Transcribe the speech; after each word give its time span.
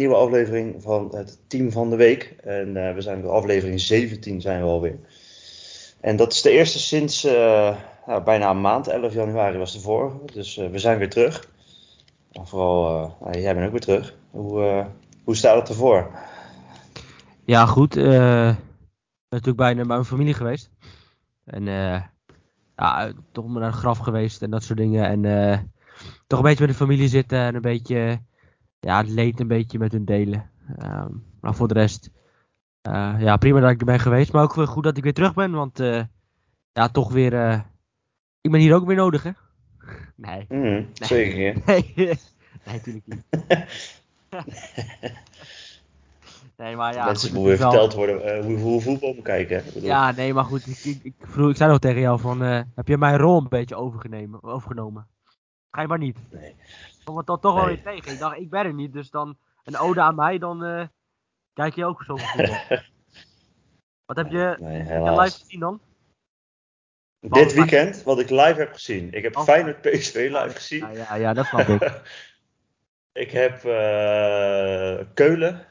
nieuwe 0.00 0.14
aflevering 0.14 0.82
van 0.82 1.08
het 1.14 1.38
Team 1.46 1.72
van 1.72 1.90
de 1.90 1.96
Week. 1.96 2.34
En 2.42 2.76
uh, 2.76 2.94
we 2.94 3.00
zijn 3.00 3.24
op 3.24 3.30
aflevering 3.30 3.80
17 3.80 4.40
zijn 4.40 4.60
we 4.60 4.66
alweer. 4.66 4.98
En 6.00 6.16
dat 6.16 6.32
is 6.32 6.42
de 6.42 6.50
eerste 6.50 6.78
sinds 6.78 7.22
nou, 8.06 8.22
bijna 8.24 8.50
een 8.50 8.60
maand, 8.60 8.88
11 8.88 9.12
januari 9.12 9.58
was 9.58 9.72
de 9.72 9.80
vorige. 9.80 10.18
Dus 10.32 10.56
uh, 10.56 10.70
we 10.70 10.78
zijn 10.78 10.98
weer 10.98 11.10
terug. 11.10 11.48
En 12.32 12.46
vooral, 12.46 13.16
jij 13.32 13.54
bent 13.54 13.66
ook 13.66 13.72
weer 13.72 13.80
terug. 13.80 14.14
Hoe, 14.30 14.86
hoe 15.24 15.36
staat 15.36 15.58
het 15.58 15.68
ervoor? 15.68 16.10
Ja, 17.44 17.66
goed. 17.66 17.96
Ik 17.96 18.02
ben 18.02 18.56
natuurlijk 19.28 19.56
bijna 19.56 19.76
bij 19.76 19.86
mijn 19.86 20.04
familie 20.04 20.34
geweest. 20.34 20.70
En 21.44 21.64
ja, 22.76 23.12
toch 23.32 23.48
naar 23.48 23.62
een 23.62 23.72
graf 23.72 23.98
geweest 23.98 24.42
en 24.42 24.50
dat 24.50 24.62
soort 24.62 24.78
dingen. 24.78 25.24
En 25.24 25.72
toch 26.26 26.38
een 26.38 26.44
beetje 26.44 26.66
met 26.66 26.72
de 26.78 26.84
familie 26.84 27.08
zitten 27.08 27.38
en 27.38 27.54
een 27.54 27.60
beetje 27.60 28.20
ja, 28.80 28.96
het 28.96 29.08
leed 29.08 29.40
een 29.40 29.48
beetje 29.48 29.78
met 29.78 29.92
hun 29.92 30.04
delen. 30.04 30.50
Um, 30.82 31.24
maar 31.40 31.54
voor 31.54 31.68
de 31.68 31.74
rest, 31.74 32.10
uh, 32.88 33.14
ja, 33.18 33.36
prima 33.36 33.60
dat 33.60 33.70
ik 33.70 33.80
er 33.80 33.86
ben 33.86 34.00
geweest. 34.00 34.32
Maar 34.32 34.42
ook 34.42 34.54
weer 34.54 34.66
goed 34.66 34.84
dat 34.84 34.96
ik 34.96 35.02
weer 35.02 35.14
terug 35.14 35.34
ben, 35.34 35.52
want 35.52 35.80
uh, 35.80 36.02
ja, 36.72 36.88
toch 36.88 37.12
weer, 37.12 37.32
uh, 37.32 37.60
ik 38.40 38.50
ben 38.50 38.60
hier 38.60 38.74
ook 38.74 38.86
weer 38.86 38.96
nodig, 38.96 39.22
hè? 39.22 39.30
Nee. 40.16 40.44
Mm, 40.48 40.60
nee. 40.60 40.86
Zeker. 40.94 41.62
Nee, 41.66 41.92
nee, 41.96 42.18
natuurlijk 42.72 43.06
niet. 43.06 43.24
nee, 46.56 46.76
maar 46.76 46.94
ja. 46.94 47.04
Mensen 47.04 47.34
moeten 47.34 47.50
weer 47.50 47.58
wel... 47.58 47.70
verteld 47.70 47.94
worden 47.94 48.44
hoe, 48.44 48.58
hoe 48.58 48.80
voetbal 48.80 49.14
moet 49.14 49.24
kijken. 49.24 49.62
Hè? 49.64 49.80
Ja, 49.80 50.10
nee, 50.12 50.34
maar 50.34 50.44
goed. 50.44 50.66
Ik, 50.66 50.78
ik, 50.84 51.00
ik, 51.02 51.14
vroeg, 51.20 51.50
ik 51.50 51.56
zei 51.56 51.70
nog 51.70 51.78
tegen 51.78 52.00
jou 52.00 52.20
van, 52.20 52.40
heb 52.40 52.88
je 52.88 52.98
mijn 52.98 53.16
rol 53.16 53.38
een 53.38 53.48
beetje 53.48 53.76
overgenomen? 53.76 54.42
overgenomen? 54.42 55.06
Ga 55.70 55.80
je 55.80 55.88
maar 55.88 55.98
niet. 55.98 56.18
Nee 56.30 56.54
kwam 57.10 57.16
het 57.16 57.26
dan 57.26 57.40
toch 57.40 57.54
wel 57.54 57.66
weer 57.66 57.82
tegen. 57.82 58.12
Ik 58.12 58.18
dacht, 58.18 58.36
ik 58.36 58.50
ben 58.50 58.64
er 58.64 58.74
niet, 58.74 58.92
dus 58.92 59.10
dan 59.10 59.36
een 59.64 59.78
ode 59.78 60.00
aan 60.00 60.14
mij, 60.14 60.38
dan 60.38 60.64
uh, 60.64 60.86
kijk 61.52 61.74
je 61.74 61.84
ook 61.84 62.02
zo 62.02 62.16
voetbal. 62.16 62.56
Wat 64.06 64.16
heb 64.16 64.30
je, 64.30 64.56
nee, 64.60 64.82
heb 64.82 65.04
je 65.04 65.20
live 65.20 65.38
gezien 65.38 65.60
dan? 65.60 65.80
Dit 67.20 67.52
weekend, 67.52 68.02
wat 68.02 68.18
ik 68.18 68.30
live 68.30 68.54
heb 68.58 68.72
gezien. 68.72 69.12
Ik 69.12 69.22
heb 69.22 69.36
oh. 69.36 69.42
Feyenoord 69.42 69.80
PSV 69.80 70.14
live 70.14 70.50
gezien. 70.54 70.78
Ja, 70.78 70.90
ja, 70.90 71.14
ja 71.14 71.32
dat 71.32 71.46
snap 71.46 71.68
ik. 71.68 72.02
ik 73.24 73.30
heb 73.30 73.64
uh, 73.64 75.06
Keulen 75.14 75.66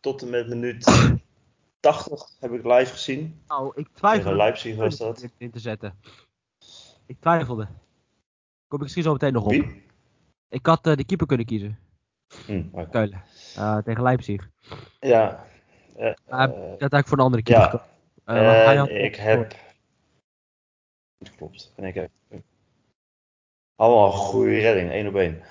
tot 0.00 0.22
en 0.22 0.30
met 0.30 0.48
minuut 0.48 0.84
80 1.80 2.28
heb 2.40 2.52
ik 2.52 2.64
live 2.64 2.92
gezien. 2.92 3.42
Oh, 3.46 3.76
ik 3.76 3.88
twijfelde. 3.92 4.22
Tegen 4.22 4.36
Leipzig 4.36 4.76
was 4.76 4.96
dat. 4.96 5.28
In 5.36 5.50
te 5.50 5.58
zetten. 5.58 5.98
Ik 7.06 7.20
twijfelde. 7.20 7.68
Kom 8.68 8.78
ik 8.78 8.80
misschien 8.80 9.02
zo 9.02 9.12
meteen 9.12 9.32
nog 9.32 9.44
op. 9.44 9.50
Wie? 9.50 9.83
Ik 10.54 10.66
had 10.66 10.86
uh, 10.86 10.96
de 10.96 11.04
keeper 11.04 11.26
kunnen 11.26 11.46
kiezen. 11.46 11.78
Hm, 12.46 12.62
okay. 12.72 13.12
Uh, 13.58 13.78
tegen 13.78 14.02
Leipzig. 14.02 14.48
Ja. 15.00 15.44
Uh, 15.98 16.12
dat 16.78 16.90
had 16.90 17.00
ik 17.00 17.06
voor 17.06 17.18
een 17.18 17.24
andere 17.24 17.42
keeper. 17.42 17.82
Ja. 18.24 18.88
Ik 18.88 19.16
heb. 19.16 19.54
Klopt. 21.36 21.72
En 21.76 21.84
ik 21.84 21.94
heb. 21.94 22.10
Allemaal 23.76 24.06
een 24.06 24.12
goede 24.12 24.58
redding, 24.58 24.90
één 24.90 25.06
op 25.06 25.14
één. 25.14 25.42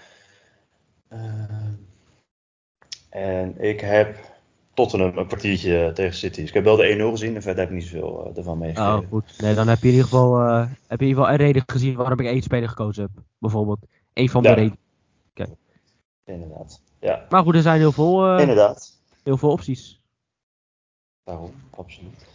en 3.09 3.61
ik 3.61 3.81
heb 3.81 4.17
Tottenham 4.73 5.17
een 5.17 5.27
kwartiertje 5.27 5.91
tegen 5.93 6.13
City. 6.13 6.39
Dus 6.39 6.49
ik 6.49 6.53
heb 6.53 6.63
wel 6.63 6.75
de 6.75 6.97
1-0 6.97 7.11
gezien 7.11 7.35
en 7.35 7.41
verder 7.41 7.61
heb 7.61 7.69
ik 7.69 7.75
niet 7.75 7.85
zoveel 7.85 8.27
uh, 8.29 8.37
ervan 8.37 8.57
meegekregen. 8.57 8.99
Oh, 8.99 9.07
goed. 9.09 9.41
Nee, 9.41 9.55
dan 9.55 9.67
heb 9.67 9.79
je 9.79 9.87
in 9.87 9.93
ieder 9.93 10.07
geval, 10.07 10.41
uh, 10.41 10.59
heb 10.87 10.99
je 10.99 11.05
in 11.05 11.07
ieder 11.07 11.23
geval 11.23 11.29
een 11.29 11.45
reden 11.45 11.63
gezien 11.65 11.95
waarom 11.95 12.19
ik 12.19 12.25
één 12.25 12.41
speler 12.41 12.69
gekozen 12.69 13.03
heb. 13.03 13.23
Bijvoorbeeld. 13.39 13.85
Eén 14.13 14.29
van 14.29 14.43
de 14.43 14.49
ja. 14.49 14.55
redenen. 14.55 14.81
Inderdaad. 16.25 16.81
Ja. 16.99 17.25
Maar 17.29 17.43
goed, 17.43 17.55
er 17.55 17.61
zijn 17.61 17.79
heel 17.79 17.91
veel, 17.91 18.33
uh, 18.33 18.39
Inderdaad. 18.39 18.91
heel 19.23 19.37
veel 19.37 19.49
opties. 19.49 20.01
Daarom, 21.23 21.53
absoluut. 21.69 22.25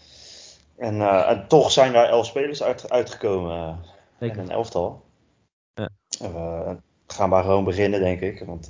En, 0.76 0.94
uh, 0.94 1.30
en 1.30 1.48
toch 1.48 1.70
zijn 1.70 1.92
daar 1.92 2.08
elf 2.08 2.26
spelers 2.26 2.62
uit, 2.62 2.90
uitgekomen. 2.90 3.80
Uh, 4.18 4.30
in 4.30 4.38
een 4.38 4.50
elftal. 4.50 5.04
Ja. 5.74 5.90
we 6.18 6.76
gaan 7.06 7.28
maar 7.28 7.42
gewoon 7.42 7.64
beginnen, 7.64 8.00
denk 8.00 8.20
ik. 8.20 8.42
Want 8.46 8.64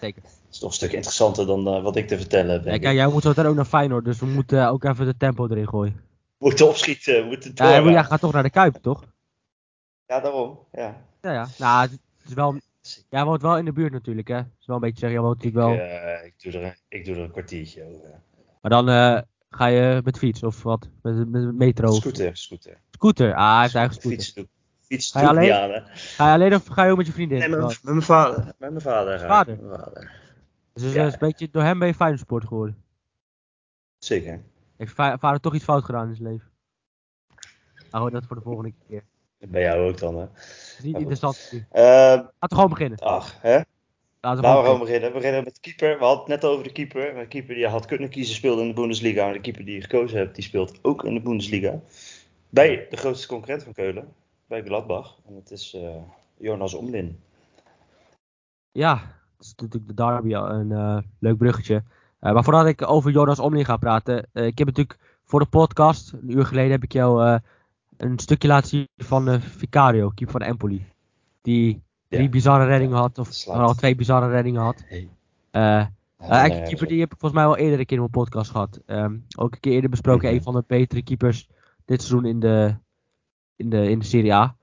Zeker. 0.00 0.22
het 0.22 0.46
is 0.50 0.58
toch 0.58 0.68
een 0.68 0.74
stuk 0.74 0.92
interessanter 0.92 1.46
dan 1.46 1.82
wat 1.82 1.96
ik 1.96 2.08
te 2.08 2.16
vertellen 2.16 2.50
heb. 2.50 2.64
Ja, 2.64 2.78
kijk, 2.78 2.94
jij 2.94 3.08
moet 3.08 3.22
zo 3.22 3.28
ook 3.28 3.54
naar 3.54 3.64
Feyenoord, 3.64 4.04
dus 4.04 4.18
we 4.18 4.26
moeten 4.26 4.68
ook 4.68 4.84
even 4.84 5.06
de 5.06 5.16
tempo 5.16 5.48
erin 5.48 5.68
gooien. 5.68 6.00
Moeten 6.38 6.68
opschieten, 6.68 7.26
moeten. 7.26 7.52
Ja, 7.54 8.02
gaat 8.02 8.20
toch 8.20 8.32
naar 8.32 8.42
de 8.42 8.50
Kuip, 8.50 8.76
toch? 8.82 9.04
Ja, 10.06 10.20
daarom. 10.20 10.58
Ja, 10.72 10.96
ja. 11.20 11.32
ja. 11.32 11.46
Nou, 11.58 11.88
is 12.28 12.34
wel 12.34 12.58
Jij 13.08 13.24
woont 13.24 13.42
wel 13.42 13.58
in 13.58 13.64
de 13.64 13.72
buurt 13.72 13.92
natuurlijk, 13.92 14.28
hè? 14.28 14.36
Het 14.36 14.46
is 14.60 14.66
wel 14.66 14.76
een 14.76 14.82
beetje 14.82 14.98
zeggen, 14.98 15.18
jij 15.18 15.28
woont 15.28 15.42
natuurlijk 15.42 15.64
wel... 15.64 15.74
Ik, 15.74 15.80
uh, 15.80 16.26
ik, 16.26 16.34
doe, 16.42 16.60
er, 16.60 16.78
ik 16.88 17.04
doe 17.04 17.14
er 17.14 17.22
een 17.22 17.30
kwartiertje 17.30 17.84
over. 17.84 18.20
Maar 18.60 18.70
dan 18.70 18.88
uh, 18.88 19.20
ga 19.50 19.66
je 19.66 20.00
met 20.04 20.18
fiets 20.18 20.42
of 20.42 20.62
wat? 20.62 20.88
Met, 21.02 21.28
met 21.28 21.54
metro? 21.54 21.92
Scooter, 21.92 22.36
scooter. 22.36 22.80
Scooter, 22.90 23.34
ah, 23.34 23.52
hij 23.52 23.62
heeft 23.62 23.74
eigen 23.74 23.94
scooter. 23.94 24.20
Fiets, 24.20 24.48
fiets 24.80 25.10
ga 25.10 25.20
je 25.20 25.28
alleen, 25.28 25.52
aan, 25.52 25.70
hè? 25.70 25.80
Ga 25.94 26.28
je 26.28 26.34
alleen 26.34 26.54
of 26.54 26.66
ga 26.66 26.84
je 26.84 26.90
ook 26.90 26.96
met 26.96 27.06
je 27.06 27.12
vriendin? 27.12 27.38
Nee, 27.38 27.48
met, 27.48 27.60
met 27.60 27.82
mijn 27.82 28.02
vader. 28.02 28.44
Met 28.44 28.70
mijn 28.70 28.80
vader. 28.80 29.18
Vader? 29.18 29.56
Met 29.56 29.66
mijn 29.66 29.80
vader. 29.80 30.12
Dus 30.72 30.92
ja. 30.92 31.06
is 31.06 31.12
een 31.12 31.18
beetje, 31.18 31.48
door 31.50 31.62
hem 31.62 31.78
ben 31.78 31.88
je 31.88 31.94
Feyenoord 31.94 32.20
sport 32.20 32.46
geworden? 32.46 32.82
Zeker. 33.98 34.42
Heeft 34.76 34.92
vader 34.94 35.40
toch 35.40 35.54
iets 35.54 35.64
fout 35.64 35.84
gedaan 35.84 36.08
in 36.08 36.16
zijn 36.16 36.28
leven? 36.28 36.50
Nou, 37.90 38.10
dat 38.10 38.24
voor 38.26 38.36
de 38.36 38.42
volgende 38.42 38.72
keer. 38.88 39.04
Bij 39.38 39.62
jou 39.62 39.88
ook 39.88 39.98
dan, 39.98 40.18
hè? 40.18 40.26
Niet 40.82 40.96
interessant. 40.96 41.50
Uh, 41.52 41.62
Laten 41.72 42.32
we 42.38 42.54
gewoon 42.54 42.68
beginnen. 42.68 42.98
Ach, 42.98 43.36
hè? 43.40 43.60
Laten 44.20 44.42
we, 44.42 44.48
gewoon 44.48 44.78
beginnen. 44.78 45.08
We 45.08 45.16
beginnen 45.16 45.44
met 45.44 45.54
de 45.54 45.60
keeper. 45.60 45.98
We 45.98 46.04
hadden 46.04 46.20
het 46.20 46.42
net 46.42 46.50
over 46.50 46.64
de 46.64 46.72
keeper. 46.72 47.14
De 47.14 47.26
keeper 47.26 47.54
die 47.54 47.62
je 47.62 47.70
had 47.70 47.86
kunnen 47.86 48.08
kiezen 48.08 48.34
speelde 48.34 48.62
in 48.62 48.68
de 48.68 48.74
Bundesliga. 48.74 49.24
Maar 49.24 49.32
de 49.32 49.40
keeper 49.40 49.64
die 49.64 49.74
je 49.74 49.80
gekozen 49.80 50.18
hebt, 50.18 50.34
die 50.34 50.44
speelt 50.44 50.78
ook 50.82 51.04
in 51.04 51.14
de 51.14 51.20
Bundesliga. 51.20 51.80
Bij 52.48 52.86
de 52.90 52.96
grootste 52.96 53.26
concurrent 53.26 53.62
van 53.62 53.72
Keulen. 53.72 54.14
Bij 54.46 54.62
Gladbach. 54.62 55.16
En 55.26 55.34
dat 55.34 55.50
is 55.50 55.74
uh, 55.74 55.90
Jonas 56.36 56.74
Omlin. 56.74 57.20
Ja, 58.72 58.94
dat 59.36 59.46
is 59.46 59.54
natuurlijk 59.56 59.86
de 59.86 60.04
derby. 60.04 60.32
Een 60.32 60.70
uh, 60.70 60.98
leuk 61.18 61.36
bruggetje. 61.36 61.82
Maar 62.20 62.44
voordat 62.44 62.66
ik 62.66 62.90
over 62.90 63.10
Jonas 63.10 63.38
Omlin 63.38 63.64
ga 63.64 63.76
praten. 63.76 64.28
ik 64.32 64.58
heb 64.58 64.66
natuurlijk 64.66 64.98
voor 65.24 65.40
de 65.40 65.46
podcast, 65.46 66.12
een 66.12 66.30
uur 66.30 66.46
geleden, 66.46 66.70
heb 66.70 66.82
ik 66.82 66.92
jou 66.92 67.40
een 67.98 68.18
stukje 68.18 68.48
laten 68.48 68.68
zien 68.68 68.88
van 68.96 69.28
uh, 69.28 69.40
Vicario, 69.40 70.08
keeper 70.08 70.40
van 70.40 70.48
Empoli. 70.48 70.86
Die 71.42 71.82
drie 72.08 72.22
ja. 72.22 72.28
bizarre 72.28 72.64
reddingen 72.64 72.96
had, 72.96 73.18
of 73.18 73.46
al 73.46 73.74
twee 73.74 73.94
bizarre 73.94 74.28
reddingen 74.28 74.62
had. 74.62 74.84
Hey. 74.86 75.08
Uh, 75.52 75.86
uh, 76.20 76.64
keeper 76.64 76.86
die 76.86 77.00
heb 77.00 77.12
ik 77.12 77.18
volgens 77.18 77.40
mij 77.40 77.50
al 77.50 77.56
eerder 77.56 77.78
een 77.78 77.86
keer 77.86 77.96
in 77.96 78.02
mijn 78.02 78.24
podcast 78.24 78.50
gehad. 78.50 78.80
Um, 78.86 79.24
ook 79.36 79.52
een 79.52 79.60
keer 79.60 79.72
eerder 79.72 79.90
besproken, 79.90 80.22
mm 80.22 80.28
-hmm. 80.28 80.36
een 80.36 80.42
van 80.42 80.54
de 80.54 80.64
betere 80.66 81.02
keepers 81.02 81.48
dit 81.84 82.02
seizoen 82.02 82.24
in 82.24 82.40
de, 82.40 82.74
in 83.56 83.70
de, 83.70 83.90
in 83.90 83.98
de 83.98 84.04
Serie 84.04 84.34
A. 84.34 84.56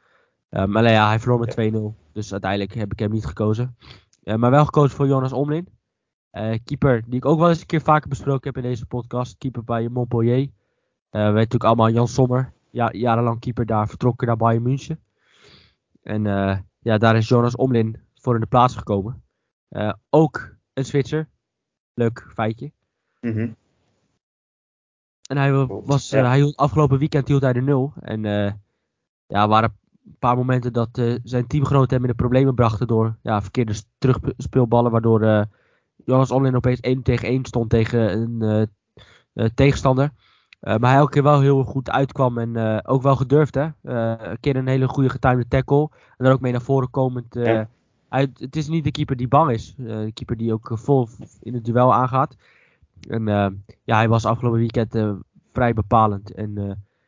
Um, 0.49 0.69
maar 0.69 0.91
ja, 0.91 1.07
hij 1.07 1.19
verloor 1.19 1.39
met 1.39 1.73
2-0. 1.73 2.11
Dus 2.11 2.31
uiteindelijk 2.31 2.73
heb 2.73 2.91
ik 2.91 2.99
hem 2.99 3.11
niet 3.11 3.25
gekozen. 3.25 3.77
Uh, 4.23 4.35
maar 4.35 4.51
wel 4.51 4.65
gekozen 4.65 4.95
voor 4.95 5.07
Jonas 5.07 5.33
Omlin. 5.33 5.67
keeper 6.63 7.03
die 7.05 7.15
ik 7.15 7.25
ook 7.25 7.39
wel 7.39 7.49
eens 7.49 7.59
een 7.59 7.65
keer 7.65 7.81
vaker 7.81 8.09
besproken 8.09 8.53
heb 8.53 8.63
in 8.63 8.69
deze 8.69 8.85
podcast. 8.85 9.37
Keeper 9.37 9.63
bij 9.63 9.89
Montpellier. 9.89 10.39
Uh, 10.39 10.47
we 11.11 11.19
weten 11.19 11.33
natuurlijk 11.33 11.63
allemaal 11.63 11.89
Jan 11.89 12.07
Sommer 12.07 12.53
ja, 12.75 12.89
jarenlang 12.91 13.39
keeper 13.39 13.65
daar 13.65 13.87
vertrokken 13.87 14.27
naar 14.27 14.37
Bayern 14.37 14.63
München. 14.63 14.99
En 16.01 16.25
uh, 16.25 16.57
ja, 16.79 16.97
daar 16.97 17.15
is 17.15 17.27
Jonas 17.27 17.55
Omlin 17.55 17.97
voor 18.13 18.33
in 18.33 18.39
de 18.39 18.47
plaats 18.47 18.75
gekomen. 18.75 19.23
Uh, 19.69 19.93
ook 20.09 20.55
een 20.73 20.85
Zwitser. 20.85 21.29
Leuk 21.93 22.27
feitje. 22.33 22.71
Mm 23.21 23.31
-hmm. 23.31 23.55
En 25.29 25.37
hij 25.37 25.65
was, 25.65 26.13
uh, 26.13 26.27
hij 26.27 26.37
hield, 26.37 26.55
afgelopen 26.55 26.99
weekend 26.99 27.27
hield 27.27 27.41
hij 27.41 27.53
de 27.53 27.61
nul. 27.61 27.93
En 28.01 28.21
ja, 29.27 29.47
waren 29.47 29.77
een 30.05 30.17
paar 30.19 30.35
momenten 30.35 30.73
dat 30.73 31.01
zijn 31.23 31.47
teamgenoten 31.47 31.95
hem 31.95 32.05
in 32.05 32.11
de 32.11 32.15
problemen 32.15 32.55
brachten 32.55 32.87
door 32.87 33.17
ja, 33.21 33.41
verkeerde 33.41 33.81
terugspeelballen. 33.97 34.91
Waardoor 34.91 35.47
Jonas 35.95 36.31
Omlin 36.31 36.55
opeens 36.55 36.79
1 36.79 37.01
tegen 37.01 37.27
1 37.27 37.45
stond 37.45 37.69
tegen 37.69 38.21
een 38.43 38.69
tegenstander. 39.53 40.11
Uh, 40.65 40.75
maar 40.75 40.89
hij 40.89 40.99
elke 40.99 41.11
keer 41.11 41.23
wel 41.23 41.41
heel 41.41 41.63
goed 41.63 41.89
uitkwam 41.89 42.37
en 42.37 42.57
uh, 42.57 42.77
ook 42.83 43.01
wel 43.01 43.15
gedurfd. 43.15 43.55
Hè? 43.55 43.63
Uh, 43.83 44.13
een 44.17 44.39
keer 44.39 44.55
een 44.55 44.67
hele 44.67 44.87
goede 44.87 45.09
getimede 45.09 45.47
tackle. 45.47 45.89
En 45.91 46.25
dan 46.25 46.33
ook 46.33 46.39
mee 46.39 46.51
naar 46.51 46.61
voren 46.61 46.89
komend. 46.89 47.33
Ja. 47.33 47.69
Hij, 48.09 48.31
het 48.33 48.55
is 48.55 48.67
niet 48.67 48.83
de 48.83 48.91
keeper 48.91 49.15
die 49.15 49.27
bang 49.27 49.51
is. 49.51 49.75
de 49.77 50.11
keeper 50.13 50.37
die 50.37 50.53
ook 50.53 50.71
vol 50.73 51.07
in 51.41 51.53
het 51.53 51.65
duel 51.65 51.93
aangaat. 51.93 52.35
En 53.09 53.25
ja, 53.83 53.95
hij 53.95 54.07
was 54.07 54.25
afgelopen 54.25 54.59
weekend 54.59 55.17
vrij 55.53 55.73
bepalend. 55.73 56.33
En 56.33 56.53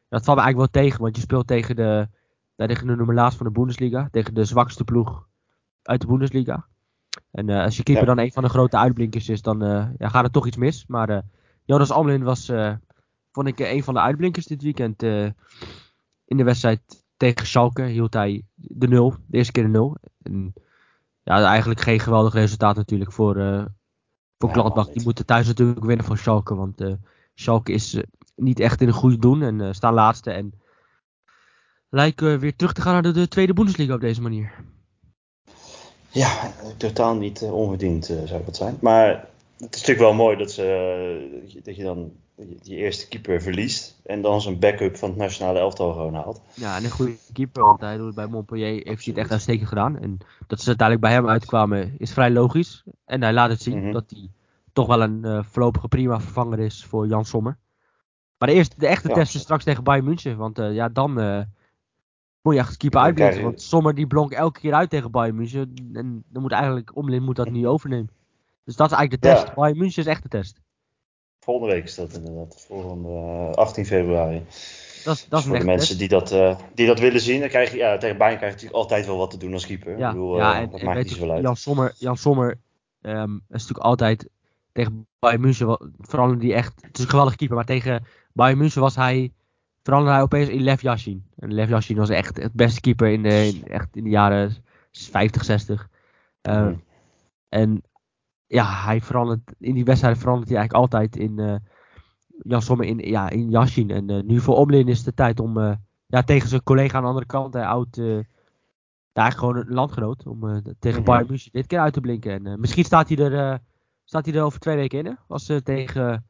dat 0.09 0.23
valt 0.23 0.37
me 0.37 0.43
eigenlijk 0.43 0.73
wel 0.73 0.83
tegen. 0.83 1.01
Want 1.01 1.15
je 1.15 1.21
speelt 1.21 1.47
tegen 1.47 1.75
de, 1.75 2.07
tegen 2.55 2.87
de 2.87 2.95
nummer 2.95 3.15
laatst 3.15 3.37
van 3.37 3.45
de 3.45 3.51
Bundesliga. 3.51 4.07
Tegen 4.11 4.33
de 4.33 4.45
zwakste 4.45 4.83
ploeg 4.83 5.27
uit 5.83 6.01
de 6.01 6.07
Bundesliga. 6.07 6.65
En 7.31 7.49
als 7.49 7.77
je 7.77 7.83
keeper 7.83 8.07
ja. 8.07 8.13
dan 8.15 8.23
een 8.23 8.31
van 8.31 8.43
de 8.43 8.49
grote 8.49 8.77
uitblinkers 8.77 9.29
is, 9.29 9.41
dan 9.41 9.59
ja, 9.97 10.09
gaat 10.09 10.23
er 10.23 10.31
toch 10.31 10.47
iets 10.47 10.57
mis. 10.57 10.85
Maar 10.87 11.21
Jonas 11.65 11.91
Almelin 11.91 12.23
was 12.23 12.51
vond 13.37 13.47
ik 13.47 13.59
een 13.59 13.83
van 13.83 13.93
de 13.93 13.99
uitblinkers 13.99 14.45
dit 14.45 14.61
weekend. 14.61 15.03
Uh, 15.03 15.29
in 16.25 16.37
de 16.37 16.43
wedstrijd 16.43 16.81
tegen 17.17 17.47
Schalke 17.47 17.83
hield 17.83 18.13
hij 18.13 18.43
de 18.55 18.87
nul. 18.87 19.15
De 19.27 19.37
eerste 19.37 19.51
keer 19.51 19.63
de 19.63 19.69
nul. 19.69 19.97
En, 20.21 20.53
ja, 21.23 21.43
eigenlijk 21.43 21.81
geen 21.81 21.99
geweldig 21.99 22.33
resultaat 22.33 22.75
natuurlijk 22.75 23.11
voor, 23.11 23.37
uh, 23.37 23.65
voor 24.37 24.49
Gladbach. 24.49 24.89
Die 24.89 25.03
moeten 25.03 25.25
thuis 25.25 25.47
natuurlijk 25.47 25.85
winnen 25.85 26.05
van 26.05 26.17
Schalke. 26.17 26.55
Want 26.55 26.81
uh, 26.81 26.93
Schalke 27.33 27.71
is 27.71 28.01
niet 28.35 28.59
echt 28.59 28.81
in 28.81 28.87
een 28.87 28.93
goede 28.93 29.17
doen 29.17 29.41
en 29.41 29.75
staan 29.75 29.93
laatste. 29.93 30.31
En 30.31 30.53
lijken 31.89 32.39
weer 32.39 32.55
terug 32.55 32.73
te 32.73 32.81
gaan 32.81 33.03
naar 33.03 33.13
de, 33.13 33.27
tweede 33.27 33.53
Bundesliga 33.53 33.93
op 33.93 34.01
deze 34.01 34.21
manier. 34.21 34.53
Ja, 36.09 36.51
totaal 36.77 37.15
niet 37.15 37.41
onverdiend 37.41 38.05
zou 38.25 38.43
dat 38.45 38.55
zijn. 38.55 38.77
Maar 38.81 39.07
het 39.57 39.75
is 39.75 39.81
natuurlijk 39.81 39.99
wel 39.99 40.13
mooi 40.13 40.37
dat, 40.37 40.51
ze, 40.51 41.59
dat 41.63 41.75
je 41.75 41.83
dan 41.83 42.11
die 42.37 42.75
eerste 42.75 43.07
keeper 43.07 43.41
verliest. 43.41 43.99
En 44.05 44.21
dan 44.21 44.41
zijn 44.41 44.59
backup 44.59 44.97
van 44.97 45.09
het 45.09 45.17
nationale 45.17 45.59
elftal 45.59 45.91
gewoon 45.91 46.13
haalt. 46.13 46.41
Ja, 46.53 46.77
en 46.77 46.83
een 46.83 46.91
goede 46.91 47.17
keeper, 47.33 47.63
want 47.63 47.81
hij 47.81 47.97
doet 47.97 48.15
bij 48.15 48.27
Montpellier 48.27 48.69
heeft 48.69 49.05
hij 49.05 49.13
het 49.13 49.17
echt 49.17 49.31
uitstekend 49.31 49.67
gedaan. 49.67 49.99
En 49.99 50.17
dat 50.47 50.61
ze 50.61 50.67
uiteindelijk 50.67 51.07
bij 51.07 51.15
hem 51.15 51.29
uitkwamen 51.29 51.95
is 51.97 52.13
vrij 52.13 52.31
logisch. 52.31 52.83
En 53.05 53.21
hij 53.21 53.33
laat 53.33 53.49
het 53.49 53.61
zien 53.61 53.81
mhm. 53.81 53.91
dat 53.91 54.09
hij 54.09 54.29
toch 54.73 54.87
wel 54.87 55.01
een 55.01 55.21
uh, 55.25 55.43
voorlopige 55.43 55.87
prima 55.87 56.19
vervanger 56.19 56.59
is 56.59 56.85
voor 56.85 57.07
Jan 57.07 57.25
Sommer. 57.25 57.57
Maar 58.37 58.47
de, 58.47 58.53
eerste, 58.55 58.75
de 58.77 58.87
echte 58.87 59.09
test 59.09 59.35
is 59.35 59.41
straks 59.41 59.63
tegen 59.63 59.83
Bayern 59.83 60.05
München. 60.05 60.37
Want 60.37 60.59
uh, 60.59 60.73
ja, 60.73 60.89
dan 60.89 61.19
uh, 61.19 61.41
moet 62.41 62.53
je 62.53 62.59
echt 62.59 62.77
keeper 62.77 62.99
uitblinken. 62.99 63.41
Want 63.41 63.61
Sommer 63.61 63.95
die 63.95 64.07
blonk 64.07 64.31
elke 64.31 64.59
keer 64.59 64.73
uit 64.73 64.89
tegen 64.89 65.11
Bayern 65.11 65.35
München. 65.35 65.73
En 65.93 66.23
dan 66.29 66.41
moet 66.41 66.51
eigenlijk 66.51 66.95
Omlin 66.95 67.23
moet 67.23 67.35
dat 67.35 67.49
nu 67.49 67.67
overnemen. 67.67 68.09
Dus 68.63 68.75
dat 68.75 68.91
is 68.91 68.97
eigenlijk 68.97 69.23
de 69.23 69.29
test. 69.29 69.53
Bayern 69.53 69.77
München 69.77 70.01
is 70.01 70.09
echt 70.09 70.23
de 70.23 70.29
test. 70.29 70.61
Volgende 71.47 71.73
week 71.73 71.83
is 71.83 71.95
dat 71.95 72.13
inderdaad, 72.13 72.65
volgende 72.67 73.09
uh, 73.09 73.51
18 73.51 73.85
februari. 73.85 74.43
Dat 75.03 75.25
dat 75.29 75.39
is 75.39 75.45
voor 75.45 75.59
de 75.59 75.65
mensen 75.65 75.97
die 75.97 76.07
dat, 76.07 76.31
uh, 76.31 76.57
die 76.73 76.87
dat 76.87 76.99
willen 76.99 77.21
zien, 77.21 77.39
dan 77.39 77.49
krijg 77.49 77.71
je, 77.71 77.77
ja, 77.77 77.97
tegen 77.97 78.17
Bayern 78.17 78.37
krijg 78.37 78.53
je 78.53 78.57
natuurlijk 78.57 78.83
altijd 78.83 79.05
wel 79.05 79.17
wat 79.17 79.31
te 79.31 79.37
doen 79.37 79.53
als 79.53 79.65
keeper. 79.65 79.97
Ja, 79.97 80.07
Ik 80.07 80.13
bedoel, 80.13 80.37
ja 80.37 80.55
uh, 80.55 80.61
en, 80.61 80.69
dat 80.69 80.81
maakt 80.81 80.97
niet 80.97 81.11
zoveel 81.11 81.31
uit. 81.31 81.41
Jan 81.41 81.55
Sommer, 81.55 81.93
Jan 81.97 82.17
Sommer 82.17 82.59
um, 83.01 83.35
is 83.35 83.41
natuurlijk 83.49 83.79
altijd 83.79 84.29
tegen 84.71 85.07
Bayern 85.19 85.41
München, 85.41 85.93
vooral 85.97 86.37
die 86.37 86.53
echt, 86.53 86.73
het 86.81 86.97
is 86.97 87.03
een 87.03 87.09
geweldige 87.09 87.37
keeper, 87.37 87.55
maar 87.55 87.65
tegen 87.65 88.05
Bayern 88.33 88.57
München 88.57 88.81
was 88.81 88.95
hij, 88.95 89.33
veranderde 89.83 90.15
hij 90.15 90.23
opeens 90.23 90.49
in 90.49 90.61
Lev 90.61 90.81
Yashin. 90.81 91.25
En 91.39 91.53
Lev 91.53 91.69
Yashin 91.69 91.97
was 91.97 92.09
echt 92.09 92.37
het 92.37 92.53
beste 92.53 92.81
keeper 92.81 93.07
in 93.07 93.23
de, 93.23 93.47
in, 93.47 93.67
echt 93.67 93.95
in 93.95 94.03
de 94.03 94.09
jaren 94.09 94.55
50, 94.91 95.43
60. 95.43 95.89
Uh, 96.49 96.61
mm. 96.61 96.83
En 97.49 97.83
ja, 98.47 98.83
hij 98.85 99.01
verandert, 99.01 99.53
in 99.59 99.73
die 99.73 99.85
wedstrijden 99.85 100.19
verandert 100.19 100.49
hij 100.49 100.57
eigenlijk 100.57 100.93
altijd 100.93 101.15
in 101.15 101.39
uh, 101.39 101.55
Jan 102.27 102.61
Sommer 102.61 102.85
in, 102.85 102.97
ja, 102.97 103.29
in 103.29 103.49
Yashin. 103.49 103.91
En 103.91 104.11
uh, 104.11 104.23
nu 104.23 104.39
voor 104.39 104.55
Omlin 104.55 104.87
is 104.87 104.97
het 104.97 105.05
de 105.05 105.13
tijd 105.13 105.39
om 105.39 105.57
uh, 105.57 105.73
ja, 106.05 106.23
tegen 106.23 106.49
zijn 106.49 106.63
collega 106.63 106.97
aan 106.97 107.01
de 107.01 107.07
andere 107.07 107.25
kant, 107.25 107.53
hij 107.53 107.65
oud, 107.65 107.97
eigenlijk 107.97 108.25
gewoon 109.13 109.55
een 109.55 109.73
landgenoot, 109.73 110.27
om 110.27 110.61
tegen. 110.79 111.03
Bayern 111.03 111.27
München 111.27 111.51
dit 111.51 111.67
keer 111.67 111.79
uit 111.79 111.93
te 111.93 112.01
blinken. 112.01 112.45
En 112.45 112.59
misschien 112.59 112.83
staat 112.83 113.09
hij 113.09 113.17
er, 113.17 113.59
staat 114.03 114.25
hij 114.25 114.35
er 114.35 114.43
over 114.43 114.59
twee 114.59 114.75
weken 114.75 115.05
in, 115.05 115.17
als 115.27 115.45
ze 115.45 115.63
tegen, 115.63 116.29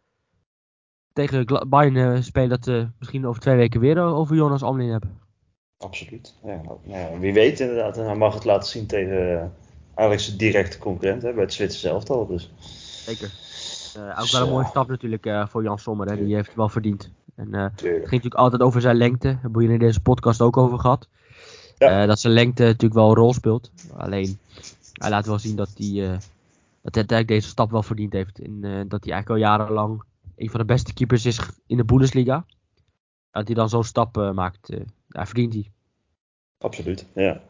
tegen 1.14 1.70
Bayern 1.70 2.24
spelen, 2.24 2.50
dat 2.50 2.64
ze 2.64 2.90
misschien 3.00 3.28
over 3.28 3.42
twee 3.42 3.56
weken 3.56 3.80
weer 3.80 4.00
over 4.00 4.36
Jonas 4.36 4.64
Omlin 4.64 4.90
hebben. 4.90 5.20
Absoluut. 5.78 6.36
Ja, 6.44 6.62
nou 6.66 6.80
ja, 6.84 7.20
wie 7.20 7.34
weet 7.34 7.60
inderdaad. 7.60 7.98
En 7.98 8.06
hij 8.06 8.16
mag 8.16 8.34
het 8.34 8.46
laten 8.46 8.70
zien 8.70 8.88
tegen 8.88 9.54
eigenlijk 9.98 10.20
zijn 10.20 10.38
directe 10.38 10.78
concurrent 10.78 11.22
hè, 11.22 11.34
bij 11.34 11.44
het 11.44 11.54
Zwitserse 11.54 11.90
elftal. 11.90 12.28
Dus. 12.28 12.52
Zeker. 13.06 13.32
Uh, 13.98 14.20
ook 14.22 14.32
wel 14.32 14.42
een 14.42 14.50
mooie 14.50 14.66
stap 14.66 14.88
natuurlijk 14.88 15.26
uh, 15.26 15.48
voor 15.48 15.64
Jan 15.64 15.80
Sommer. 15.80 16.08
Hè. 16.08 16.26
Die 16.26 16.36
heeft 16.36 16.48
het 16.48 16.56
wel 16.56 16.70
verdiend. 16.70 17.12
En, 17.36 17.48
uh, 17.48 17.64
het 17.64 17.82
ging 17.82 18.02
natuurlijk 18.02 18.36
altijd 18.36 18.62
over 18.62 18.82
zijn 18.82 18.96
lengte. 18.96 19.28
Daar 19.28 19.42
hebben 19.42 19.68
we 19.68 19.74
in 19.74 19.80
deze 19.80 20.00
podcast 20.00 20.42
ook 20.42 20.58
over 20.58 20.80
gehad. 20.80 21.08
Ja. 21.78 22.06
dat 22.06 22.20
zijn 22.20 22.34
lengte 22.34 22.64
natuurlijk 22.64 22.94
wel 22.94 23.10
een 23.10 23.16
rol 23.16 23.34
speelt. 23.34 23.72
Alleen, 23.98 24.40
hij 24.94 25.10
laat 25.10 25.26
wel 25.26 25.40
zien 25.40 25.56
dat 25.56 25.70
hij, 25.78 26.02
dat 26.82 26.94
hij 26.94 27.04
uiteindelijk 27.04 27.28
deze 27.28 27.48
stap 27.48 27.72
wel 27.72 27.84
verdiend 27.84 28.14
heeft. 28.14 28.40
En 28.40 28.62
dat 28.62 29.04
hij 29.04 29.14
eigenlijk 29.14 29.30
al 29.30 29.36
jarenlang 29.36 30.04
een 30.36 30.50
van 30.50 30.60
de 30.60 30.66
beste 30.66 30.94
keepers 30.94 31.26
is 31.26 31.40
in 31.68 31.78
de 31.78 31.86
Bundesliga. 31.86 32.46
Dat 33.32 33.46
hij 33.46 33.56
dan 33.56 33.70
zo'n 33.70 33.84
stap 33.84 34.32
maakt, 34.34 34.70
daar 35.08 35.26
verdient 35.26 35.54
hij. 35.54 35.72
Absoluut, 36.58 37.06
ja 37.14 37.42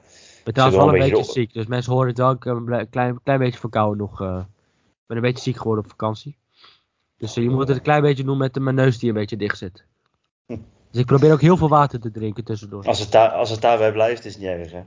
ben 0.47 0.55
trouwens 0.55 0.83
wel 0.83 0.93
een, 0.93 1.09
beetje, 1.09 1.31
ziek, 1.31 1.53
dus 1.53 1.65
mensen 1.65 1.93
horen 1.93 2.07
het 2.07 2.17
wel. 2.17 2.31
Ik 2.31 2.45
een 2.45 2.89
klein, 2.89 3.19
klein 3.23 3.39
beetje 3.39 3.59
verkouden 3.59 3.97
nog. 3.97 4.21
Uh, 4.21 4.37
ik 4.77 5.03
ben 5.05 5.17
een 5.17 5.23
beetje 5.23 5.43
ziek 5.43 5.57
geworden 5.57 5.83
op 5.83 5.89
vakantie. 5.89 6.37
Dus 7.17 7.37
uh, 7.37 7.43
je 7.43 7.49
moet 7.49 7.67
het 7.67 7.77
een 7.77 7.83
klein 7.83 8.01
beetje 8.01 8.23
doen 8.23 8.37
met 8.37 8.59
mijn 8.59 8.75
neus 8.75 8.99
die 8.99 9.09
een 9.09 9.15
beetje 9.15 9.37
dicht 9.37 9.57
zit. 9.57 9.83
Hm. 10.45 10.57
Dus 10.91 11.01
ik 11.01 11.05
probeer 11.05 11.33
ook 11.33 11.41
heel 11.41 11.57
veel 11.57 11.69
water 11.69 11.99
te 11.99 12.11
drinken 12.11 12.43
tussendoor. 12.43 12.85
Als 12.85 12.99
het, 12.99 13.11
daar, 13.11 13.29
als 13.29 13.49
het 13.49 13.61
daarbij 13.61 13.91
blijft, 13.91 14.25
is 14.25 14.33
het 14.33 14.41
niet 14.41 14.51
erg, 14.51 14.71
hè? 14.71 14.83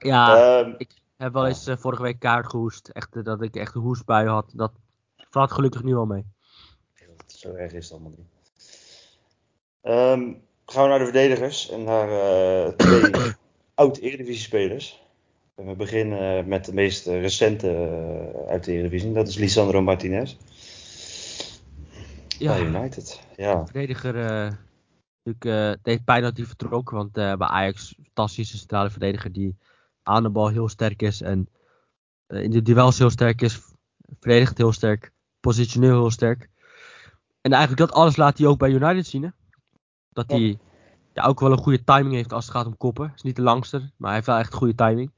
Ja, 0.10 0.58
um, 0.58 0.74
ik 0.78 0.90
heb 1.16 1.32
wel 1.32 1.46
eens 1.46 1.68
uh, 1.68 1.76
vorige 1.76 2.02
week 2.02 2.18
kaart 2.18 2.50
gehoest. 2.50 2.88
Echt, 2.88 3.24
dat 3.24 3.42
ik 3.42 3.56
echt 3.56 3.74
een 3.74 3.80
hoestbui 3.80 4.28
had. 4.28 4.50
Dat 4.54 4.72
valt 5.30 5.52
gelukkig 5.52 5.82
nu 5.82 5.96
al 5.96 6.06
mee. 6.06 6.24
Zo 7.26 7.54
erg 7.54 7.72
is 7.72 7.84
het 7.84 7.92
allemaal 7.92 8.12
niet. 8.16 8.26
Um, 9.82 10.42
gaan 10.66 10.82
we 10.82 10.88
naar 10.88 10.98
de 10.98 11.04
verdedigers 11.04 11.70
en 11.70 11.84
naar 11.84 12.76
twee 12.76 13.10
oud-Eredivisie-spelers. 13.76 15.04
We 15.54 15.74
beginnen 15.74 16.48
met 16.48 16.64
de 16.64 16.74
meest 16.74 17.06
recente 17.06 17.70
eh, 17.70 18.50
uit 18.50 18.64
de 18.64 18.72
Eredivisie. 18.72 19.12
Dat 19.12 19.28
is 19.28 19.36
Lisandro 19.36 19.82
Martinez. 19.82 20.36
Ja, 22.38 22.52
bij 22.52 22.66
United. 22.66 23.20
Ja. 23.36 23.64
Verdediger, 23.64 24.14
uh, 24.14 24.52
natuurlijk, 25.22 25.44
uh, 25.44 25.68
het 25.68 25.84
deed 25.84 26.04
pijn 26.04 26.22
dat 26.22 26.36
hij 26.36 26.46
vertrok. 26.46 26.90
Want 26.90 27.18
uh, 27.18 27.36
bij 27.36 27.48
Ajax, 27.48 27.94
fantastische 28.02 28.58
centrale 28.58 28.90
verdediger 28.90 29.32
die 29.32 29.56
aan 30.02 30.22
de 30.22 30.30
bal 30.30 30.48
heel 30.48 30.68
sterk 30.68 31.02
is. 31.02 31.20
En 31.20 31.48
in 32.26 32.50
de 32.50 32.62
duels 32.62 32.98
heel 32.98 33.10
sterk 33.10 33.42
is. 33.42 33.60
Verdedigt 34.20 34.58
heel 34.58 34.72
sterk. 34.72 35.12
Positioneel 35.40 36.00
heel 36.00 36.10
sterk. 36.10 36.48
En 37.40 37.52
eigenlijk 37.52 37.80
dat 37.90 37.98
alles 37.98 38.16
laat 38.16 38.38
hij 38.38 38.46
ook 38.46 38.58
bij 38.58 38.70
United 38.70 39.06
zien. 39.06 39.22
Hè? 39.22 39.28
Dat 40.12 40.30
hij 40.30 40.58
ja, 41.16 41.24
ook 41.24 41.40
wel 41.40 41.52
een 41.52 41.58
goede 41.58 41.84
timing 41.84 42.14
heeft 42.14 42.32
als 42.32 42.44
het 42.44 42.54
gaat 42.54 42.66
om 42.66 42.76
koppen. 42.76 43.12
Is 43.14 43.22
niet 43.22 43.36
de 43.36 43.42
langste, 43.42 43.78
maar 43.78 44.06
hij 44.06 44.14
heeft 44.14 44.26
wel 44.26 44.38
echt 44.38 44.54
goede 44.54 44.74
timing. 44.74 45.10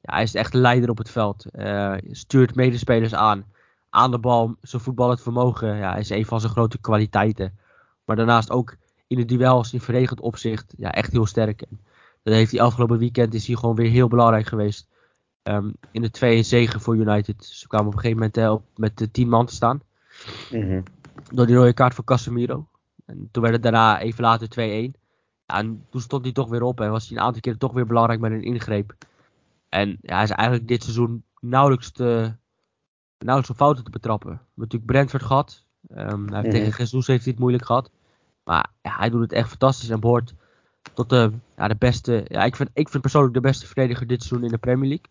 Ja, 0.00 0.14
hij 0.14 0.22
is 0.22 0.34
echt 0.34 0.54
leider 0.54 0.90
op 0.90 0.98
het 0.98 1.10
veld. 1.10 1.46
Uh, 1.52 1.94
stuurt 2.10 2.54
medespelers 2.54 3.14
aan. 3.14 3.44
Aan 3.90 4.10
de 4.10 4.18
bal, 4.18 4.56
zijn 4.60 4.82
voetballend 4.82 5.20
vermogen 5.20 5.76
ja, 5.76 5.94
is 5.94 6.10
een 6.10 6.26
van 6.26 6.40
zijn 6.40 6.52
grote 6.52 6.78
kwaliteiten. 6.78 7.58
Maar 8.04 8.16
daarnaast 8.16 8.50
ook 8.50 8.76
in 9.06 9.16
de 9.16 9.24
duels, 9.24 9.72
in 9.72 9.80
verdedigend 9.80 10.20
opzicht, 10.20 10.74
ja, 10.76 10.92
echt 10.92 11.12
heel 11.12 11.26
sterk. 11.26 11.62
En 11.62 11.80
dat 12.22 12.34
heeft 12.34 12.50
hij 12.50 12.60
afgelopen 12.60 12.98
weekend 12.98 13.34
is 13.34 13.46
hij 13.46 13.56
gewoon 13.56 13.74
weer 13.74 13.90
heel 13.90 14.08
belangrijk 14.08 14.46
geweest. 14.46 14.88
Um, 15.42 15.74
in 15.90 16.02
de 16.02 16.10
2 16.10 16.42
zegen 16.42 16.80
voor 16.80 16.96
United. 16.96 17.44
Ze 17.44 17.66
kwamen 17.66 17.86
op 17.86 17.92
een 17.92 18.00
gegeven 18.00 18.18
moment 18.18 18.38
uh, 18.38 18.52
op, 18.52 18.62
met 18.76 18.98
de 18.98 19.10
10 19.10 19.28
man 19.28 19.46
te 19.46 19.54
staan. 19.54 19.82
Mm 20.50 20.82
Door 21.32 21.46
die 21.46 21.56
rode 21.56 21.72
kaart 21.72 21.94
voor 21.94 22.04
Casemiro. 22.04 22.68
En 23.06 23.28
toen 23.30 23.42
werd 23.42 23.54
het 23.54 23.62
daarna 23.62 24.00
even 24.00 24.22
later 24.22 24.90
2-1 24.94 25.07
en 25.54 25.86
toen 25.90 26.00
stond 26.00 26.24
hij 26.24 26.32
toch 26.32 26.48
weer 26.48 26.62
op 26.62 26.80
en 26.80 26.90
was 26.90 27.08
hij 27.08 27.16
een 27.16 27.22
aantal 27.22 27.40
keer 27.40 27.56
toch 27.56 27.72
weer 27.72 27.86
belangrijk 27.86 28.20
met 28.20 28.32
een 28.32 28.42
ingreep. 28.42 28.94
En 29.68 29.98
ja, 30.00 30.14
hij 30.14 30.22
is 30.22 30.30
eigenlijk 30.30 30.68
dit 30.68 30.82
seizoen 30.82 31.24
nauwelijks, 31.40 31.90
te, 31.90 32.32
nauwelijks 33.18 33.50
op 33.50 33.56
fouten 33.56 33.84
te 33.84 33.90
betrappen. 33.90 34.30
We 34.30 34.36
hebben 34.36 34.52
natuurlijk 34.54 34.90
Brentford 34.90 35.22
gehad. 35.22 35.64
Um, 35.96 36.28
hij 36.28 36.40
heeft 36.40 36.54
Tegen 36.54 36.84
Jesus 36.84 37.06
heeft 37.06 37.22
hij 37.22 37.32
het 37.32 37.40
moeilijk 37.40 37.64
gehad. 37.64 37.90
Maar 38.44 38.70
ja, 38.82 38.96
hij 38.96 39.10
doet 39.10 39.20
het 39.20 39.32
echt 39.32 39.48
fantastisch 39.48 39.88
en 39.88 40.00
behoort 40.00 40.34
tot 40.94 41.08
de, 41.08 41.32
ja, 41.56 41.68
de 41.68 41.76
beste. 41.78 42.24
Ja, 42.28 42.44
ik, 42.44 42.56
vind, 42.56 42.70
ik 42.72 42.88
vind 42.88 43.02
persoonlijk 43.02 43.34
de 43.34 43.40
beste 43.40 43.66
verdediger 43.66 44.06
dit 44.06 44.22
seizoen 44.22 44.46
in 44.46 44.52
de 44.52 44.58
Premier 44.58 44.88
League. 44.88 45.06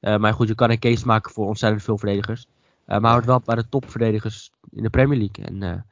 Uh, 0.00 0.16
maar 0.16 0.34
goed, 0.34 0.48
je 0.48 0.54
kan 0.54 0.70
een 0.70 0.78
case 0.78 1.06
maken 1.06 1.32
voor 1.32 1.46
ontzettend 1.46 1.82
veel 1.82 1.98
verdedigers. 1.98 2.46
Uh, 2.46 2.86
maar 2.86 3.00
hij 3.00 3.12
hoort 3.12 3.24
wel 3.24 3.40
bij 3.44 3.54
de 3.54 3.68
topverdedigers 3.68 4.52
in 4.70 4.82
de 4.82 4.90
Premier 4.90 5.18
League. 5.18 5.44
En 5.44 5.62
uh, 5.62 5.82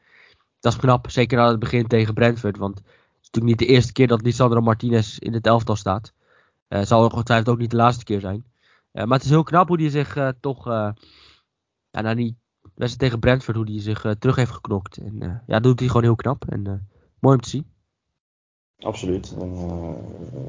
dat 0.61 0.73
is 0.73 0.79
knap, 0.79 1.11
zeker 1.11 1.39
aan 1.39 1.49
het 1.49 1.59
begin 1.59 1.87
tegen 1.87 2.15
Brentford. 2.15 2.57
Want 2.57 2.83
natuurlijk 3.33 3.61
niet 3.61 3.69
de 3.69 3.75
eerste 3.75 3.93
keer 3.93 4.07
dat 4.07 4.23
Lisandro 4.23 4.61
Martinez 4.61 5.19
in 5.19 5.33
het 5.33 5.47
elftal 5.47 5.77
staat. 5.77 6.13
Uh, 6.69 6.83
zal 6.83 7.05
ongetwijfeld 7.05 7.49
ook 7.49 7.59
niet 7.59 7.71
de 7.71 7.77
laatste 7.77 8.05
keer 8.05 8.21
zijn. 8.21 8.45
Uh, 8.93 9.05
maar 9.05 9.17
het 9.17 9.25
is 9.25 9.31
heel 9.31 9.43
knap 9.43 9.69
hoe 9.69 9.81
hij 9.81 9.91
zich 9.91 10.17
uh, 10.17 10.29
toch, 10.41 10.65
ja, 10.65 10.95
na 11.91 12.15
die 12.15 12.37
wedstrijd 12.61 12.99
tegen 12.99 13.19
Brentford, 13.19 13.57
hoe 13.57 13.71
hij 13.71 13.81
zich 13.81 14.15
terug 14.19 14.37
heeft 14.37 14.51
geknokt. 14.51 14.97
En 14.97 15.43
ja, 15.47 15.61
doet 15.61 15.79
hij 15.79 15.89
gewoon 15.89 16.03
heel 16.03 16.15
knap. 16.15 16.45
En 16.49 16.89
mooi 17.19 17.35
om 17.35 17.41
te 17.43 17.49
zien. 17.49 17.67
Absoluut. 18.79 19.35
En, 19.41 19.97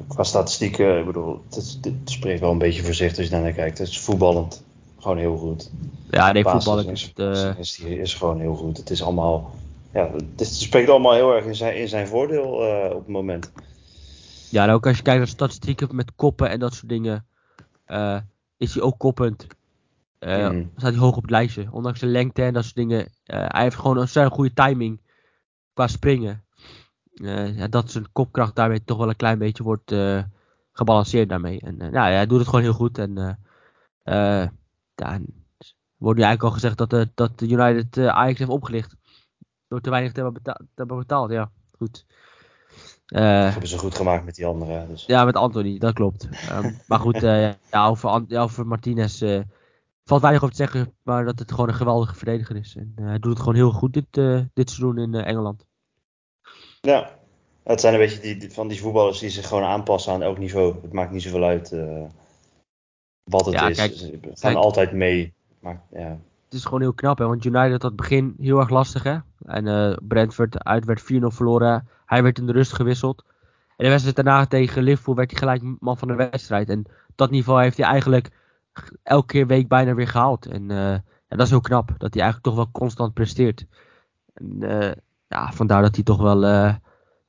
qua 0.08 0.24
statistieken, 0.24 1.00
ik 1.00 1.06
bedoel, 1.06 1.42
het, 1.50 1.80
spreekt 2.06 2.40
wel 2.40 2.52
een 2.52 2.58
beetje 2.58 2.84
voor 2.84 2.94
zich 2.94 3.18
als 3.18 3.28
je 3.28 3.40
naar 3.40 3.52
kijkt. 3.52 3.78
Het 3.78 3.88
is 3.88 4.00
voetballend 4.00 4.64
gewoon 5.00 5.18
heel 5.18 5.38
goed. 5.38 5.72
Ja, 6.10 6.32
nee, 6.32 6.44
voetballend 6.44 6.90
is, 6.90 7.14
is, 7.16 7.56
is, 7.58 7.80
is, 7.80 8.14
gewoon 8.14 8.40
heel 8.40 8.56
goed. 8.56 8.78
Het 8.78 8.90
is 8.90 9.04
allemaal 9.04 9.52
ja, 9.94 10.12
het 10.36 10.48
spreekt 10.48 10.90
allemaal 10.90 11.14
heel 11.14 11.36
erg 11.36 11.46
in 11.46 11.56
zijn, 11.56 11.78
in 11.78 11.88
zijn 11.88 12.08
voordeel 12.08 12.66
uh, 12.66 12.90
op 12.90 13.00
het 13.00 13.08
moment. 13.08 13.52
Ja, 14.50 14.64
en 14.64 14.70
ook 14.70 14.88
als 14.88 14.98
je 14.98 15.04
kijkt 15.04 15.20
naar 15.20 15.28
statistieken 15.28 15.96
met 15.96 16.16
koppen 16.16 16.50
en 16.50 16.60
dat 16.60 16.74
soort 16.74 16.90
dingen, 16.90 17.26
uh, 17.88 18.20
is 18.58 18.74
hij 18.74 18.84
ook 18.84 18.98
koppend. 18.98 19.48
Uh, 20.20 20.50
mm. 20.50 20.72
Staat 20.76 20.92
hij 20.92 21.00
hoog 21.00 21.16
op 21.16 21.22
het 21.22 21.32
lijstje. 21.32 21.68
Ondanks 21.72 22.00
zijn 22.00 22.12
lengte 22.12 22.44
en 22.44 22.54
dat 22.54 22.64
soort 22.64 22.76
dingen. 22.76 23.12
hij 23.24 23.64
heeft 23.64 23.76
gewoon 23.76 23.98
een 23.98 24.08
zeer 24.08 24.32
goede 24.32 24.54
timing 24.54 25.02
qua 25.74 25.88
springen. 25.88 26.44
ja, 27.56 27.68
dat 27.68 27.92
zijn 27.92 28.12
kopkracht 28.12 28.56
daarmee 28.56 28.84
toch 28.84 28.98
wel 28.98 29.10
een 29.10 29.16
klein 29.16 29.38
beetje 29.38 29.64
wordt 29.64 29.96
gebalanceerd 30.72 31.30
daarmee. 31.30 31.60
En 31.60 31.90
ja, 31.92 32.04
hij 32.04 32.28
doet 32.28 32.40
het 32.40 32.48
gewoon 32.48 32.64
heel 32.64 32.74
goed. 32.74 32.98
En 32.98 33.40
ja, 34.96 35.20
wordt 35.98 36.20
nu 36.20 36.24
eigenlijk 36.26 36.44
al 36.44 36.52
gezegd 36.52 36.78
dat, 36.78 37.08
dat 37.16 37.40
de 37.40 37.48
United 37.48 37.98
Ajax 37.98 38.40
heeft 38.40 38.52
opgelicht. 38.52 38.96
Door 39.74 39.82
te 39.82 39.90
weinig 39.90 40.12
te 40.12 40.22
hebben, 40.22 40.42
betaald. 40.44 40.58
Te 40.58 40.74
hebben 40.76 40.98
betaald. 40.98 41.32
Ja, 41.32 41.52
goed. 41.78 42.06
dat 43.06 43.22
hebben 43.24 43.68
ze 43.68 43.78
goed 43.78 43.96
gemaakt 43.96 44.26
met 44.26 44.36
die 44.36 44.46
anderen. 44.46 44.88
Dus. 44.88 45.06
Ja, 45.06 45.26
met 45.26 45.36
Anthony, 45.36 45.78
dat 45.78 45.94
klopt. 45.94 46.28
um, 46.52 46.80
maar 46.88 47.00
goed, 47.00 47.20
ja, 47.20 47.58
over, 47.72 48.24
ja, 48.28 48.42
over 48.42 48.68
Martinez 48.68 49.22
valt 50.04 50.22
weinig 50.22 50.44
over 50.44 50.56
te 50.56 50.64
zeggen, 50.64 50.94
maar 51.02 51.26
dat 51.26 51.40
het 51.40 51.52
gewoon 51.52 51.68
een 51.68 51.74
geweldige 51.74 52.16
verdediger 52.16 52.56
is. 52.56 52.76
En 52.76 52.94
hij 52.96 53.20
doet 53.20 53.32
het 53.32 53.40
gewoon 53.40 53.56
heel 53.56 53.72
goed 53.72 53.94
dit, 53.94 54.14
dit 54.54 54.70
seizoen 54.70 54.98
in 54.98 55.14
Engeland. 55.14 55.66
Ja, 56.82 57.20
het 57.64 57.82
zijn 57.82 57.94
een 57.94 58.00
beetje 58.00 58.38
die, 58.38 58.52
van 58.52 58.68
die 58.68 58.82
voetballers 58.82 59.20
die 59.20 59.30
zich 59.30 59.48
gewoon 59.48 59.64
aanpassen 59.64 60.14
aan 60.14 60.22
elk 60.22 60.38
niveau. 60.38 60.76
Het 60.82 60.94
maakt 60.94 61.12
niet 61.12 61.22
zoveel 61.22 61.44
uit 61.44 61.72
uh, 61.72 62.04
wat 63.24 63.46
het 63.46 63.62
is. 63.62 63.78
Kijk, 63.78 63.94
Ze 63.94 64.20
gaan 64.34 64.56
altijd 64.56 64.92
mee. 64.92 65.34
Maar, 65.60 65.82
ja. 65.92 66.20
Het 66.54 66.62
is 66.62 66.68
gewoon 66.68 66.82
heel 66.82 66.94
knap, 66.94 67.18
hè? 67.18 67.26
want 67.26 67.46
United 67.46 67.72
had 67.72 67.82
het 67.82 67.96
begin 67.96 68.36
heel 68.40 68.60
erg 68.60 68.70
lastig. 68.70 69.04
Hè? 69.04 69.18
En 69.46 69.66
uh, 69.66 69.98
Brentford 70.02 70.64
uit 70.64 70.86
werd 70.86 71.02
4-0 71.02 71.06
verloren. 71.26 71.88
Hij 72.06 72.24
werd 72.24 72.38
in 72.38 72.46
de 72.46 72.52
rust 72.52 72.74
gewisseld. 72.74 73.24
En 73.78 73.86
de 73.86 73.90
wedstrijd 73.90 74.16
daarna 74.16 74.46
tegen 74.46 74.84
Liverpool 74.84 75.16
werd 75.16 75.32
hij 75.32 75.40
gelijk 75.40 75.78
man 75.80 75.98
van 75.98 76.08
de 76.08 76.16
wedstrijd. 76.16 76.70
En 76.70 76.86
dat 77.16 77.32
niveau 77.32 77.62
heeft 77.62 77.78
hij 77.78 77.86
eigenlijk 77.86 78.30
elke 79.04 79.26
keer 79.26 79.48
week 79.48 79.68
bijna 79.68 79.94
weer 79.94 80.08
gehaald. 80.08 80.46
En, 80.46 80.72
en 80.72 81.04
dat 81.28 81.42
is 81.42 81.50
heel 81.50 81.62
knap, 81.62 81.88
dat 81.98 82.14
hij 82.14 82.24
eigenlijk 82.24 82.44
toch 82.44 82.56
wel 82.56 82.72
constant 82.72 83.14
presteert. 83.14 83.66
En, 84.34 84.58
ja, 85.28 85.52
vandaar 85.52 85.82
dat 85.82 85.96
hij 85.96 86.04
toch 86.04 86.22
wel 86.22 86.74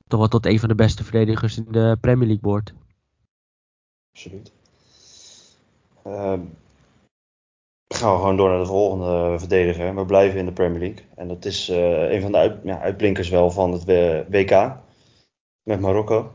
toch 0.07 0.19
wel 0.19 0.29
tot 0.29 0.45
een 0.45 0.59
van 0.59 0.69
de 0.69 0.75
beste 0.75 1.03
verdedigers 1.03 1.57
in 1.57 1.67
de 1.69 1.97
Premier 2.01 2.27
League 2.27 2.51
wordt. 2.51 2.73
Absoluut. 4.11 4.51
Uh, 6.07 6.39
gaan 7.87 8.11
we 8.11 8.17
gewoon 8.17 8.37
door 8.37 8.49
naar 8.49 8.59
de 8.59 8.65
volgende 8.65 9.39
verdediger. 9.39 9.95
We 9.95 10.05
blijven 10.05 10.39
in 10.39 10.45
de 10.45 10.51
Premier 10.51 10.79
League. 10.79 11.05
En 11.15 11.27
dat 11.27 11.45
is 11.45 11.69
uh, 11.69 12.11
een 12.11 12.21
van 12.21 12.31
de 12.31 12.37
uit, 12.37 12.59
ja, 12.63 12.79
uitblinkers 12.79 13.29
wel 13.29 13.51
van 13.51 13.71
het 13.71 13.83
WK. 14.29 14.77
Met 15.63 15.79
Marokko. 15.79 16.33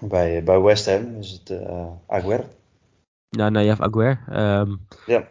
Bij, 0.00 0.44
bij 0.44 0.60
West 0.60 0.86
Ham 0.86 1.16
is 1.18 1.30
het 1.30 1.50
uh, 1.50 1.86
Aguer. 2.06 2.44
Ja, 3.28 3.48
hebt 3.68 3.80
Aguer. 3.80 4.24
Um, 4.32 4.86
ja. 5.06 5.28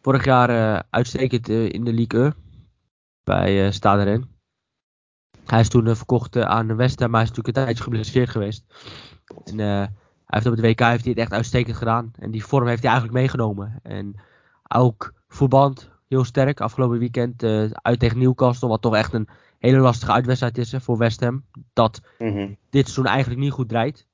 Vorig 0.00 0.24
jaar 0.24 0.50
uh, 0.50 0.80
uitstekend 0.90 1.48
in 1.48 1.84
de 1.84 1.92
Ligue 1.92 2.22
1 2.22 2.34
bij 3.24 3.72
uh. 3.72 4.24
Hij 5.44 5.60
is 5.60 5.68
toen 5.68 5.96
verkocht 5.96 6.36
aan 6.36 6.76
West 6.76 7.00
Ham, 7.00 7.10
maar 7.10 7.20
hij 7.20 7.30
is 7.30 7.36
natuurlijk 7.36 7.56
een 7.56 7.64
tijdje 7.64 7.82
geblesseerd 7.82 8.28
geweest. 8.28 8.64
En, 9.44 9.58
heeft 10.28 10.46
op 10.46 10.52
het 10.52 10.60
WK 10.60 10.80
heeft 10.80 11.04
hij 11.04 11.10
het 11.10 11.18
echt 11.18 11.32
uitstekend 11.32 11.76
gedaan. 11.76 12.10
En 12.18 12.30
die 12.30 12.44
vorm 12.44 12.66
heeft 12.66 12.82
hij 12.82 12.90
eigenlijk 12.90 13.20
meegenomen. 13.20 13.80
En 13.82 14.20
ook 14.68 15.12
voetband, 15.28 15.90
heel 16.08 16.24
sterk. 16.24 16.60
Afgelopen 16.60 16.98
weekend 16.98 17.42
uit 17.72 17.98
tegen 17.98 18.18
Newcastle, 18.18 18.68
wat 18.68 18.82
toch 18.82 18.94
echt 18.94 19.12
een 19.12 19.28
hele 19.58 19.78
lastige 19.78 20.12
uitwedstrijd 20.12 20.58
is 20.58 20.74
voor 20.78 20.98
West 20.98 21.20
Ham. 21.20 21.44
Dat 21.72 22.00
mm 22.18 22.56
dit 22.70 22.84
seizoen 22.84 23.06
eigenlijk 23.06 23.40
niet 23.40 23.52
goed 23.52 23.68
draait. 23.68 24.06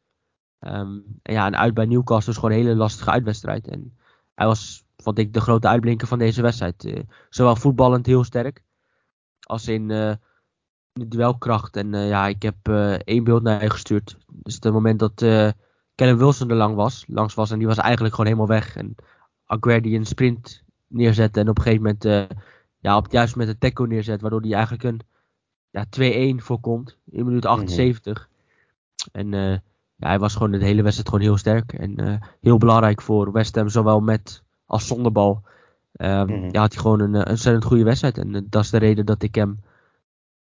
Um, 0.61 1.04
en 1.23 1.33
ja, 1.33 1.47
en 1.47 1.56
uit 1.56 1.75
bij 1.75 1.85
Newcastle 1.85 2.33
is 2.33 2.38
gewoon 2.38 2.54
een 2.54 2.62
hele 2.62 2.75
lastige 2.75 3.11
uitwedstrijd. 3.11 3.68
En 3.68 3.97
hij 4.35 4.47
was, 4.47 4.85
vond 4.97 5.18
ik, 5.18 5.33
de 5.33 5.40
grote 5.40 5.68
uitblinker 5.68 6.06
van 6.06 6.18
deze 6.18 6.42
wedstrijd. 6.42 7.04
zowel 7.28 7.56
voetballend 7.56 8.06
heel 8.06 8.25
sterk, 8.25 8.62
als 9.40 9.68
in 9.68 9.88
de 9.88 10.18
duelkracht. 10.92 11.76
En 11.76 12.06
ja, 12.06 12.26
ik 12.26 12.42
heb 12.42 12.68
één 13.04 13.25
beeld 13.25 13.42
naar 13.42 13.62
je 13.62 13.71
gestuurd. 13.71 14.16
Dus 14.33 14.54
het 14.54 14.73
moment 14.73 14.99
dat 14.99 15.21
Callum 15.94 16.18
Wilson 16.18 16.50
er 16.50 16.56
lang 16.56 16.74
was, 16.74 17.04
langs 17.08 17.34
was 17.34 17.50
en 17.50 17.58
die 17.58 17.66
was 17.66 17.78
eigenlijk 17.78 18.14
gewoon 18.14 18.30
helemaal 18.30 18.56
weg. 18.56 18.76
En 18.76 18.94
Aguerd 19.46 19.82
die 19.82 19.98
een 19.98 20.06
sprint 20.06 20.62
neerzette 20.86 21.40
en 21.40 21.48
op 21.48 21.58
een 21.58 21.62
gegeven 21.62 21.82
moment 21.82 22.30
ja, 22.78 22.96
op, 22.96 23.06
juist 23.10 23.36
met 23.36 23.46
de 23.46 23.58
tackle 23.58 23.86
neerzet, 23.86 24.20
waardoor 24.20 24.40
hij 24.40 24.52
eigenlijk 24.52 24.82
een 24.82 25.00
ja, 25.70 25.86
2-1 26.38 26.42
voorkomt 26.42 26.98
in 27.10 27.24
minuut 27.24 27.46
78. 27.46 28.28
Mhm. 29.12 29.32
En 29.32 29.62
ja, 29.96 30.08
hij 30.08 30.18
was 30.18 30.32
gewoon 30.32 30.50
de 30.50 30.64
hele 30.64 30.82
wedstrijd 30.82 31.08
gewoon 31.08 31.24
heel 31.24 31.36
sterk 31.36 31.72
en 31.72 32.20
heel 32.40 32.58
belangrijk 32.58 33.02
voor 33.02 33.32
West 33.32 33.54
Ham, 33.54 33.68
zowel 33.68 34.00
met 34.00 34.42
als 34.66 34.86
zonder 34.86 35.12
bal. 35.12 35.42
Um, 35.96 36.50
Ja, 36.50 36.60
had 36.60 36.72
hij 36.72 36.82
gewoon 36.82 37.00
een, 37.00 37.14
een 37.14 37.28
ontzettend 37.28 37.64
goede 37.64 37.84
wedstrijd 37.84 38.18
en 38.18 38.46
dat 38.50 38.62
is 38.62 38.70
de 38.70 38.78
reden 38.78 39.06
dat 39.06 39.22
ik 39.22 39.34
hem 39.34 39.60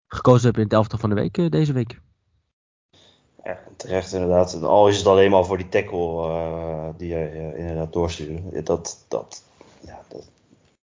gekozen 0.08 0.48
heb 0.48 0.58
in 0.58 0.64
het 0.64 0.74
elftal 0.74 1.00
van 1.00 1.10
de 1.10 1.16
week 1.16 1.38
eh, 1.38 1.50
deze 1.50 1.74
week. 1.74 2.02
Ja, 3.46 3.60
terecht 3.78 4.14
inderdaad. 4.14 4.64
Al 4.64 4.88
is 4.88 4.98
het 4.98 5.08
alleen 5.08 5.32
maar 5.32 5.46
voor 5.46 5.58
die 5.58 5.70
tackle 5.70 6.28
uh, 6.28 6.90
die 6.98 7.10
je 7.10 7.32
uh, 7.34 7.60
inderdaad 7.60 7.94
doorstuurde. 7.94 8.64
Dat, 8.64 9.06
dat, 9.08 9.44
ja, 9.80 10.02
dat 10.08 10.30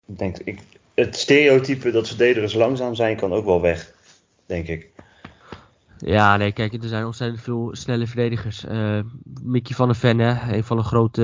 denk 0.05 0.37
ik. 0.37 0.63
Het 0.93 1.15
stereotype 1.15 1.91
dat 1.91 2.07
verdedigers 2.07 2.53
langzaam 2.53 2.95
zijn 2.95 3.15
kan 3.15 3.33
ook 3.33 3.45
wel 3.45 3.61
weg, 3.61 3.93
denk 4.45 4.67
ik. 4.67 4.89
Ja, 5.97 6.37
nee, 6.37 6.51
kijk, 6.51 6.73
er 6.73 6.87
zijn 6.87 7.05
ontzettend 7.05 7.41
veel 7.41 7.69
snelle 7.71 8.07
verdedigers. 8.07 8.65
Uh, 8.65 8.99
Mickey 9.41 9.75
van 9.75 9.87
der 9.87 9.95
Ven, 9.95 10.19
hè, 10.19 10.53
een 10.53 10.63
van 10.63 10.77
de 10.77 10.83
grote 10.83 11.21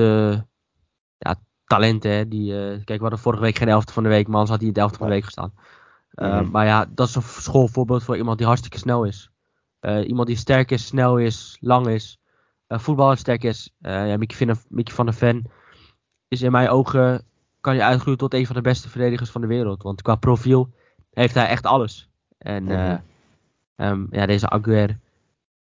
ja, 1.18 1.34
talenten. 1.64 2.10
Hè, 2.10 2.28
die, 2.28 2.52
kijk, 2.84 2.86
we 2.86 3.00
hadden 3.00 3.18
vorige 3.18 3.42
week 3.42 3.56
geen 3.56 3.68
elftal 3.68 3.94
van 3.94 4.02
de 4.02 4.08
week, 4.08 4.26
maar 4.26 4.38
anders 4.38 4.50
had 4.50 4.58
hij 4.58 4.68
in 4.68 4.74
de 4.74 4.80
elftal 4.80 4.98
van 4.98 5.08
de 5.08 5.14
week 5.14 5.24
gestaan. 5.24 5.52
Mm 6.14 6.50
Maar 6.50 6.66
ja, 6.66 6.86
dat 6.94 7.08
is 7.08 7.14
een 7.14 7.22
schoolvoorbeeld 7.22 8.02
voor 8.02 8.16
iemand 8.16 8.38
die 8.38 8.46
hartstikke 8.46 8.78
snel 8.78 9.04
is. 9.04 9.30
Uh, 9.80 10.08
iemand 10.08 10.26
die 10.26 10.36
sterk 10.36 10.70
is, 10.70 10.86
snel 10.86 11.18
is, 11.18 11.56
lang 11.60 11.86
is. 11.86 12.18
Uh, 12.68 12.78
voetballer 12.78 13.16
sterk 13.16 13.44
is. 13.44 13.74
ja, 13.78 14.16
Mickey, 14.16 14.56
Mickey 14.68 14.94
van 14.94 15.06
der 15.06 15.14
Ven 15.14 15.50
is 16.28 16.42
in 16.42 16.52
mijn 16.52 16.68
ogen, 16.68 17.24
kan 17.60 17.74
je 17.74 17.84
uitgroeien 17.84 18.18
tot 18.18 18.34
een 18.34 18.46
van 18.46 18.56
de 18.56 18.62
beste 18.62 18.88
verdedigers 18.88 19.30
van 19.30 19.40
de 19.40 19.46
wereld. 19.46 19.82
Want 19.82 20.02
qua 20.02 20.14
profiel 20.14 20.70
heeft 21.10 21.34
hij 21.34 21.46
echt 21.46 21.66
alles. 21.66 22.08
En 22.38 22.70
um, 23.76 24.06
ja, 24.10 24.26
deze 24.26 24.48
Aguer 24.50 24.98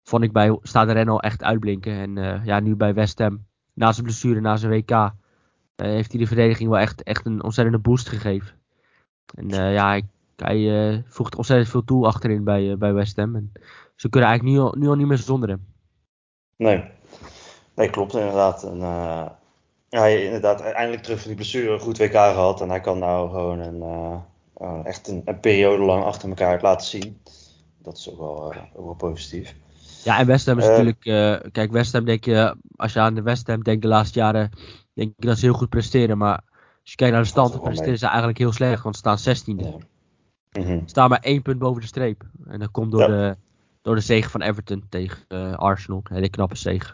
vond 0.04 0.24
ik 0.24 0.32
bij 0.32 0.60
Stade 0.62 1.20
echt 1.20 1.44
uitblinken. 1.44 1.94
En 1.94 2.42
ja, 2.44 2.60
nu 2.60 2.76
bij 2.76 2.94
West 2.94 3.20
Ham, 3.20 3.46
na 3.74 3.92
zijn 3.92 4.06
blessure, 4.06 4.40
na 4.40 4.56
zijn 4.56 4.72
WK, 4.72 5.12
heeft 5.76 6.12
hij 6.12 6.20
de 6.20 6.28
verdediging 6.28 6.70
wel 6.70 6.80
echt, 6.80 7.04
echt 7.04 7.26
een 7.26 7.44
ontzettende 7.44 7.80
boost 7.80 8.10
gegeven. 8.10 8.56
En 9.36 9.50
ja, 9.50 10.02
hij 10.36 11.04
voegt 11.08 11.36
ontzettend 11.36 11.70
veel 11.70 11.84
toe 11.84 12.06
achterin 12.06 12.44
bij, 12.44 12.78
bij 12.78 12.94
West 12.94 13.16
Ham. 13.16 13.36
En 13.36 13.52
ze 13.98 14.10
kunnen 14.10 14.30
eigenlijk 14.30 14.60
nu 14.60 14.66
al, 14.66 14.76
nu 14.78 14.88
al 14.88 14.96
niet 14.96 15.08
meer 15.08 15.18
zonder 15.18 15.50
hem. 15.50 15.66
Nee, 16.56 16.84
nee 17.76 17.90
klopt 17.90 18.14
inderdaad. 18.14 18.64
En, 18.64 18.78
uh, 18.78 19.26
hij 19.90 20.24
inderdaad 20.24 20.62
eindelijk 20.62 21.04
terug 21.04 21.20
van 21.20 21.28
die 21.28 21.36
blessure, 21.36 21.80
goed 21.80 21.98
WK 21.98 22.12
gehad. 22.12 22.62
En 22.62 22.70
hij 22.70 22.82
kan 22.82 23.00
nou 23.00 23.30
gewoon 23.30 23.60
een, 23.60 24.24
echt 24.86 25.08
een, 25.08 25.22
een, 25.26 25.40
periode 25.40 25.84
lang 25.84 26.04
achter 26.04 26.30
elkaar 26.30 26.62
laten 26.62 26.88
zien. 26.88 27.22
Dat 27.78 27.98
is 27.98 28.12
ook 28.12 28.18
wel, 28.18 28.54
ook 28.74 28.86
wel 28.86 29.12
positief. 29.12 29.56
Ja, 30.04 30.20
en 30.20 30.26
West 30.26 30.46
Ham 30.46 30.58
is 30.58 30.66
natuurlijk... 30.66 31.02
kijk, 31.52 31.72
West 31.72 31.94
Ham 31.94 32.06
denk 32.06 32.24
je... 32.26 32.56
Als 32.76 32.94
je 32.94 33.00
aan 33.00 33.14
de 33.14 33.22
West 33.22 33.48
Ham 33.48 33.64
denkt 33.64 33.82
de 33.82 33.88
laatste 33.88 34.20
jaren... 34.20 34.50
Denk 34.98 35.14
ik 35.18 35.26
dat 35.26 35.38
ze 35.38 35.46
heel 35.46 35.54
goed 35.54 35.70
presteren. 35.70 36.18
Maar 36.18 36.42
als 36.82 36.92
je 36.92 36.96
kijkt 36.96 37.14
naar 37.14 37.24
de 37.24 37.30
stand, 37.30 37.52
dan 37.52 37.62
presteren 37.62 37.98
ze 37.98 38.06
eigenlijk 38.06 38.38
heel 38.38 38.52
slecht. 38.52 38.84
Want 38.84 38.98
ze 38.98 39.16
staan 39.16 39.36
16e. 39.36 39.64
Ja. 40.52 40.64
Mm 40.64 40.82
Staan 40.86 41.10
maar 41.10 41.20
één 41.20 41.42
punt 41.42 41.60
boven 41.60 41.82
de 41.82 41.88
streep. 41.88 42.24
En 42.48 42.60
dat 42.60 42.72
komt 42.72 42.92
door, 42.92 43.08
de, 43.08 43.38
door 43.88 43.96
de 43.96 44.02
zege 44.02 44.30
van 44.30 44.42
Everton 44.42 44.86
tegen 44.90 45.18
uh, 45.30 45.54
Arsenal. 45.54 46.02
Een 46.04 46.16
hele 46.16 46.30
knappe 46.30 46.56
zege. 46.56 46.94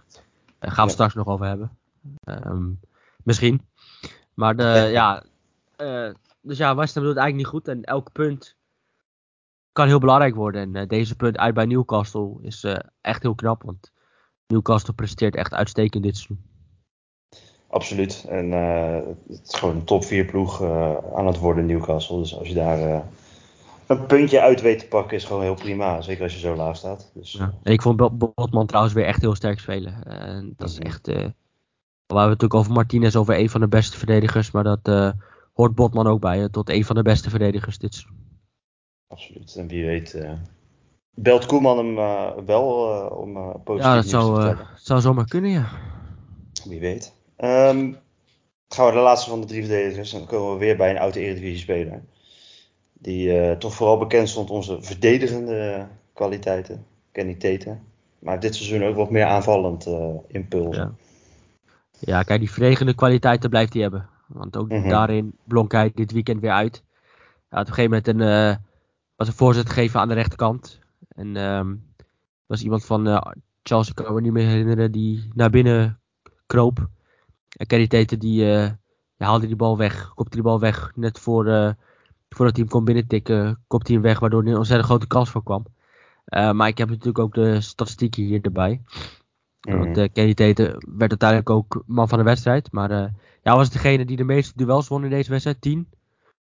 Daar 0.59 0.71
gaan 0.71 0.85
we 0.85 0.91
straks 0.91 1.13
nog 1.13 1.27
over 1.27 1.45
hebben. 1.45 1.77
Um, 2.25 2.79
misschien. 3.23 3.67
Maar 4.33 4.55
de, 4.55 4.89
ja. 4.91 5.23
Uh, 5.77 6.13
dus 6.41 6.57
ja, 6.57 6.75
West 6.75 6.93
Ham 6.93 7.03
doet 7.03 7.13
het 7.13 7.23
eigenlijk 7.23 7.35
niet 7.35 7.45
goed. 7.45 7.67
En 7.67 7.83
elk 7.83 8.11
punt 8.11 8.55
kan 9.71 9.87
heel 9.87 9.99
belangrijk 9.99 10.35
worden. 10.35 10.61
En 10.61 10.81
uh, 10.81 10.87
deze 10.87 11.15
punt 11.15 11.37
uit 11.37 11.53
bij 11.53 11.65
Newcastle 11.65 12.37
is 12.41 12.65
echt 13.01 13.21
heel 13.21 13.35
knap. 13.35 13.63
Want 13.63 13.91
Newcastle 14.47 14.93
presteert 14.93 15.35
echt 15.35 15.53
uitstekend 15.53 16.03
dit 16.03 16.17
seizoen. 16.17 16.45
Absoluut. 17.67 18.25
En 18.29 18.51
het 18.51 19.41
is 19.43 19.55
gewoon 19.55 19.75
een 19.75 19.83
top 19.83 20.03
4 20.03 20.25
ploeg 20.25 20.63
aan 21.15 21.27
het 21.27 21.37
worden 21.37 21.65
Newcastle. 21.65 22.17
Dus 22.17 22.37
als 22.37 22.47
je 22.47 22.53
daar 22.53 23.05
een 23.87 24.05
puntje 24.05 24.41
uit 24.41 24.61
weet 24.61 24.79
te 24.79 24.87
pakken 24.87 25.17
is 25.17 25.25
gewoon 25.25 25.41
heel 25.41 25.53
prima. 25.55 26.01
Zeker 26.01 26.23
als 26.23 26.33
je 26.33 26.39
zo 26.39 26.55
laag 26.55 26.75
staat. 26.75 27.11
Dus, 27.13 27.31
ja. 27.31 27.53
Ik 27.63 27.81
vond 27.81 28.17
Botman 28.35 28.65
trouwens 28.65 28.93
weer 28.93 29.05
echt 29.05 29.21
heel 29.21 29.35
sterk 29.35 29.59
spelen. 29.59 30.03
Uh, 30.07 30.51
dat 30.57 30.69
is 30.69 30.77
mhm. 30.77 30.87
echt. 30.87 31.07
Uh, 31.07 31.15
we 31.15 32.19
hebben 32.19 32.29
het 32.29 32.41
natuurlijk 32.41 32.53
over 32.53 32.71
Martinez, 32.71 33.15
over 33.15 33.39
een 33.39 33.49
van 33.49 33.61
de 33.61 33.67
beste 33.67 33.97
verdedigers. 33.97 34.51
Maar 34.51 34.63
dat 34.63 34.87
uh, 34.87 35.11
hoort 35.53 35.75
Botman 35.75 36.07
ook 36.07 36.21
bij. 36.21 36.49
tot 36.49 36.69
een 36.69 36.85
van 36.85 36.95
de 36.95 37.01
beste 37.01 37.29
verdedigers 37.29 37.77
dit 37.77 37.93
seizoen. 37.93 38.17
Absoluut. 39.07 39.55
En 39.55 39.67
wie 39.67 39.85
weet. 39.85 40.25
belt 41.09 41.45
Koeman 41.45 41.77
hem 41.77 41.95
wel 42.45 42.65
om 43.09 43.61
positief 43.63 43.91
Ja, 43.91 43.95
dat 43.95 44.07
zou, 44.07 44.55
zou 44.75 45.01
zomaar 45.01 45.27
kunnen, 45.27 45.51
ja. 45.51 45.69
Wie 46.63 46.79
weet. 46.79 47.13
Um, 47.37 47.97
gaan 48.67 48.85
we 48.85 48.91
de 48.91 48.99
laatste 48.99 49.29
van 49.29 49.41
de 49.41 49.47
drie 49.47 49.65
verdedigers. 49.65 50.11
Dan 50.11 50.25
komen 50.25 50.53
we 50.53 50.59
weer 50.59 50.77
bij 50.77 50.89
een 50.89 50.99
oude 50.99 51.19
Eredivisie 51.19 51.57
speler. 51.57 52.03
Die 53.03 53.27
uh, 53.27 53.51
toch 53.51 53.73
vooral 53.73 53.97
bekend 53.97 54.29
stond 54.29 54.49
onze 54.49 54.81
verdedigende 54.81 55.87
kwaliteiten. 56.13 56.85
Kenny 57.11 57.35
Tete. 57.35 57.77
maar 58.19 58.39
dit 58.39 58.55
seizoen 58.55 58.87
ook 58.87 58.95
wat 58.95 59.09
meer 59.09 59.25
aanvallend 59.25 59.87
impuls. 60.27 60.75
Ja. 60.75 60.91
ja, 61.99 62.23
kijk, 62.23 62.39
die 62.39 62.51
verdedigende 62.51 62.93
kwaliteiten 62.93 63.49
blijft 63.49 63.73
hij 63.73 63.81
hebben. 63.81 64.09
Want 64.27 64.57
ook 64.57 64.69
mhm. 64.69 64.89
daarin 64.89 65.33
blonk 65.43 65.71
hij 65.71 65.91
dit 65.95 66.11
weekend 66.11 66.41
weer 66.41 66.51
uit. 66.51 66.83
Hij 67.49 67.59
had 67.59 67.61
op 67.61 67.67
een 67.67 67.73
gegeven 67.73 67.89
moment 67.89 68.07
een, 68.07 68.59
was 69.15 69.27
een 69.27 69.33
voorzet 69.33 69.69
gegeven 69.69 69.99
aan 69.99 70.07
de 70.07 70.13
rechterkant. 70.13 70.79
En 71.07 71.35
um, 71.35 71.83
was 72.45 72.63
iemand 72.63 72.85
van 72.85 73.07
uh, 73.07 73.21
Charles, 73.63 73.89
ik 73.89 73.95
kan 73.95 74.13
me 74.13 74.21
niet 74.21 74.31
meer 74.31 74.47
herinneren, 74.47 74.91
die 74.91 75.29
naar 75.33 75.49
binnen 75.49 75.99
kroop. 76.45 76.87
En 77.57 77.67
Kerry 77.67 77.87
Teten 77.87 78.19
die, 78.19 78.45
uh, 78.45 78.69
haalde 79.17 79.47
die 79.47 79.55
bal 79.55 79.77
weg, 79.77 80.13
kopte 80.13 80.35
die 80.35 80.43
bal 80.43 80.59
weg. 80.59 80.91
Net 80.95 81.19
voor, 81.19 81.47
uh, 81.47 81.71
voordat 82.35 82.55
hij 82.55 82.63
hem 82.63 82.73
kon 82.73 82.85
binnentikken, 82.85 83.63
kopte 83.67 83.91
hij 83.91 84.01
hem 84.01 84.09
weg, 84.09 84.19
waardoor 84.19 84.41
er 84.41 84.47
een 84.47 84.57
ontzettend 84.57 84.89
grote 84.89 85.07
kans 85.07 85.29
voor 85.29 85.43
kwam. 85.43 85.65
maar 86.25 86.67
ik 86.67 86.77
heb 86.77 86.89
natuurlijk 86.89 87.19
ook 87.19 87.33
de 87.33 87.61
statistieken 87.61 88.23
hier 88.23 88.41
erbij. 88.41 88.81
Mm. 89.69 89.79
Want 89.79 89.97
uh, 89.97 90.07
Kenny 90.13 90.33
werd 90.97 91.09
uiteindelijk 91.09 91.49
ook 91.49 91.83
man 91.85 92.07
van 92.07 92.17
de 92.17 92.23
wedstrijd. 92.23 92.71
Maar 92.71 92.91
uh, 92.91 93.05
ja, 93.41 93.55
was 93.55 93.69
degene 93.69 94.05
die 94.05 94.17
de 94.17 94.23
meeste 94.23 94.53
duels 94.55 94.87
won 94.87 95.03
in 95.03 95.09
deze 95.09 95.29
wedstrijd, 95.29 95.61
10. 95.61 95.87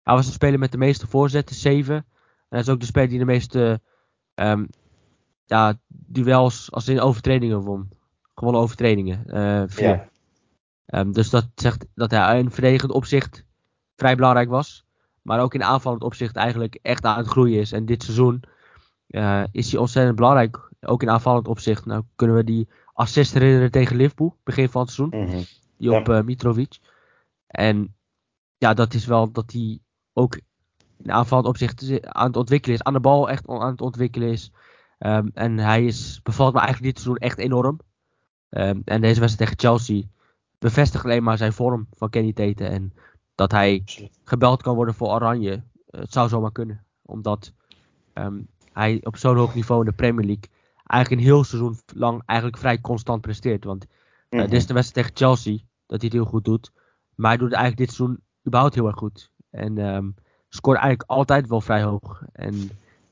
Hij 0.04 0.16
was 0.16 0.26
de 0.26 0.32
speler 0.32 0.60
met 0.60 0.72
de 0.72 0.78
meeste 0.78 1.08
voorzetten, 1.08 1.56
7. 1.56 1.96
En 1.96 2.06
hij 2.50 2.60
is 2.60 2.70
ook 2.70 2.80
de 2.80 2.86
speler 2.86 3.10
die 3.10 3.20
de 3.20 3.26
meeste 3.26 3.82
um, 4.36 4.70
ja, 5.46 5.80
duels 5.88 6.72
als 6.72 6.88
in 6.88 7.00
overtredingen 7.00 7.62
won. 7.62 7.90
Gewonnen 8.36 8.62
overtredingen. 8.62 9.24
Uh. 9.28 10.00
Ehm, 10.86 11.12
dus 11.12 11.30
dat 11.30 11.48
zegt 11.56 11.86
dat 11.96 12.12
hij 12.12 12.40
in 12.40 12.52
verdedigend 12.52 12.92
opzicht 12.92 13.46
vrij 13.96 14.16
belangrijk 14.16 14.50
was. 14.50 14.86
Maar 15.30 15.42
ook 15.42 15.54
in 15.54 15.64
aanvallend 15.64 16.04
opzicht 16.04 16.36
eigenlijk 16.36 16.80
echt 16.82 17.06
aan 17.06 17.18
het 17.18 17.28
groeien 17.28 17.60
is. 17.60 17.72
En 17.72 17.86
dit 17.86 18.04
seizoen 18.04 18.44
uh, 19.08 19.44
is 19.52 19.72
hij 19.72 19.80
ontzettend 19.80 20.16
belangrijk. 20.16 20.70
Ook 20.82 21.02
in 21.02 21.10
aanvallend 21.10 21.48
opzicht. 21.48 21.86
Nou 21.86 22.04
kunnen 22.16 22.36
we 22.36 22.44
die 22.44 22.68
assist 22.94 23.34
herinneren 23.34 23.72
tegen 23.72 23.96
Liverpool. 23.96 24.36
Begin 24.44 24.70
van 24.70 24.82
het 24.82 24.92
seizoen. 24.92 25.24
Mhm. 25.24 25.44
Die 25.78 25.92
op 25.92 26.10
uh, 26.10 26.22
Mitrovic. 26.22 26.80
En 27.48 27.96
ja, 28.58 28.74
dat 28.74 28.94
is 28.94 29.06
wel 29.06 29.32
dat 29.32 29.52
hij 29.52 29.80
ook 30.14 30.40
in 30.98 31.12
aanvallend 31.12 31.48
opzicht 31.48 32.04
aan 32.06 32.28
het 32.28 32.38
ontwikkelen 32.38 32.76
is. 32.76 32.84
Aan 32.84 32.94
de 32.94 33.00
bal 33.00 33.30
echt 33.30 33.48
aan 33.48 33.72
het 33.72 33.82
ontwikkelen 33.82 34.30
is. 34.30 34.52
Um, 35.00 35.32
en 35.34 35.58
hij 35.58 35.86
is, 35.86 36.20
bevalt 36.24 36.54
me 36.54 36.60
eigenlijk 36.60 36.94
dit 36.94 37.04
seizoen 37.04 37.28
echt 37.28 37.38
enorm. 37.38 37.80
Um, 38.50 38.82
en 38.86 39.02
deze 39.02 39.20
wedstrijd 39.20 39.50
tegen 39.50 39.70
Chelsea 39.70 40.04
bevestigt 40.60 41.04
alleen 41.04 41.24
maar 41.24 41.38
zijn 41.38 41.54
vorm 41.54 41.88
van 41.92 42.10
Kenny 42.10 42.34
Teten. 42.34 42.70
En 42.70 42.94
dat 43.40 43.52
hij 43.52 43.84
gebeld 44.24 44.62
kan 44.62 44.76
worden 44.76 44.94
voor 44.94 45.08
Oranje. 45.08 45.64
Het 45.90 46.14
zou 46.14 46.30
zomaar 46.30 46.52
kunnen. 46.52 46.84
Omdat 47.02 47.54
um, 48.14 48.48
hij 48.74 49.00
op 49.04 49.18
zo'n 49.18 49.38
hoog 49.38 49.56
niveau 49.56 49.80
in 49.80 49.90
de 49.90 49.96
Premier 49.96 50.26
League 50.26 50.50
eigenlijk 50.86 51.22
een 51.22 51.28
heel 51.28 51.44
seizoen 51.44 51.78
lang 51.96 52.24
eigenlijk 52.26 52.60
vrij 52.60 52.82
constant 52.82 53.22
presteert. 53.22 53.64
Want 53.64 53.86
uh, 54.30 54.42
dit 54.42 54.54
is 54.54 54.66
de 54.66 54.74
wedstrijd 54.74 55.06
tegen 55.06 55.28
Chelsea 55.28 55.54
dat 55.86 56.02
hij 56.02 56.10
het 56.10 56.14
heel 56.14 56.26
goed 56.26 56.46
doet. 56.46 56.72
Maar 57.16 57.30
hij 57.30 57.38
doet 57.40 57.50
het 57.50 57.58
eigenlijk 57.58 57.88
dit 57.88 57.96
seizoen 57.96 58.20
überhaupt 58.48 58.76
heel 58.76 58.88
erg 58.88 58.98
goed. 58.98 59.32
En 59.50 59.78
um, 59.78 60.16
scoort 60.50 60.78
eigenlijk 60.78 61.10
altijd 61.10 61.48
wel 61.48 61.62
vrij 61.62 61.84
hoog. 61.84 62.24
En 62.32 62.54
uh, 62.56 62.70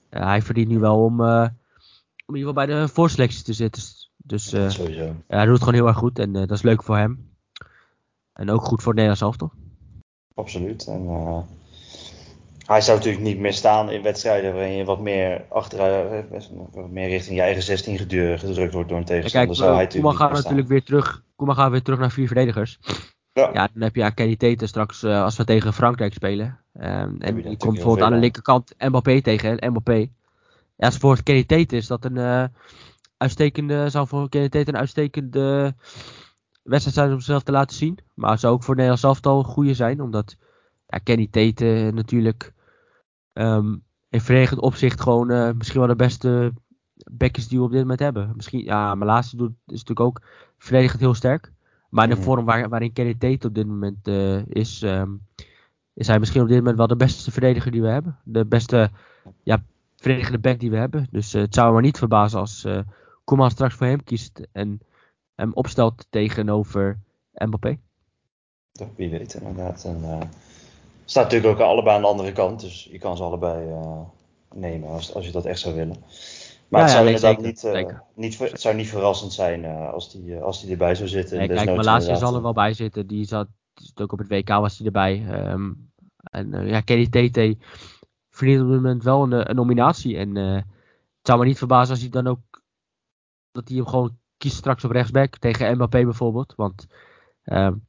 hij 0.10 0.42
verdient 0.42 0.68
nu 0.70 0.80
wel 0.80 1.04
om, 1.04 1.22
uh, 1.22 1.48
om 2.26 2.36
in 2.36 2.40
ieder 2.40 2.50
geval 2.50 2.54
bij 2.54 2.66
de 2.66 2.88
voorselectie 2.88 3.44
te 3.44 3.54
zitten. 3.54 3.84
Dus 4.18 4.50
ja, 4.50 4.70
hij 5.28 5.46
doet 5.46 5.54
het 5.54 5.64
gewoon 5.64 5.74
heel 5.74 5.88
erg 5.88 5.98
goed 5.98 6.20
en 6.20 6.34
dat 6.34 6.52
is 6.52 6.62
leuk 6.62 6.84
voor 6.84 6.98
hem. 6.98 7.36
En 8.34 8.50
ook 8.50 8.62
goed 8.62 8.82
voor 8.82 8.94
het 8.94 9.02
Nederlands 9.02 9.22
elftal. 9.22 9.52
Absoluut. 10.38 10.88
En, 10.88 11.08
hij 12.68 12.82
zou 12.82 12.98
natuurlijk 12.98 13.24
niet 13.24 13.40
meer 13.40 13.54
staan 13.54 13.90
in 13.90 14.02
wedstrijden 14.02 14.54
waarin 14.54 14.76
je 14.76 14.84
wat 14.84 15.00
meer 15.00 15.46
achteruit, 15.50 16.26
wat 16.72 16.90
meer 16.90 17.10
richting 17.10 17.36
je 17.36 17.42
eigen 17.42 17.64
16 17.64 17.98
gedrukt 17.98 18.74
wordt 18.74 18.90
door 18.90 18.98
een 18.98 19.06
tegenstander. 19.06 19.56
Kijk, 19.56 19.58
zou 19.58 19.76
hij 19.76 19.88
Koeman 19.88 20.16
gaat 20.16 20.32
natuurlijk 20.32 20.68
weer 20.68 20.84
terug. 20.84 21.24
Koeman 21.36 21.56
gaat 21.56 21.72
weer 21.72 21.82
terug 21.82 22.00
naar 22.00 22.12
vier 22.12 22.28
verdedigers. 22.28 22.80
Ja. 23.34 23.50
ja, 23.54 23.70
dan 23.74 23.82
heb 23.82 23.96
je 23.96 24.14
Kenny 24.14 24.36
Teten 24.36 24.68
straks 24.68 25.04
uh, 25.04 25.24
als 25.24 25.38
we 25.38 25.44
tegen 25.44 25.74
Frankrijk 25.74 26.14
spelen. 26.14 26.60
Um, 26.74 27.16
en 27.20 27.36
die 27.36 27.58
komt 27.58 27.74
bijvoorbeeld 27.74 28.06
aan 28.06 28.14
de 28.14 28.20
linkerkant 28.20 28.74
Mbappé 28.78 29.22
tegen. 29.22 29.70
Mbappé. 29.70 30.08
Ja, 30.76 30.92
voor 30.92 31.24
Kenny 31.24 31.44
Teten 31.44 31.78
is 31.78 31.88
dat 31.88 32.06
een 32.06 32.16
uh, 32.16 32.44
uitstekende, 33.18 33.90
zou 33.90 34.08
voor 34.08 34.30
Kenny 34.30 34.50
Teten 34.50 34.74
een 34.74 34.80
uitstekende 34.80 35.76
wedstrijd 36.70 36.96
zijn 36.96 37.10
om 37.10 37.16
zichzelf 37.16 37.44
te 37.44 37.52
laten 37.52 37.76
zien. 37.76 37.98
Maar 38.14 38.32
het 38.32 38.40
zou 38.40 38.54
ook 38.54 38.64
voor 38.64 38.76
Nederland 38.76 39.02
zelf 39.02 39.22
al 39.22 39.38
een 39.38 39.46
goede 39.46 39.74
zijn. 39.74 40.02
Omdat 40.02 40.36
ja, 40.88 40.98
Kenny 40.98 41.28
Teten 41.32 41.96
natuurlijk 41.96 42.54
um, 43.34 43.84
in 44.10 44.22
verdedigend 44.22 44.60
opzicht 44.60 45.02
gewoon 45.02 45.32
uh, 45.32 45.52
misschien 45.52 45.80
wel 45.80 45.90
de 45.90 45.96
beste 45.96 46.54
backers 47.12 47.48
die 47.48 47.58
we 47.58 47.64
op 47.64 47.72
dit 47.72 47.82
moment 47.82 48.00
hebben. 48.00 48.32
Misschien, 48.36 48.64
ja, 48.64 48.96
laatste 48.96 49.38
doet, 49.38 49.52
is 49.52 49.84
natuurlijk 49.84 50.00
ook 50.00 50.22
verdedigend 50.58 51.02
heel 51.02 51.14
sterk. 51.14 51.52
Maar 51.90 52.10
in 52.10 52.16
de 52.16 52.22
vorm 52.22 52.46
waar, 52.46 52.70
waarin 52.70 52.94
Kenny 52.94 53.14
Tate 53.14 53.48
op 53.48 53.56
dit 53.56 53.68
moment 53.68 54.08
uh, 54.08 54.46
is, 54.46 54.82
um, 54.82 55.22
is 55.94 56.08
hij 56.08 56.20
misschien 56.20 56.42
op 56.42 56.48
dit 56.48 56.58
moment 56.58 56.78
wel 56.78 56.88
de 56.88 56.96
beste 56.96 57.32
verdediger 57.32 57.72
die 57.72 57.82
we 57.82 57.88
hebben. 57.88 58.18
De 58.24 58.46
beste 58.46 58.90
ja, 59.44 59.64
verdedigende 59.96 60.40
back 60.40 60.60
die 60.60 60.70
we 60.70 60.78
hebben. 60.78 61.08
Dus 61.12 61.36
uh, 61.36 61.42
het 61.42 61.54
zou 61.54 61.68
me 61.68 61.74
maar 61.74 61.82
niet 61.82 61.98
verbazen 61.98 62.40
als 62.40 62.66
uh, 62.66 62.80
Koeman 63.24 63.52
straks 63.52 63.76
voor 63.76 63.88
hem 63.88 64.04
kiest 64.04 64.48
en 64.52 64.82
hem 65.38 65.54
opstelt 65.54 66.06
tegenover 66.10 67.00
Mbappé. 67.34 67.78
Wie 68.96 69.10
weet 69.10 69.34
inderdaad. 69.34 69.84
En, 69.84 70.00
uh, 70.04 70.22
staat 71.06 71.24
natuurlijk 71.24 71.54
ook 71.54 71.68
allebei 71.68 71.96
aan 71.96 72.02
de 72.02 72.08
andere 72.08 72.32
kant. 72.32 72.60
Dus 72.60 72.88
je 72.92 72.98
kan 72.98 73.18
ze 73.18 73.24
allebei 73.24 73.74
nemen 74.54 74.90
als, 74.90 75.14
als 75.14 75.26
je 75.26 75.32
dat 75.32 75.46
echt 75.46 75.60
zou 75.60 75.76
willen. 75.76 75.96
Maar 76.68 76.82
het 76.82 76.92
zou 76.92 77.06
inderdaad 77.06 77.42
niet, 77.42 77.64
uh, 77.64 77.86
niet, 78.14 78.40
het 78.40 78.62
zou 78.62 78.76
niet 78.76 78.90
verrassend 78.90 79.34
zijn 79.34 79.66
als, 79.66 80.12
die, 80.12 80.38
als 80.38 80.62
die 80.62 80.72
erbij 80.72 80.96
zou 80.96 81.10
zitten. 81.10 81.38
Nee, 81.38 81.48
kijk, 81.48 81.76
Malasia 81.76 82.16
zal 82.16 82.36
er 82.36 82.42
wel 82.42 82.54
bij 82.54 82.74
zitten. 82.74 83.08
Die 83.08 83.26
zat 83.26 83.48
ook 83.96 84.12
op 84.12 84.20
het 84.20 84.28
WK 84.28 84.48
was 84.48 84.78
hij 84.78 84.86
erbij. 84.86 85.26
Um, 85.52 85.92
en 86.24 86.68
ja, 86.68 86.82
Kenny 86.82 87.06
TT 87.06 87.66
verdient 88.30 88.62
op 88.62 88.68
dit 88.68 88.76
moment 88.76 89.04
wel 89.04 89.24
een, 89.24 89.50
een 89.50 89.56
nominatie. 89.56 90.18
En 90.18 90.36
het 90.36 90.66
zou 91.22 91.40
me 91.40 91.46
niet 91.46 91.58
verbazen 91.58 91.92
als 91.92 92.02
hij 92.02 92.10
dan 92.10 92.28
ook 92.28 92.62
dat 93.52 93.68
hij 93.68 93.78
hem 93.78 93.88
gewoon 93.88 94.18
kiest 94.38 94.56
straks 94.56 94.84
op 94.84 94.92
rechtsback 94.92 95.38
tegen 95.38 95.76
Mbappé 95.76 96.04
bijvoorbeeld. 96.04 96.54
Want 96.56 96.88
um, 97.46 97.86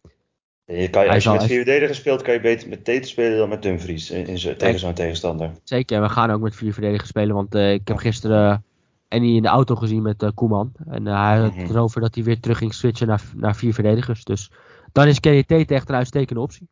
je 0.65 0.91
kan, 0.91 1.09
als 1.09 1.25
je 1.25 1.31
met 1.31 1.45
vier 1.45 1.57
verdedigers 1.57 1.99
speelt, 1.99 2.23
kan 2.23 2.35
je 2.35 2.41
beter 2.41 2.69
met 2.69 2.85
Tete 2.85 3.09
spelen 3.09 3.39
dan 3.39 3.49
met 3.49 3.63
Dumfries 3.63 4.11
in, 4.11 4.27
in 4.27 4.57
tegen 4.57 4.79
zo'n 4.79 4.95
tegenstander. 4.95 5.53
Zeker, 5.65 6.03
we 6.03 6.09
gaan 6.09 6.31
ook 6.31 6.41
met 6.41 6.57
vier 6.57 6.73
verdedigers 6.73 7.09
spelen. 7.09 7.35
Want 7.35 7.55
uh, 7.55 7.73
ik 7.73 7.89
heb 7.89 7.97
gisteren 7.97 8.65
Annie 9.09 9.37
in 9.37 9.43
de 9.43 9.49
auto 9.49 9.75
gezien 9.75 10.03
met 10.03 10.23
uh, 10.23 10.29
Koeman. 10.35 10.73
En 10.89 11.07
hij 11.07 11.39
had 11.39 11.55
het 11.55 11.71
erover 11.71 12.01
dat 12.01 12.15
hij 12.15 12.25
weer 12.25 12.41
terug 12.41 12.59
ging 12.59 12.75
switchen 12.75 13.07
naar, 13.07 13.23
naar 13.37 13.57
vier 13.57 13.75
verdedigers. 13.75 14.25
Dus 14.25 14.51
dan 14.93 15.07
is 15.07 15.21
KDT 15.21 15.71
echt 15.71 15.89
een 15.89 15.95
uitstekende 15.95 16.41
optie. 16.41 16.69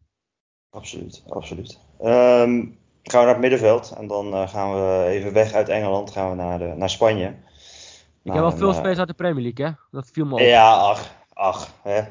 Absoluut, 0.71 1.23
absoluut. 1.29 1.81
Um, 2.01 2.79
gaan 3.03 3.21
we 3.21 3.27
naar 3.27 3.29
het 3.29 3.39
middenveld. 3.39 3.95
En 3.99 4.07
dan 4.07 4.49
gaan 4.49 4.73
we 4.73 5.05
even 5.09 5.33
weg 5.33 5.53
uit 5.53 5.69
Engeland. 5.69 6.11
Gaan 6.11 6.31
we 6.31 6.37
naar, 6.37 6.59
de, 6.59 6.75
naar 6.77 6.91
Spanje. 6.91 7.35
Ik 8.27 8.33
heb 8.33 8.41
wel 8.41 8.53
veel 8.53 8.73
spelers 8.73 8.99
uit 8.99 9.09
de 9.09 9.15
Premier 9.15 9.43
League, 9.43 9.67
hè? 9.67 9.73
Dat 9.91 10.11
viel 10.13 10.27
me 10.27 10.33
op. 10.33 10.39
Ja, 10.39 10.73
ach, 10.73 11.15
ach. 11.33 11.73
Hè. 11.83 12.03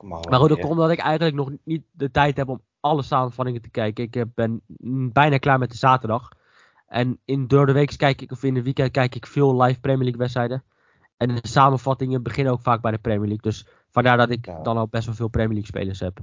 Maar 0.00 0.40
goed, 0.40 0.48
dat 0.48 0.58
komt 0.58 0.70
omdat 0.70 0.90
ik 0.90 0.98
eigenlijk 0.98 1.36
nog 1.36 1.50
niet 1.64 1.82
de 1.90 2.10
tijd 2.10 2.36
heb 2.36 2.48
om 2.48 2.60
alle 2.80 3.02
samenvattingen 3.02 3.62
te 3.62 3.70
kijken. 3.70 4.04
Ik 4.04 4.24
ben 4.34 4.60
bijna 5.12 5.38
klaar 5.38 5.58
met 5.58 5.70
de 5.70 5.76
zaterdag. 5.76 6.28
En 6.86 7.18
in 7.24 7.46
door 7.46 7.66
de 7.66 7.72
week 7.72 7.96
kijk 7.96 8.22
ik, 8.22 8.32
of 8.32 8.42
in 8.42 8.54
de 8.54 8.62
weekend 8.62 8.90
kijk 8.90 9.14
ik 9.14 9.26
veel 9.26 9.62
live 9.62 9.80
Premier 9.80 10.02
League 10.02 10.20
wedstrijden. 10.20 10.64
En 11.16 11.28
de 11.28 11.48
samenvattingen 11.48 12.22
beginnen 12.22 12.52
ook 12.52 12.62
vaak 12.62 12.80
bij 12.80 12.90
de 12.90 12.98
Premier 12.98 13.28
League. 13.28 13.50
Dus 13.52 13.66
vandaar 13.90 14.16
dat 14.16 14.30
ik 14.30 14.44
dan 14.62 14.76
al 14.76 14.88
best 14.88 15.06
wel 15.06 15.14
veel 15.14 15.28
Premier 15.28 15.54
League 15.54 15.66
spelers 15.66 16.00
heb. 16.00 16.18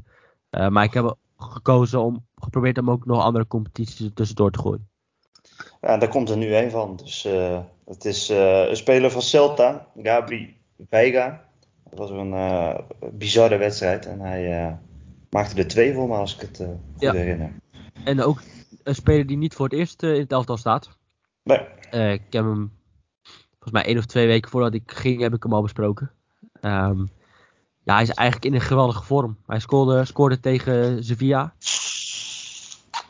Uh, 0.51 0.67
maar 0.67 0.83
ik 0.83 0.93
heb 0.93 1.15
gekozen 1.37 2.01
om, 2.01 2.25
geprobeerd 2.35 2.77
om 2.77 2.89
ook 2.89 3.05
nog 3.05 3.21
andere 3.21 3.47
competities 3.47 4.11
tussendoor 4.13 4.51
te 4.51 4.59
gooien. 4.59 4.87
Ja, 5.81 5.97
daar 5.97 6.09
komt 6.09 6.29
er 6.29 6.37
nu 6.37 6.55
een 6.55 6.71
van. 6.71 6.95
Dus 6.95 7.25
uh, 7.25 7.59
het 7.85 8.05
is 8.05 8.29
uh, 8.29 8.69
een 8.69 8.77
speler 8.77 9.11
van 9.11 9.21
Celta, 9.21 9.87
Gabri 10.03 10.57
Veiga. 10.89 11.45
Dat 11.89 11.99
was 11.99 12.09
een 12.09 12.75
bizarre 13.11 13.57
wedstrijd. 13.57 14.05
En 14.05 14.19
hij 14.19 14.77
maakte 15.29 15.55
er 15.55 15.67
twee 15.67 15.93
voor 15.93 16.07
me 16.07 16.15
als 16.15 16.35
ik 16.35 16.41
het 16.41 16.57
goed 16.57 17.01
ja. 17.01 17.13
herinner. 17.13 17.51
En 18.03 18.21
ook 18.21 18.41
een 18.83 18.95
speler 18.95 19.25
die 19.25 19.37
niet 19.37 19.53
voor 19.53 19.65
het 19.65 19.73
eerst 19.73 20.03
eh, 20.03 20.13
in 20.13 20.19
het 20.19 20.31
elftal 20.31 20.57
staat. 20.57 20.97
Nee. 21.43 21.59
Ik 22.13 22.33
heb 22.33 22.43
hem 22.43 22.71
volgens 23.51 23.71
mij 23.71 23.85
één 23.85 23.97
of 23.97 24.05
twee 24.05 24.27
weken 24.27 24.51
voordat 24.51 24.73
ik 24.73 24.91
ging, 24.91 25.21
heb 25.21 25.33
ik 25.33 25.43
hem 25.43 25.53
al 25.53 25.61
besproken. 25.61 26.11
Um, 26.61 27.09
ja, 27.83 27.93
hij 27.93 28.03
is 28.03 28.09
eigenlijk 28.09 28.45
in 28.45 28.53
een 28.53 28.67
geweldige 28.67 29.03
vorm. 29.03 29.37
Hij 29.45 29.59
scoorde, 29.59 30.05
scoorde 30.05 30.39
tegen 30.39 31.03
Sevilla. 31.03 31.53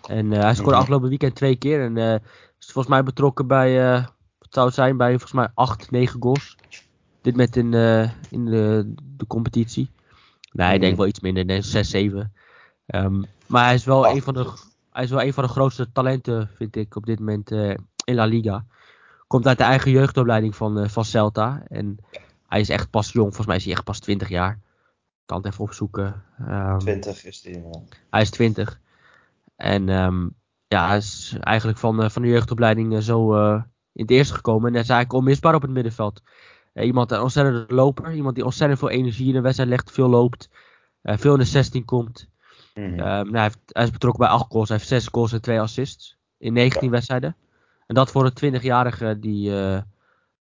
En 0.08 0.32
uh, 0.32 0.39
hij 0.39 0.54
scoorde 0.54 0.72
mhm. 0.72 0.80
afgelopen 0.80 1.10
weekend 1.10 1.36
twee 1.36 1.56
keer. 1.56 1.84
En 1.84 1.96
uh, 1.98 2.13
is 2.60 2.72
volgens 2.72 2.88
mij 2.88 3.04
betrokken 3.04 3.48
bij, 3.48 3.94
uh, 3.94 4.06
wat 4.39 4.54
zou 4.54 4.66
het 4.66 4.76
zijn, 4.76 4.98
bij 4.98 5.10
volgens 5.10 5.32
mij 5.32 5.48
8, 5.54 5.92
9 5.92 6.22
goals. 6.22 6.58
Dit 7.22 7.36
met 7.36 7.56
in, 7.56 7.74
in 8.30 8.46
de, 8.46 8.94
de 9.18 9.28
competitie. 9.28 9.89
Nee, 10.52 10.74
ik 10.74 10.80
denk 10.80 10.92
mhm. 10.92 11.02
wel 11.02 11.10
iets 11.10 11.20
minder, 11.20 11.48
denk 11.48 11.63
6, 11.63 11.89
7. 11.89 12.34
Um, 12.88 13.26
maar 13.48 13.66
hij 13.66 13.74
is 13.74 13.86
wel 13.86 14.08
een 14.08 14.22
van 14.22 14.34
de 14.34 14.72
hij 14.92 15.04
is 15.04 15.10
wel 15.10 15.22
een 15.22 15.34
van 15.34 15.44
de 15.44 15.50
grootste 15.50 15.92
talenten, 15.92 16.50
vind 16.56 16.76
ik, 16.76 16.96
op 16.96 17.06
dit 17.06 17.20
moment 17.20 17.52
in 17.52 18.16
La 18.16 18.26
Liga. 18.26 18.66
komt 19.28 19.48
uit 19.48 19.58
de 19.58 19.63
eigen 19.63 19.92
jeugdopleiding 19.92 20.56
van, 20.56 20.89
van 20.89 21.06
Celta. 21.06 21.63
En 21.68 21.98
hij 22.48 22.60
is 22.60 22.70
echt 22.70 22.89
pas 22.89 23.12
jong, 23.12 23.28
volgens 23.28 23.48
mij 23.48 23.56
is 23.56 23.63
hij 23.63 23.74
echt 23.74 23.84
pas 23.84 24.00
20 24.00 24.30
jaar. 24.30 24.52
Ik 24.52 25.30
kan 25.30 25.38
het 25.38 25.46
even 25.46 25.63
opzoeken. 25.63 26.24
Um, 26.50 26.80
20 26.80 27.26
is 27.26 27.44
hij. 27.44 27.63
Hij 28.10 28.22
is 28.22 28.30
20. 28.30 28.80
En 29.63 29.89
um, 29.89 30.36
ja, 30.67 30.88
hij 30.88 30.97
is 30.97 31.36
eigenlijk 31.39 31.78
van, 31.78 32.12
van 32.12 32.21
de 32.21 32.28
jeugdopleiding 32.28 33.04
zo 33.04 33.34
in 33.93 34.02
het 34.02 34.12
eerste 34.12 34.34
gekomen. 34.34 34.67
En 34.67 34.73
hij 34.73 34.82
is 34.82 34.89
eigenlijk 34.89 35.19
onmisbaar 35.19 35.56
op 35.56 35.62
het 35.62 35.71
middenveld. 35.71 36.21
iemand, 36.73 37.12
een 37.12 37.21
ontzettende 37.21 37.73
loper. 37.73 38.13
Iemand 38.13 38.36
die 38.36 38.45
ontzettend 38.45 38.80
veel 38.80 38.89
energie 38.89 39.28
in 39.28 39.34
de 39.34 39.41
wedstrijd 39.41 39.69
legt, 39.69 39.91
veel 39.91 40.10
loopt. 40.10 40.49
veel 41.02 41.34
in 41.34 41.39
de 41.39 41.45
16 41.45 41.86
komt. 41.86 42.30
Mm 42.73 42.84
-hmm. 42.84 42.95
nou, 42.95 43.32
hij, 43.32 43.41
heeft, 43.41 43.60
hij, 43.65 43.84
is 43.84 43.91
betrokken 43.91 44.26
bij 44.26 44.34
8 44.34 44.52
goals. 44.52 44.67
Hij 44.67 44.78
heeft 44.78 44.89
6 44.89 45.08
goals 45.08 45.34
en 45.34 45.41
2 45.41 45.60
assists. 45.60 46.17
In 46.38 46.54
19 46.54 46.89
wedstrijden. 46.89 47.36
En 47.88 47.95
dat 47.95 48.12
voor 48.12 48.32
een 48.36 48.56
20-jarige 48.56 49.19
die 49.19 49.49
uh, 49.49 49.82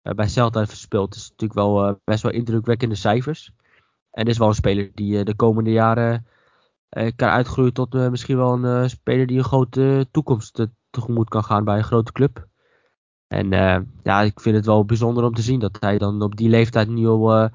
bij 0.02 0.28
Celta 0.28 0.58
heeft 0.58 0.70
gespeeld. 0.70 1.14
is 1.14 1.28
natuurlijk 1.28 1.60
wel 1.60 1.88
uh, 1.88 1.94
best 2.04 2.22
wel 2.22 2.32
indrukwekkende 2.32 2.94
cijfers. 2.94 3.52
En 4.10 4.24
dit 4.24 4.32
is 4.32 4.38
wel 4.38 4.48
een 4.48 4.54
speler 4.54 4.90
die 4.94 5.18
uh, 5.18 5.24
de 5.24 5.34
komende 5.34 5.70
jaren 5.70 6.26
kan 6.90 7.28
uitgroeien 7.28 7.72
tot 7.72 8.10
misschien 8.10 8.36
wel 8.36 8.64
een 8.64 8.90
speler 8.90 9.26
die 9.26 9.38
een 9.38 9.44
grote 9.44 10.08
toekomst 10.10 10.66
tegemoet 10.90 11.28
kan 11.28 11.44
gaan 11.44 11.64
bij 11.64 11.76
een 11.76 11.84
grote 11.84 12.12
club. 12.12 12.48
En 13.26 13.48
ja, 14.02 14.20
ik 14.20 14.40
vind 14.40 14.56
het 14.56 14.66
wel 14.66 14.84
bijzonder 14.84 15.24
om 15.24 15.34
te 15.34 15.42
zien 15.42 15.60
dat 15.60 15.76
hij 15.80 15.98
dan 15.98 16.22
op 16.22 16.36
die 16.36 16.48
leeftijd 16.48 16.88
nu 16.88 17.06
al 17.06 17.50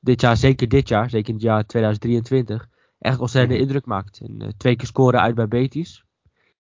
dit 0.00 0.20
jaar, 0.20 0.36
zeker 0.36 0.68
dit 0.68 0.88
jaar, 0.88 1.10
zeker 1.10 1.28
in 1.28 1.34
het 1.34 1.42
jaar 1.42 1.66
2023, 1.66 2.68
echt 2.98 3.18
ontzettende 3.18 3.62
indruk 3.62 3.86
maakt. 3.86 4.20
En, 4.20 4.54
twee 4.56 4.76
keer 4.76 4.86
scoren 4.86 5.20
uit 5.20 5.34
bij 5.34 5.48
Betis. 5.48 6.04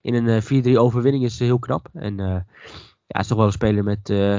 In 0.00 0.14
een 0.14 0.42
4-3 0.74 0.78
overwinning 0.78 1.24
is 1.24 1.38
heel 1.38 1.58
knap. 1.58 1.88
En 1.92 2.44
ja, 3.10 3.18
is 3.18 3.26
toch 3.26 3.36
wel 3.36 3.46
een 3.46 3.52
speler 3.52 3.84
met, 3.84 4.10
uh, 4.10 4.36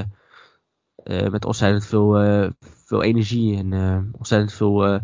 uh, 1.04 1.28
met 1.28 1.44
ontzettend 1.44 1.86
veel, 1.86 2.24
uh, 2.24 2.50
veel 2.60 3.02
energie 3.02 3.56
en 3.56 3.72
ontzettend 4.18 4.52
veel 4.52 5.00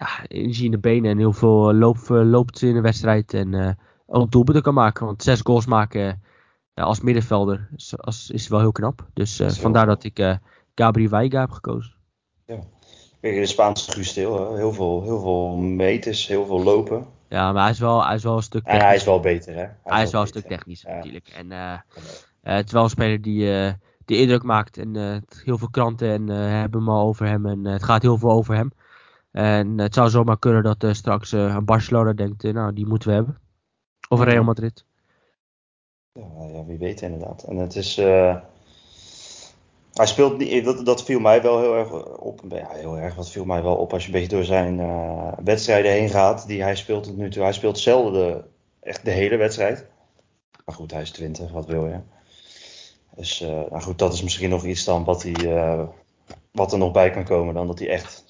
ja, 0.00 0.26
energie 0.28 0.64
in 0.64 0.70
de 0.70 0.78
benen 0.78 1.10
en 1.10 1.18
heel 1.18 1.32
veel 1.32 1.74
loop, 1.74 1.98
loopt 2.08 2.62
in 2.62 2.74
de 2.74 2.80
wedstrijd 2.80 3.34
en 3.34 3.78
ook 4.06 4.30
doelpunten 4.30 4.62
kan 4.62 4.74
maken. 4.74 5.06
Want 5.06 5.22
zes 5.22 5.40
goals 5.40 5.66
maken 5.66 6.22
als 6.74 7.00
middenvelder 7.00 7.68
is, 7.76 7.98
als, 7.98 8.30
is 8.30 8.48
wel 8.48 8.60
heel 8.60 8.72
knap. 8.72 9.08
Dus 9.12 9.40
vandaar 9.46 9.86
dat 9.86 10.04
ik 10.04 10.38
Gabriel 10.74 11.10
Weiga 11.10 11.40
heb 11.40 11.50
gekozen. 11.50 11.94
Ja. 12.46 12.58
De 13.20 13.46
Spaanse 13.46 13.92
Gusteel, 13.92 14.54
heel 14.54 14.72
veel, 14.72 15.02
heel 15.02 15.20
veel 15.20 15.56
meters, 15.56 16.26
heel 16.26 16.46
veel 16.46 16.62
lopen. 16.62 17.06
Ja, 17.28 17.52
maar 17.52 17.62
hij 17.62 17.70
is 17.70 17.78
wel, 17.78 18.06
hij 18.06 18.14
is 18.14 18.22
wel 18.22 18.36
een 18.36 18.42
stuk 18.42 18.64
technisch. 18.64 18.80
En 18.80 18.86
hij 18.86 18.96
is 18.96 19.04
wel 19.04 19.20
beter, 19.20 19.54
hè? 19.54 19.60
Hij, 19.60 19.74
hij 19.82 20.02
is 20.02 20.10
wel, 20.10 20.20
een 20.20 20.26
stuk 20.26 20.46
technisch, 20.46 20.82
ja. 20.82 20.94
natuurlijk. 20.94 21.28
En 21.28 21.50
uh, 21.50 21.58
uh, 21.58 21.78
het 22.40 22.66
is 22.66 22.72
wel 22.72 22.82
een 22.82 22.90
speler 22.90 23.22
die, 23.22 23.42
uh, 23.42 23.72
die 24.04 24.16
indruk 24.16 24.42
maakt. 24.42 24.78
En 24.78 25.22
heel 25.44 25.58
veel 25.58 25.70
kranten 25.70 26.10
en, 26.10 26.28
hebben 26.28 26.80
hem 26.80 26.88
al 26.88 27.06
over 27.06 27.26
hem. 27.26 27.46
En 27.46 27.64
het 27.64 27.82
gaat 27.82 28.02
heel 28.02 28.18
veel 28.18 28.30
over 28.30 28.54
hem. 28.54 28.72
En 29.30 29.78
het 29.78 29.94
zou 29.94 30.10
zomaar 30.10 30.38
kunnen 30.38 30.62
dat 30.62 30.96
straks 30.96 31.32
een 31.32 31.64
Barcelona 31.64 32.12
denkt, 32.12 32.42
nou, 32.42 32.72
die 32.72 32.86
moeten 32.86 33.08
we 33.08 33.14
hebben. 33.14 33.38
Of 34.08 34.22
Real 34.22 34.44
Madrid. 34.44 34.84
Ja, 36.12 36.46
ja, 36.52 36.64
wie 36.64 36.78
weet 36.78 37.00
inderdaad. 37.00 37.42
En 37.42 37.56
het 37.56 37.76
is... 37.76 37.98
Hij 39.94 40.06
speelt 40.06 40.38
niet, 40.38 40.64
dat, 40.64 40.84
dat 40.84 41.04
viel 41.04 41.20
mij 41.20 41.42
wel 41.42 41.60
heel 41.60 41.76
erg 41.76 41.92
op. 42.18 42.40
Ja, 42.48 42.68
heel 42.70 42.98
erg, 42.98 43.14
wat 43.14 43.30
viel 43.30 43.44
mij 43.44 43.62
wel 43.62 43.76
op 43.76 43.92
als 43.92 44.02
je 44.06 44.12
een 44.12 44.20
beetje 44.20 44.36
door 44.36 44.44
zijn 44.44 44.78
uh, 44.78 45.32
wedstrijden 45.44 45.90
heen 45.90 46.08
gaat. 46.08 46.46
Die 46.46 46.62
hij 46.62 46.76
speelt 46.76 47.04
tot 47.04 47.16
nu 47.16 47.30
toe. 47.30 47.42
Hij 47.42 47.52
speelt 47.52 47.78
zelden 47.78 48.12
de, 48.12 48.44
echt 48.80 49.04
de 49.04 49.10
hele 49.10 49.36
wedstrijd. 49.36 49.86
Maar 50.64 50.74
goed, 50.74 50.90
hij 50.90 51.02
is 51.02 51.10
20, 51.10 51.50
wat 51.50 51.66
wil 51.66 51.86
je. 51.86 51.98
Dus 53.16 53.42
uh, 53.42 53.48
nou 53.48 53.80
goed, 53.80 53.98
dat 53.98 54.12
is 54.12 54.22
misschien 54.22 54.50
nog 54.50 54.64
iets 54.64 54.84
dan 54.84 55.04
wat, 55.04 55.22
hij, 55.22 55.44
uh, 55.44 55.82
wat 56.52 56.72
er 56.72 56.78
nog 56.78 56.92
bij 56.92 57.10
kan 57.10 57.24
komen. 57.24 57.54
Dan 57.54 57.66
dat 57.66 57.78
hij 57.78 57.88
echt 57.88 58.24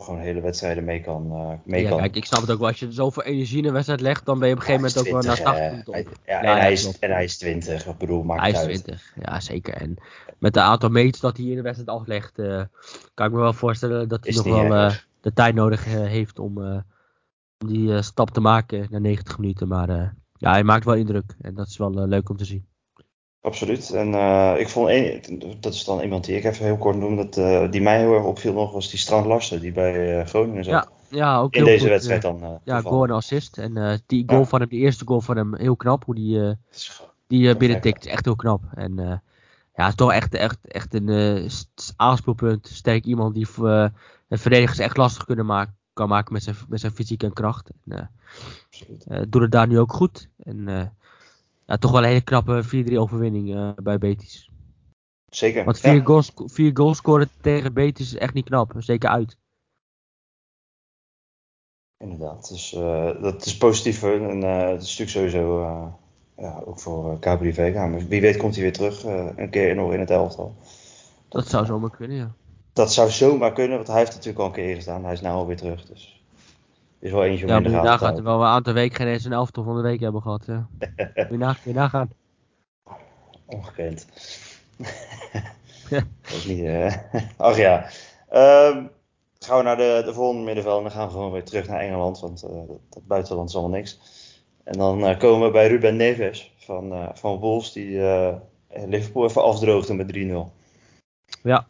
gewoon 0.00 0.20
hele 0.20 0.40
wedstrijden 0.40 0.84
mee 0.84 1.00
kan. 1.00 1.26
Uh, 1.32 1.52
mee 1.64 1.82
ja, 1.82 1.88
kan. 1.88 1.98
kijk, 1.98 2.16
ik 2.16 2.24
snap 2.24 2.40
het 2.40 2.50
ook 2.50 2.58
wel. 2.58 2.68
Als 2.68 2.78
je 2.78 2.92
zoveel 2.92 3.22
energie 3.22 3.58
in 3.58 3.64
een 3.64 3.72
wedstrijd 3.72 4.00
legt, 4.00 4.26
dan 4.26 4.38
ben 4.38 4.48
je 4.48 4.54
op 4.54 4.60
een 4.60 4.66
gegeven 4.66 4.88
moment 4.88 5.06
ook 5.06 5.12
wel 5.12 5.34
naar 5.34 5.42
80 5.42 5.70
minuten 5.70 5.94
op. 5.94 6.18
Ja, 6.26 6.42
ja, 6.42 6.54
en, 6.54 6.60
hij 6.60 6.72
is, 6.72 6.98
en 6.98 7.10
hij 7.10 7.24
is 7.24 7.38
20. 7.38 7.86
Ik 7.86 7.98
bedoel, 7.98 8.22
maakt 8.22 8.40
hij 8.40 8.50
is 8.50 8.56
uit. 8.56 8.84
20, 8.84 9.12
ja 9.20 9.40
zeker. 9.40 9.74
En 9.74 9.96
met 10.38 10.54
de 10.54 10.60
aantal 10.60 10.88
meters 10.88 11.20
dat 11.20 11.36
hij 11.36 11.46
in 11.46 11.56
de 11.56 11.62
wedstrijd 11.62 11.98
aflegt, 11.98 12.38
uh, 12.38 12.62
kan 13.14 13.26
ik 13.26 13.32
me 13.32 13.38
wel 13.38 13.52
voorstellen 13.52 14.08
dat 14.08 14.24
hij 14.24 14.30
is 14.30 14.36
nog 14.36 14.44
wel 14.44 14.64
uh, 14.64 14.94
de 15.20 15.32
tijd 15.32 15.54
nodig 15.54 15.84
heeft 15.84 16.38
om, 16.38 16.58
om 17.58 17.66
die 17.66 18.02
stap 18.02 18.30
te 18.30 18.40
maken 18.40 18.86
naar 18.90 19.00
90 19.00 19.38
minuten. 19.38 19.68
Maar 19.68 20.14
ja, 20.32 20.50
hij 20.50 20.64
maakt 20.64 20.84
wel 20.84 20.94
indruk 20.94 21.34
en 21.40 21.54
dat 21.54 21.68
is 21.68 21.76
wel 21.76 22.06
leuk 22.06 22.28
om 22.28 22.36
te 22.36 22.44
zien. 22.44 22.66
Absoluut. 23.48 23.90
En 23.90 24.08
uh, 24.08 24.54
ik 24.58 24.68
vond 24.68 24.88
een, 24.88 25.42
dat 25.60 25.74
is 25.74 25.84
dan 25.84 26.00
iemand 26.00 26.24
die 26.24 26.36
ik 26.36 26.44
even 26.44 26.64
heel 26.64 26.76
kort 26.76 26.96
noem, 26.96 27.16
dat, 27.16 27.36
uh, 27.36 27.70
die 27.70 27.82
mij 27.82 27.98
heel 27.98 28.14
erg 28.14 28.24
opviel 28.24 28.52
nog, 28.52 28.72
was 28.72 28.90
die 28.90 28.98
Strand 28.98 29.26
Larsen, 29.26 29.60
die 29.60 29.72
bij 29.72 30.18
uh, 30.18 30.26
Groningen 30.26 30.64
zat. 30.64 30.88
Ja, 31.08 31.16
ja 31.18 31.38
ook 31.38 31.54
In 31.54 31.64
deze 31.64 31.80
goed, 31.80 31.88
wedstrijd 31.88 32.22
dan. 32.22 32.60
ja, 32.64 32.80
goal 32.80 33.04
en 33.04 33.10
assist. 33.10 33.58
En 33.58 34.02
die 34.06 34.24
goal 34.26 34.40
ja. 34.40 34.46
van 34.46 34.60
hem, 34.60 34.68
die 34.68 34.80
eerste 34.80 35.04
goal 35.06 35.20
van 35.20 35.36
hem, 35.36 35.56
heel 35.56 35.76
knap. 35.76 36.04
Hoe 36.04 36.14
die, 36.14 36.56
die 37.26 37.56
binnentikt, 37.56 38.06
echt 38.06 38.24
heel 38.24 38.36
knap. 38.36 38.62
En 38.74 39.22
ja, 39.74 39.88
is 39.88 39.94
toch 39.94 40.12
echt, 40.12 40.34
echt, 40.34 40.58
echt 40.62 40.94
een 40.94 41.50
aanspeelpunt. 41.96 42.68
Sterk 42.72 43.04
iemand 43.04 43.34
die 43.34 43.46
de 43.56 44.38
verdedigers 44.38 44.78
echt 44.78 44.96
lastig 44.96 45.24
kunnen 45.24 45.46
maken, 45.46 45.76
kan 45.92 46.08
maken 46.08 46.32
met 46.32 46.42
zijn, 46.42 46.56
met 46.68 46.80
zijn 46.80 46.92
fysiek 46.92 47.22
en 47.22 47.32
kracht. 47.32 47.70
En, 47.88 48.10
doet 49.28 49.42
het 49.42 49.52
daar 49.52 49.66
nu 49.66 49.78
ook 49.78 49.92
goed. 49.92 50.28
En 50.42 50.92
ja, 51.68 51.76
toch 51.76 51.90
wel 51.90 52.02
een 52.02 52.08
hele 52.08 52.20
knappe 52.20 52.64
4-3 52.90 52.92
overwinning 52.92 53.54
uh, 53.54 53.70
bij 53.82 53.98
Betis. 53.98 54.50
Zeker. 55.26 55.64
Want 55.64 55.78
vier, 55.78 55.94
ja. 55.94 56.04
goals, 56.04 56.32
vier 56.34 56.70
goals 56.74 56.96
scoren 56.96 57.30
tegen 57.40 57.72
Betis 57.72 58.06
is 58.06 58.18
echt 58.18 58.34
niet 58.34 58.44
knap. 58.44 58.72
Zeker 58.78 59.08
uit. 59.08 59.36
Inderdaad. 61.96 62.48
Dus 62.48 62.72
uh, 62.72 63.22
dat 63.22 63.46
is 63.46 63.56
positief. 63.56 64.02
En 64.02 64.42
uh, 64.42 64.68
het 64.68 64.82
is 64.82 64.98
natuurlijk 64.98 65.10
sowieso 65.10 65.60
ja, 66.36 66.62
ook 66.64 66.80
voor 66.80 67.18
Cabri 67.18 67.52
Vega. 67.52 67.86
Maar 67.86 68.06
wie 68.06 68.20
weet 68.20 68.36
komt 68.36 68.54
hij 68.54 68.62
weer 68.62 68.72
terug 68.72 69.04
een 69.36 69.50
keer 69.50 69.74
nog 69.74 69.92
in 69.92 70.00
het 70.00 70.10
elftal. 70.10 70.54
Dat, 71.28 71.40
dat 71.40 71.48
zou 71.48 71.66
zomaar 71.66 71.90
kunnen, 71.90 72.16
ja. 72.16 72.34
Dat 72.72 72.92
zou 72.92 73.10
zomaar 73.10 73.52
kunnen, 73.52 73.76
want 73.76 73.88
hij 73.88 73.98
heeft 73.98 74.12
natuurlijk 74.12 74.38
al 74.38 74.46
een 74.46 74.52
keer 74.52 74.64
eerder 74.64 74.82
gedaan. 74.82 75.04
Hij 75.04 75.12
is 75.12 75.20
nu 75.20 75.28
alweer 75.28 75.56
terug. 75.56 75.86
Dus 75.86 76.17
is 76.98 77.10
wel 77.10 77.24
eentje 77.24 77.44
om 77.44 77.50
ja, 77.50 77.56
in 77.56 77.62
de 77.62 77.70
gaten 77.70 77.98
te 77.98 78.04
houden. 78.04 78.24
wel 78.24 78.40
een 78.40 78.46
aantal 78.46 78.72
weken 78.72 78.96
geen 78.96 79.06
eens 79.06 79.24
een 79.24 79.32
elftal 79.32 79.64
van 79.64 79.76
de 79.76 79.82
week 79.82 80.00
hebben 80.00 80.22
gehad. 80.22 80.46
Ja. 80.46 80.68
moet, 81.30 81.56
je 81.64 81.72
nagaan. 81.72 82.10
Ongekend. 83.46 84.06
dat 85.90 86.44
niet, 86.46 86.58
uh... 86.58 86.94
Ach 87.36 87.56
ja. 87.56 87.86
Um, 88.32 88.90
gaan 89.38 89.56
we 89.56 89.62
naar 89.62 89.76
de, 89.76 90.02
de 90.04 90.14
volgende 90.14 90.44
middenveld 90.44 90.76
en 90.76 90.82
dan 90.82 90.92
gaan 90.92 91.06
we 91.06 91.12
gewoon 91.12 91.32
weer 91.32 91.44
terug 91.44 91.68
naar 91.68 91.80
Engeland. 91.80 92.20
Want 92.20 92.44
uh, 92.44 92.50
dat 92.88 93.06
buitenland 93.06 93.48
is 93.48 93.54
allemaal 93.54 93.76
niks. 93.76 94.00
En 94.64 94.78
dan 94.78 95.08
uh, 95.08 95.18
komen 95.18 95.46
we 95.46 95.52
bij 95.52 95.68
Ruben 95.68 95.96
Neves 95.96 96.52
van, 96.56 97.10
van 97.14 97.36
Wolves. 97.38 97.72
Die 97.72 98.00
Liverpool 98.86 99.24
even 99.24 99.42
afdroogde 99.42 99.94
met 99.94 100.16
3-0. 100.16 100.18
Ja. 101.42 101.66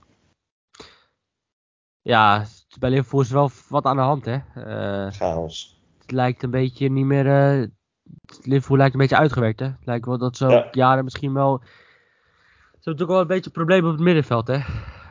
Ja, 2.03 2.47
bij 2.79 2.91
Liverpool 2.91 3.21
is 3.21 3.31
wel 3.31 3.51
wat 3.69 3.85
aan 3.85 3.97
de 3.97 4.03
hand, 4.03 4.25
hè? 4.25 4.39
Uh, 4.57 5.13
Chaos. 5.13 5.81
Het 6.01 6.11
lijkt 6.11 6.43
een 6.43 6.51
beetje 6.51 6.89
niet 6.91 7.05
meer. 7.05 7.27
Uh, 7.61 7.67
Liverpool 8.43 8.77
lijkt 8.77 8.95
een 8.95 9.01
beetje 9.01 9.17
uitgewerkt, 9.17 9.61
hè? 9.61 9.67
Het 9.67 9.85
lijkt 9.87 10.07
wel 10.07 10.19
dat 10.19 10.37
zo 10.37 10.51
ja. 10.51 10.69
jaren 10.71 11.05
misschien 11.05 11.33
wel. 11.33 11.59
Ze 11.59 11.65
hebben 11.65 12.83
natuurlijk 12.83 13.11
wel 13.11 13.21
een 13.21 13.27
beetje 13.27 13.51
problemen 13.51 13.91
op 13.91 13.97
het 13.97 14.05
middenveld, 14.05 14.47
hè? 14.47 14.59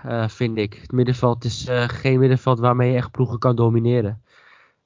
Uh, 0.06 0.28
vind 0.28 0.58
ik. 0.58 0.74
Het 0.74 0.92
middenveld 0.92 1.44
is 1.44 1.68
geen 1.88 2.20
middenveld 2.20 2.60
waarmee 2.60 2.92
je 2.92 2.98
echt 2.98 3.12
ploegen 3.12 3.40
kan 3.40 3.56
domineren. 3.56 4.22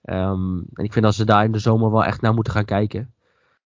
Um, 0.04 0.66
en 0.74 0.84
ik 0.84 0.94
vind 0.94 1.06
dat 1.06 1.16
ze 1.16 1.26
daar 1.26 1.44
in 1.44 1.52
de 1.52 1.60
zomer 1.60 1.92
wel 1.92 2.04
echt 2.04 2.22
naar 2.22 2.34
moeten 2.34 2.54
gaan 2.54 2.66
kijken. 2.66 3.14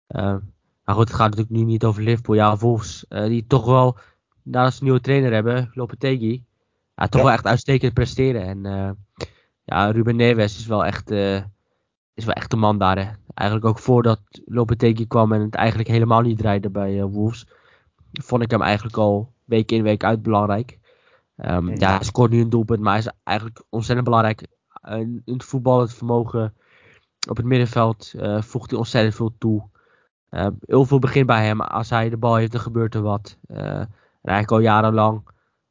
maar 0.08 0.96
goed, 0.96 1.08
het 1.08 1.18
gaat 1.18 1.30
natuurlijk 1.30 1.58
nu 1.58 1.64
niet 1.64 1.84
over 1.84 2.04
Liverpool. 2.04 2.36
Ja, 2.36 2.58
Wolves, 2.58 3.06
die 3.10 3.48
toch 3.48 3.66
wel, 3.66 3.98
ze 4.52 4.60
een 4.60 4.72
nieuwe 4.80 5.02
trainer 5.02 5.34
hebben, 5.34 5.72
Lopetegui 5.74 6.47
ja, 6.98 7.08
toch 7.08 7.22
ja. 7.22 7.28
wel 7.28 7.36
echt 7.36 7.46
uitstekend 7.46 7.94
presteren. 7.94 8.42
En 8.42 8.66
uh, 8.66 8.90
ja, 9.64 9.92
Ruben 9.92 10.16
Neves 10.16 10.58
is 10.58 10.66
wel 10.66 10.86
echt, 10.86 11.12
uh, 11.12 11.42
is 12.14 12.26
wel 12.26 12.34
echt 12.34 12.52
de 12.52 12.58
man 12.58 12.78
daar. 12.78 12.98
Hè. 12.98 13.12
Eigenlijk 13.34 13.70
ook 13.70 13.80
voordat 13.80 14.20
Lopetegui 14.46 15.08
kwam 15.08 15.34
en 15.34 15.42
het 15.42 15.56
eigenlijk 15.56 15.90
helemaal 15.90 16.22
niet 16.22 16.38
draaide 16.38 16.70
bij 16.70 16.98
uh, 16.98 17.04
Wolves. 17.04 17.48
Vond 18.12 18.44
ik 18.44 18.52
hem 18.52 18.62
eigenlijk 18.62 18.98
al 18.98 19.34
week 19.46 19.72
in 19.72 19.84
week 19.84 20.04
uit 20.04 20.22
belangrijk. 20.22 20.80
Um, 21.36 21.76
ja, 21.76 21.96
hij 21.96 22.04
scoort 22.04 22.32
nu 22.32 22.42
een 22.42 22.50
doelpunt, 22.50 22.80
maar 22.80 22.92
hij 22.92 23.02
is 23.02 23.12
eigenlijk 23.24 23.64
ontzettend 23.70 24.08
belangrijk. 24.08 24.48
in 24.90 25.24
het 25.26 25.44
voetbal, 25.44 25.82
het 25.82 25.94
vermogen 25.94 26.54
op 27.30 27.38
het 27.38 27.46
middenveld 27.46 28.14
voegt 28.40 28.70
hij 28.70 28.80
ontzettend 28.80 29.16
veel 29.16 29.36
toe. 29.38 29.70
heel 30.66 30.86
veel 30.86 31.00
begint 31.00 31.26
bij 31.26 31.46
hem. 31.46 31.62
Als 31.62 31.90
hij 31.90 32.10
de 32.10 32.18
bal 32.18 32.36
heeft, 32.36 32.52
dan 32.52 32.62
gebeurt 32.62 32.96
er 32.96 33.02
wat. 33.02 33.38
en 33.48 33.90
eigenlijk 34.22 34.52
al 34.52 34.60
jarenlang 34.60 35.24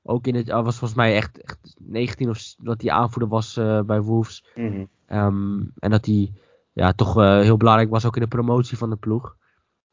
ook 0.06 0.26
in 0.26 0.34
het, 0.34 0.50
was 0.50 0.78
volgens 0.78 0.94
mij 0.94 1.16
echt, 1.16 1.40
echt 1.40 1.74
19 1.78 2.28
of 2.28 2.54
dat 2.58 2.82
hij 2.82 2.90
aanvoerder 2.90 3.28
was 3.28 3.56
uh, 3.56 3.80
bij 3.80 4.02
Wolves. 4.02 4.44
Mm 4.54 4.72
-hmm. 4.72 4.88
um, 5.18 5.72
en 5.78 5.90
dat 5.90 6.06
hij 6.06 6.32
ja, 6.72 6.92
toch 6.92 7.18
uh, 7.18 7.40
heel 7.40 7.56
belangrijk 7.56 7.90
was 7.90 8.04
ook 8.04 8.16
in 8.16 8.22
de 8.22 8.28
promotie 8.28 8.78
van 8.78 8.90
de 8.90 8.96
ploeg. 8.96 9.36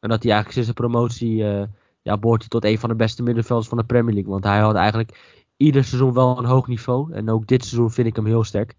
En 0.00 0.08
dat 0.08 0.22
hij 0.22 0.32
eigenlijk 0.32 0.52
sinds 0.52 0.68
de 0.68 0.88
promotie 0.88 1.36
uh, 1.36 1.62
ja, 2.02 2.18
behoort 2.18 2.40
hij 2.40 2.48
tot 2.48 2.64
een 2.64 2.78
van 2.78 2.88
de 2.88 2.94
beste 2.94 3.22
middenvelders 3.22 3.68
van 3.68 3.78
de 3.78 3.84
Premier 3.84 4.14
League. 4.14 4.32
Want 4.32 4.44
hij 4.44 4.58
had 4.58 4.74
eigenlijk 4.74 5.42
ieder 5.56 5.84
seizoen 5.84 6.12
wel 6.12 6.38
een 6.38 6.44
hoog 6.44 6.66
niveau. 6.66 7.12
En 7.12 7.30
ook 7.30 7.46
dit 7.46 7.64
seizoen 7.64 7.90
vind 7.90 8.06
ik 8.06 8.16
hem 8.16 8.26
heel 8.26 8.44
sterk. 8.44 8.76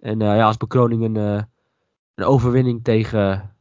En 0.00 0.18
ja, 0.18 0.46
als 0.46 0.56
bekroning 0.56 1.04
een, 1.04 1.16
een 2.14 2.24
overwinning 2.24 2.84
tegen, 2.84 3.54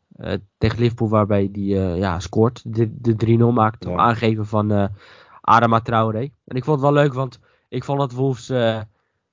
tegen 0.57 0.79
Liverpool 0.79 1.09
waarbij 1.09 1.49
hij 1.51 1.63
ja, 1.97 2.19
scoort. 2.19 2.75
De, 2.75 3.01
de 3.01 3.37
3-0 3.39 3.53
maakt. 3.53 3.83
Ja. 3.83 3.91
Op 3.91 3.97
aangeven 3.97 4.45
van 4.45 4.91
Adama 5.47 5.79
Traoré. 5.79 6.29
En 6.45 6.55
ik 6.55 6.63
vond 6.63 6.81
het 6.81 6.91
wel 6.91 7.03
leuk, 7.03 7.13
want 7.13 7.39
ik 7.69 7.83
vond 7.83 7.99
dat 7.99 8.11
Wolves 8.11 8.51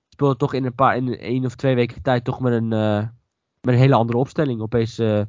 speelde 0.08 0.36
toch 0.36 0.54
in 0.54 0.64
een 0.64 0.74
paar, 0.74 0.96
in 0.96 1.18
één 1.18 1.44
of 1.44 1.54
twee 1.54 1.74
weken 1.74 2.02
tijd 2.02 2.24
toch 2.24 2.40
met 2.40 2.52
een, 2.52 2.72
uh, 2.72 2.98
met 3.60 3.74
een 3.74 3.80
hele 3.80 3.94
andere 3.94 4.18
opstelling. 4.18 4.60
Opeens 4.60 4.98
uh, 4.98 5.22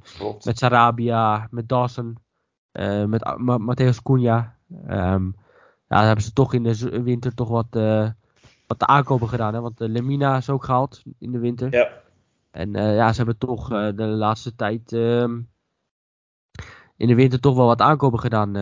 met 0.44 0.58
Sarabia, 0.58 1.48
met 1.52 1.70
Dawson, 1.70 2.18
met 3.08 3.38
Ma 3.38 3.58
Matthäus 3.58 4.02
Cunha. 4.04 4.56
Um, 4.90 5.36
ja, 5.88 6.04
hebben 6.04 6.24
ze 6.24 6.34
toch 6.34 6.54
in 6.54 6.64
de 6.64 7.02
winter 7.02 7.34
toch 7.34 7.50
wat, 7.50 7.68
wat 8.68 8.80
de 8.80 8.88
aankopen 8.88 9.30
gedaan. 9.30 9.54
Hè? 9.54 9.62
Want 9.62 9.80
Lemina 9.80 10.38
is 10.38 10.50
ook 10.50 10.64
gehaald 10.64 11.04
in 11.20 11.32
de 11.32 11.40
winter. 11.40 11.74
Ja. 11.74 11.90
En 12.52 12.72
ja, 12.72 13.10
ze 13.12 13.18
hebben 13.18 13.38
toch 13.38 13.68
de 13.96 14.06
laatste 14.06 14.56
tijd 14.56 14.92
um, 14.92 15.50
in 16.98 17.08
de 17.08 17.16
winter 17.16 17.40
toch 17.40 17.56
wel 17.56 17.66
wat 17.66 17.82
aankopen 17.82 18.20
gedaan. 18.20 18.56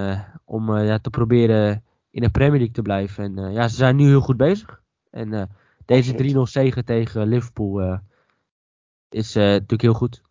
om 0.45 0.77
ja, 0.77 0.99
te 0.99 1.09
proberen 1.09 1.83
in 2.13 2.21
de 2.21 2.30
Premier 2.30 2.58
League 2.58 2.73
te 2.73 2.82
blijven. 2.82 3.38
En 3.38 3.52
ja, 3.52 3.67
ze 3.67 3.76
zijn 3.76 3.95
nu 3.95 4.08
heel 4.08 4.21
goed 4.21 4.38
bezig. 4.38 4.82
En 5.10 5.49
deze 5.86 6.34
3-0 6.36 6.38
zegen 6.41 6.86
tegen 6.86 7.28
Liverpool 7.28 7.82
uh, 7.82 7.97
is 9.10 9.34
natuurlijk 9.34 9.82
heel 9.82 9.93
goed. 9.93 10.21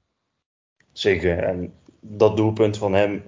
Zeker. 0.92 1.38
En 1.38 1.72
dat 2.00 2.36
doelpunt 2.36 2.76
van 2.76 2.92
hem, 2.92 3.22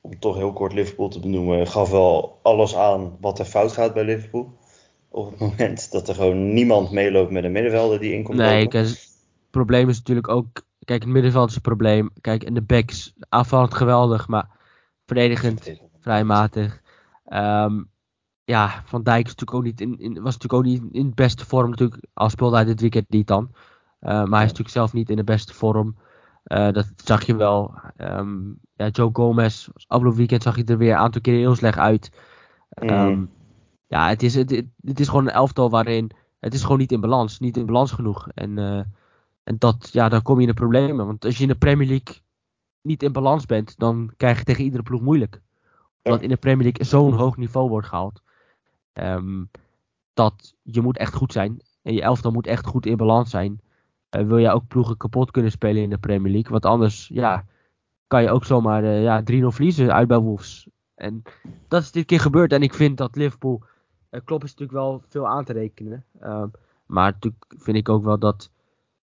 om 0.00 0.18
toch 0.18 0.36
heel 0.36 0.52
kort 0.52 0.72
Liverpool 0.72 1.08
te 1.08 1.20
benoemen, 1.20 1.66
gaf 1.66 1.90
wel 1.90 2.38
alles 2.42 2.76
aan 2.76 3.16
wat 3.20 3.38
er 3.38 3.44
fout 3.44 3.72
gaat 3.72 3.94
bij 3.94 4.04
Liverpool. 4.04 4.58
Op 5.08 5.30
het 5.30 5.38
moment 5.38 5.90
dat 5.90 6.08
er 6.08 6.14
gewoon 6.14 6.52
niemand 6.52 6.90
meeloopt 6.90 7.30
met 7.30 7.44
een 7.44 7.52
middenvelder 7.52 8.00
die 8.00 8.12
inkomt. 8.12 8.38
Nee, 8.38 8.68
kijk, 8.68 8.86
het 8.86 9.18
probleem 9.50 9.88
is 9.88 9.96
natuurlijk 9.96 10.28
ook. 10.28 10.46
Kijk, 10.84 11.02
het 11.02 11.12
middenveld 11.12 11.48
is 11.48 11.54
een 11.54 11.60
probleem. 11.60 12.10
Kijk, 12.20 12.42
en 12.42 12.54
de 12.54 12.62
backs, 12.62 13.14
aanvallend 13.28 13.74
geweldig, 13.74 14.28
maar 14.28 14.48
verdedigend 15.06 15.72
vrij 16.00 16.24
matig. 16.24 16.81
Um, 17.34 17.90
ja, 18.44 18.82
Van 18.84 19.02
Dijk 19.02 19.26
is 19.26 19.34
natuurlijk 19.34 19.54
ook 19.54 19.64
niet 19.64 19.80
in, 19.80 19.98
in, 19.98 20.22
was 20.22 20.36
natuurlijk 20.38 20.52
ook 20.52 20.64
niet 20.64 20.82
in 20.92 21.08
de 21.08 21.14
beste 21.14 21.46
vorm. 21.46 21.70
Natuurlijk, 21.70 22.06
al 22.12 22.28
speelde 22.28 22.56
hij 22.56 22.64
dit 22.64 22.80
weekend 22.80 23.10
niet 23.10 23.26
dan. 23.26 23.50
Uh, 23.52 24.08
maar 24.08 24.14
hij 24.14 24.44
is 24.44 24.50
natuurlijk 24.50 24.68
zelf 24.68 24.92
niet 24.92 25.10
in 25.10 25.16
de 25.16 25.24
beste 25.24 25.54
vorm. 25.54 25.96
Uh, 26.44 26.72
dat 26.72 26.92
zag 26.96 27.24
je 27.24 27.36
wel. 27.36 27.74
Um, 27.96 28.58
ja, 28.74 28.88
Joe 28.88 29.10
Gomez, 29.12 29.68
afgelopen 29.86 30.18
weekend 30.18 30.42
zag 30.42 30.56
je 30.56 30.64
er 30.64 30.78
weer 30.78 30.92
een 30.92 30.98
aantal 30.98 31.20
keer 31.20 31.36
heel 31.36 31.54
slecht 31.54 31.78
uit. 31.78 32.10
Um, 32.82 33.30
Ja, 33.86 34.08
het 34.08 34.22
is, 34.22 34.34
het, 34.34 34.50
het, 34.80 35.00
is 35.00 35.08
gewoon 35.08 35.26
een 35.26 35.32
elftal 35.32 35.70
waarin 35.70 36.10
het 36.40 36.54
is 36.54 36.62
gewoon 36.62 36.78
niet 36.78 36.92
in 36.92 37.00
balans. 37.00 37.38
Niet 37.38 37.56
in 37.56 37.66
balans 37.66 37.92
genoeg. 37.92 38.28
En, 38.28 38.58
uh, 38.58 38.82
en 39.42 39.58
dat, 39.58 39.88
ja, 39.92 40.08
dan 40.08 40.22
kom 40.22 40.34
je 40.34 40.40
in 40.40 40.48
de 40.48 40.54
problemen. 40.54 41.06
Want 41.06 41.24
als 41.24 41.36
je 41.36 41.42
in 41.42 41.48
de 41.48 41.54
Premier 41.54 41.86
League 41.86 42.16
niet 42.82 43.02
in 43.02 43.12
balans 43.12 43.46
bent, 43.46 43.78
dan 43.78 44.12
krijg 44.16 44.38
je 44.38 44.44
tegen 44.44 44.64
iedere 44.64 44.82
ploeg 44.82 45.00
moeilijk. 45.00 45.40
Omdat 46.02 46.22
in 46.22 46.28
de 46.28 46.36
Premier 46.36 46.62
League 46.62 46.84
zo'n 46.84 47.12
hoog 47.12 47.36
niveau 47.36 47.68
wordt 47.68 47.86
gehaald. 47.86 48.22
Um, 48.92 49.50
dat 50.14 50.54
je 50.62 50.80
moet 50.80 50.96
echt 50.96 51.14
goed 51.14 51.32
zijn. 51.32 51.62
En 51.82 51.94
je 51.94 52.02
elftal 52.02 52.30
moet 52.30 52.46
echt 52.46 52.66
goed 52.66 52.86
in 52.86 52.96
balans 52.96 53.30
zijn. 53.30 53.60
Uh, 54.16 54.26
wil 54.26 54.38
je 54.38 54.50
ook 54.50 54.66
ploegen 54.66 54.96
kapot 54.96 55.30
kunnen 55.30 55.50
spelen 55.50 55.82
in 55.82 55.90
de 55.90 55.98
Premier 55.98 56.32
League. 56.32 56.50
Want 56.50 56.66
anders 56.66 57.08
ja, 57.12 57.44
kan 58.06 58.22
je 58.22 58.30
ook 58.30 58.44
zomaar 58.44 58.84
uh, 58.84 59.02
ja, 59.02 59.20
3-0 59.20 59.24
verliezen 59.46 59.92
uit 59.92 60.08
bij 60.08 60.18
Wolves. 60.18 60.68
En 60.94 61.22
dat 61.68 61.82
is 61.82 61.92
dit 61.92 62.06
keer 62.06 62.20
gebeurd. 62.20 62.52
En 62.52 62.62
ik 62.62 62.74
vind 62.74 62.96
dat 62.96 63.16
Liverpool. 63.16 63.62
Uh, 64.10 64.20
Klopp 64.24 64.44
is 64.44 64.50
natuurlijk 64.50 64.78
wel 64.78 65.02
veel 65.08 65.28
aan 65.28 65.44
te 65.44 65.52
rekenen. 65.52 66.04
Um, 66.22 66.50
maar 66.86 67.12
natuurlijk 67.12 67.44
vind 67.48 67.76
ik 67.76 67.88
ook 67.88 68.04
wel 68.04 68.18
dat 68.18 68.50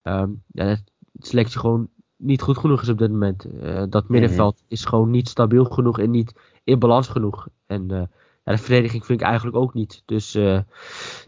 um, 0.04 0.44
ja, 0.48 0.66
de 0.66 1.26
selectie 1.26 1.60
gewoon 1.60 1.90
niet 2.16 2.42
goed 2.42 2.58
genoeg 2.58 2.82
is 2.82 2.90
op 2.90 2.98
dit 2.98 3.12
moment. 3.12 3.48
dat 3.90 4.10
middenveld 4.10 4.58
-hmm. 4.58 4.66
is 4.68 4.86
gewoon 4.86 5.10
niet 5.10 5.30
stabiel 5.30 5.66
genoeg 5.66 6.00
en 6.00 6.12
niet 6.12 6.34
in 6.64 6.80
balans 6.80 7.08
genoeg. 7.08 7.48
En 7.66 8.10
ja, 8.44 8.52
de 8.52 8.58
verdediging 8.58 9.06
vind 9.06 9.22
ik 9.22 9.28
eigenlijk 9.28 9.58
ook 9.58 9.74
niet. 9.74 10.04
Dus 10.06 10.36
uh, 10.36 10.56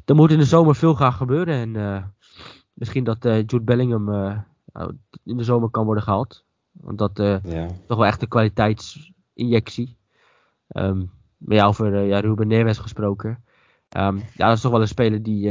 er 0.06 0.16
moet 0.16 0.32
in 0.32 0.38
de 0.38 0.46
zomer 0.46 0.76
veel 0.76 0.96
gaan 0.96 1.14
gebeuren. 1.14 1.56
En 1.56 1.74
uh, 1.76 2.04
misschien 2.74 3.04
dat 3.04 3.26
uh, 3.26 3.36
Jude 3.36 3.62
Bellingham 3.62 4.06
nou, 4.74 4.98
in 5.24 5.38
de 5.38 5.44
zomer 5.44 5.70
kan 5.70 5.86
worden 5.86 6.04
gehaald. 6.04 6.46
Want 6.72 6.98
dat 6.98 7.20
is 7.20 7.40
ja. 7.44 7.68
toch 7.88 7.98
wel 7.98 8.06
echt 8.06 8.22
een 8.22 8.28
kwaliteitsinjectie. 8.28 9.98
Um, 10.68 11.12
met 11.38 11.58
jou 11.58 11.70
over 11.70 12.00
ja, 12.00 12.20
Ruben 12.20 12.48
Neves 12.48 12.78
gesproken. 12.78 13.44
Um, 13.98 14.18
ja, 14.18 14.48
dat 14.48 14.56
is 14.56 14.62
toch 14.62 14.72
wel 14.72 14.82
een 14.82 14.88
speler 14.88 15.24
die, 15.24 15.50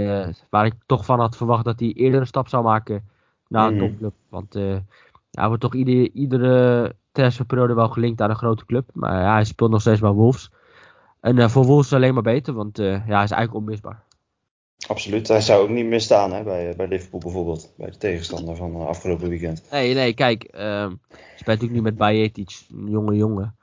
waar 0.50 0.66
ik 0.66 0.74
toch 0.86 1.04
van 1.04 1.20
had 1.20 1.36
verwacht 1.36 1.64
dat 1.64 1.80
hij 1.80 1.92
eerder 1.92 2.20
een 2.20 2.26
stap 2.26 2.48
zou 2.48 2.64
maken 2.64 3.08
naar 3.48 3.68
een 3.68 3.74
mm. 3.74 3.80
topclub. 3.80 4.14
Want 4.28 4.54
hij 5.30 5.46
wordt 5.46 5.60
toch 5.60 5.74
ieder, 5.74 6.10
iedere 6.10 6.94
transferperiode 7.12 7.74
wel 7.74 7.88
gelinkt 7.88 8.20
aan 8.20 8.30
een 8.30 8.36
grote 8.36 8.66
club. 8.66 8.90
Maar 8.92 9.20
ja, 9.20 9.32
hij 9.32 9.44
speelt 9.44 9.70
nog 9.70 9.80
steeds 9.80 10.00
bij 10.00 10.10
Wolves. 10.10 10.50
En 11.20 11.36
uh, 11.36 11.48
voor 11.48 11.64
Wolves 11.64 11.92
alleen 11.92 12.14
maar 12.14 12.22
beter, 12.22 12.54
want 12.54 12.78
uh, 12.78 12.86
ja, 12.86 13.14
hij 13.14 13.24
is 13.24 13.30
eigenlijk 13.30 13.54
onmisbaar. 13.54 14.02
Absoluut, 14.86 15.28
hij 15.28 15.40
zou 15.40 15.62
ook 15.62 15.68
niet 15.68 15.86
misstaan 15.86 16.32
hè, 16.32 16.42
bij, 16.42 16.74
bij 16.76 16.88
Liverpool 16.88 17.20
bijvoorbeeld, 17.20 17.72
bij 17.76 17.90
de 17.90 17.96
tegenstander 17.96 18.56
van 18.56 18.76
uh, 18.76 18.86
afgelopen 18.86 19.28
weekend. 19.28 19.62
Nee, 19.70 19.94
nee, 19.94 20.14
kijk, 20.14 20.42
um, 20.42 21.00
speelt 21.10 21.46
natuurlijk 21.46 21.72
nu 21.72 21.82
met 21.82 21.96
Bajetic, 21.96 22.60
een 22.70 22.90
jonge 22.90 23.16
jongen. 23.16 23.56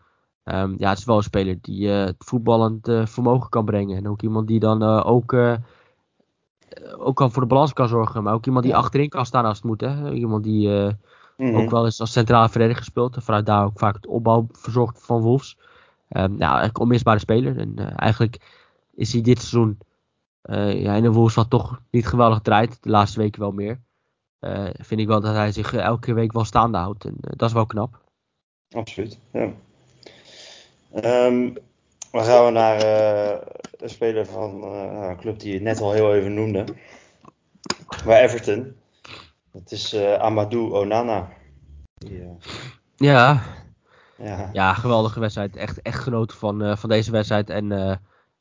Um, 0.44 0.76
ja, 0.78 0.90
het 0.90 0.98
is 0.98 1.06
wel 1.06 1.18
een 1.18 1.24
speler 1.24 1.58
die 1.62 1.88
het 1.88 2.16
voetballend 2.18 2.92
vermogen 3.04 3.50
kan 3.50 3.66
brengen. 3.66 3.98
En 3.98 4.08
ook 4.08 4.22
iemand 4.22 4.48
die 4.48 4.60
dan 4.60 4.84
ook, 4.84 5.34
ook 6.98 7.16
kan 7.16 7.32
voor 7.32 7.42
de 7.42 7.48
balans 7.48 7.74
kan 7.74 7.88
zorgen, 7.88 8.24
maar 8.24 8.34
ook 8.34 8.46
iemand 8.46 8.66
die 8.66 8.76
achterin 8.76 9.10
kan 9.10 9.26
staan 9.26 9.46
als 9.46 9.58
het 9.58 9.66
moet. 9.66 9.82
Hè. 9.82 10.12
Iemand 10.12 10.44
die 10.44 10.96
mm 11.40 11.54
-hmm. 11.54 11.62
ook 11.62 11.70
wel 11.70 11.86
eens 11.86 12.00
als 12.00 12.12
centrale 12.12 12.50
verdediger 12.50 12.84
speelt 12.84 13.16
en 13.16 13.22
vanuit 13.22 13.46
daar 13.46 13.66
ook 13.66 13.80
vaak 13.80 13.96
het 13.96 14.08
opbouw 14.08 14.48
verzorgt 14.52 15.06
van 15.06 15.22
Wolves. 15.22 15.58
Um, 16.10 16.38
nou, 16.38 16.64
een 16.64 16.80
onmisbare 16.80 17.20
speler. 17.20 17.58
En 17.58 17.74
uh, 17.80 17.88
eigenlijk 17.96 18.38
is 18.96 19.14
hij 19.14 19.22
dit 19.22 19.38
seizoen 19.38 19.78
uh, 20.44 20.82
ja, 20.82 20.94
in 20.94 21.04
de 21.04 21.12
Wolves 21.12 21.36
wat 21.36 21.50
toch 21.50 21.82
niet 21.92 22.08
geweldig 22.08 22.40
draait. 22.40 22.78
De 22.84 22.90
laatste 22.90 23.20
weken 23.20 23.42
wel 23.42 23.52
meer. 23.52 23.80
Uh, 24.40 24.70
vind 24.74 25.00
ik 25.00 25.08
wel 25.08 25.22
dat 25.22 25.36
hij 25.36 25.52
zich 25.52 25.74
elke 25.74 26.14
week 26.14 26.32
wel 26.32 26.44
staande 26.44 26.78
houdt. 26.78 27.06
En 27.06 27.16
dat 27.20 27.48
is 27.48 27.54
wel 27.54 27.66
knap. 27.66 28.02
Absoluut, 28.72 29.20
ja. 29.32 29.52
Um, 31.26 31.54
dan 32.12 32.24
gaan 32.24 32.46
we 32.46 32.52
naar 32.52 32.84
een 33.78 33.90
speler 33.90 34.26
van 34.26 34.64
een 34.64 35.18
club 35.18 35.40
die 35.40 35.54
je 35.54 35.62
net 35.62 35.82
al 35.82 35.92
heel 35.92 36.16
even 36.16 36.34
noemde. 36.34 36.66
Bij 38.06 38.24
Everton. 38.24 38.76
Dat 39.52 39.72
is 39.72 39.96
Amadou 39.96 40.72
Onana. 40.72 41.30
Die, 41.94 42.38
ja, 42.96 43.42
ja. 44.18 44.50
ja, 44.54 44.74
geweldige 44.74 45.20
wedstrijd. 45.20 45.56
Echt, 45.56 45.82
echt 45.82 46.00
genoten 46.00 46.38
van, 46.38 46.64
uh, 46.64 46.76
van 46.76 46.90
deze 46.90 47.12
wedstrijd. 47.12 47.50
En 47.50 48.00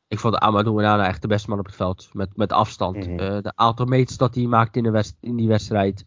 ik 0.09 0.18
vond 0.18 0.38
Amadou 0.38 0.77
Onana 0.77 1.07
echt 1.07 1.23
de 1.23 1.29
beste 1.29 1.51
man 1.51 1.59
op 1.59 1.66
het 1.66 1.75
veld. 1.75 2.11
Met, 2.12 2.37
met 2.37 2.53
afstand. 2.53 2.97
Mm 2.97 3.03
-hmm. 3.03 3.21
uh, 3.21 3.42
de 3.42 3.53
aantal 3.55 3.87
meters 3.87 4.16
dat 4.16 4.35
hij 4.35 4.44
maakte 4.44 4.79
in, 4.79 4.85
de 4.85 4.90
west, 4.90 5.16
in 5.21 5.37
die 5.37 5.49
wedstrijd. 5.49 6.05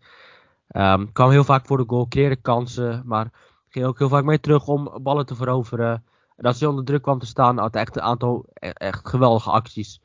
Um, 0.67 1.11
kwam 1.11 1.29
heel 1.29 1.43
vaak 1.43 1.65
voor 1.65 1.77
de 1.77 1.83
goal, 1.87 2.07
creëerde 2.07 2.35
kansen. 2.35 3.01
Maar 3.05 3.31
ging 3.69 3.85
ook 3.85 3.99
heel 3.99 4.09
vaak 4.09 4.23
mee 4.23 4.39
terug 4.39 4.67
om 4.67 4.91
ballen 5.01 5.25
te 5.25 5.35
veroveren. 5.35 6.05
En 6.35 6.45
als 6.45 6.59
hij 6.59 6.69
onder 6.69 6.85
druk 6.85 7.01
kwam 7.01 7.19
te 7.19 7.25
staan, 7.25 7.57
had 7.57 7.73
hij 7.73 7.81
echt 7.81 7.95
een 7.95 8.01
aantal 8.01 8.45
e-, 8.53 8.69
echt 8.69 9.09
geweldige 9.09 9.51
acties. 9.51 10.01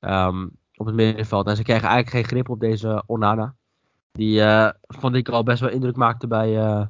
Um, 0.00 0.50
op 0.74 0.86
het 0.86 0.94
middenveld. 0.94 1.46
En 1.46 1.56
ze 1.56 1.62
kregen 1.62 1.88
eigenlijk 1.88 2.16
geen 2.16 2.24
grip 2.24 2.48
op 2.48 2.60
deze 2.60 3.02
Onana. 3.06 3.54
Die 4.16 4.42
vond 4.86 5.14
ik 5.14 5.28
al 5.28 5.42
best 5.42 5.60
wel 5.60 5.70
indruk 5.70 5.96
maakte 5.96 6.26
bij 6.26 6.88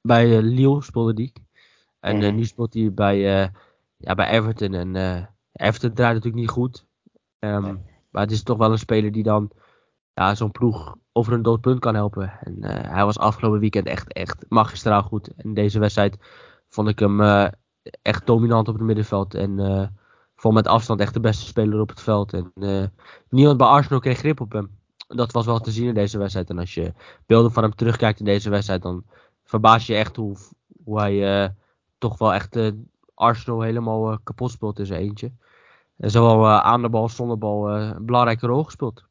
bij 0.00 0.36
uh, 0.36 0.42
Lille 0.42 0.82
speelde 0.82 1.14
die. 1.14 1.32
En 2.00 2.16
mm. 2.16 2.22
uh, 2.22 2.32
nu 2.32 2.44
speelt 2.44 2.74
hij 2.74 2.94
bij, 2.94 3.42
uh, 3.42 3.48
ja, 3.96 4.14
bij 4.14 4.28
Everton. 4.28 4.74
En 4.74 4.96
Everton 5.52 5.92
draait 5.92 6.14
natuurlijk 6.14 6.42
niet 6.42 6.50
goed. 6.50 6.86
Um, 7.38 7.62
nee. 7.62 7.78
Maar 8.10 8.22
het 8.22 8.30
is 8.30 8.42
toch 8.42 8.58
wel 8.58 8.72
een 8.72 8.78
speler 8.78 9.12
die 9.12 9.22
dan 9.22 9.50
ja, 10.14 10.34
zo'n 10.34 10.50
ploeg 10.50 10.96
over 11.12 11.32
een 11.32 11.42
dood 11.42 11.60
punt 11.60 11.78
kan 11.78 11.94
helpen. 11.94 12.32
En 12.40 12.64
hij 12.92 13.04
was 13.04 13.18
afgelopen 13.18 13.60
weekend 13.60 13.86
echt, 13.86 14.12
echt 14.12 14.44
magistraal 14.48 15.02
goed. 15.02 15.34
En 15.36 15.54
deze 15.54 15.78
wedstrijd 15.78 16.16
vond 16.68 16.88
ik 16.88 16.98
hem 16.98 17.20
echt 18.02 18.26
dominant 18.26 18.68
op 18.68 18.74
het 18.74 18.82
middenveld. 18.82 19.34
En 19.34 19.92
vond 20.34 20.54
met 20.54 20.66
afstand 20.66 21.00
echt 21.00 21.14
de 21.14 21.20
beste 21.20 21.46
speler 21.46 21.80
op 21.80 21.88
het 21.88 22.00
veld. 22.00 22.32
En 22.32 22.52
niemand 23.28 23.56
bij 23.56 23.66
Arsenal 23.66 24.00
kreeg 24.00 24.18
grip 24.18 24.40
op 24.40 24.52
hem. 24.52 24.79
Dat 25.16 25.32
was 25.32 25.46
wel 25.46 25.58
te 25.58 25.70
zien 25.70 25.88
in 25.88 25.94
deze 25.94 26.18
wedstrijd. 26.18 26.50
En 26.50 26.58
als 26.58 26.74
je 26.74 26.92
beelden 27.26 27.52
van 27.52 27.62
hem 27.62 27.74
terugkijkt 27.74 28.18
in 28.18 28.24
deze 28.24 28.50
wedstrijd, 28.50 28.82
dan 28.82 29.04
verbaas 29.44 29.86
je 29.86 29.94
echt 29.94 30.16
hoe, 30.16 30.36
hoe 30.84 31.00
hij 31.00 31.42
uh, 31.42 31.48
toch 31.98 32.18
wel 32.18 32.34
echt 32.34 32.56
uh, 32.56 32.72
Arsenal 33.14 33.60
helemaal 33.60 34.12
uh, 34.12 34.18
kapot 34.22 34.50
speelt 34.50 34.78
in 34.78 34.86
zijn 34.86 35.00
eentje. 35.00 35.32
En 35.96 36.10
zowel 36.10 36.48
aan 36.48 36.82
de 36.82 36.88
bal, 36.88 37.08
zonder 37.08 37.38
bal 37.38 37.70
een 37.70 38.06
belangrijke 38.06 38.46
rol 38.46 38.64
gespeeld. 38.64 39.04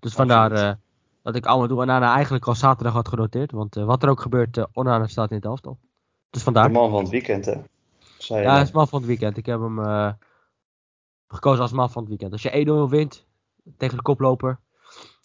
Dus 0.00 0.14
vandaar 0.14 0.78
dat 1.22 1.34
ik 1.34 1.46
Amadou 1.46 1.80
Onana 1.80 2.14
eigenlijk 2.14 2.46
al 2.46 2.54
zaterdag 2.54 2.92
had 2.92 3.08
genoteerd. 3.08 3.52
Want 3.52 3.74
wat 3.74 4.02
er 4.02 4.08
ook 4.08 4.20
gebeurt, 4.20 4.66
Onana 4.72 5.06
staat 5.06 5.30
in 5.30 5.36
het 5.36 5.44
elftal. 5.44 5.78
Dus 6.30 6.42
vandaar. 6.42 6.66
De 6.66 6.72
man 6.72 6.90
van 6.90 7.00
het 7.00 7.10
weekend, 7.10 7.44
hè? 7.44 7.52
ja, 8.18 8.52
hij 8.52 8.62
is 8.62 8.70
man 8.70 8.88
van 8.88 8.98
het 8.98 9.08
weekend. 9.08 9.36
Ik 9.36 9.46
heb 9.46 9.60
hem 9.60 9.78
uh, 9.78 10.12
gekozen 11.28 11.62
als 11.62 11.72
man 11.72 11.90
van 11.90 12.00
het 12.02 12.10
weekend. 12.10 12.32
Als 12.32 12.42
je 12.42 12.86
1-0 12.86 12.90
wint 12.90 13.26
tegen 13.76 13.96
de 13.96 14.02
koploper. 14.02 14.58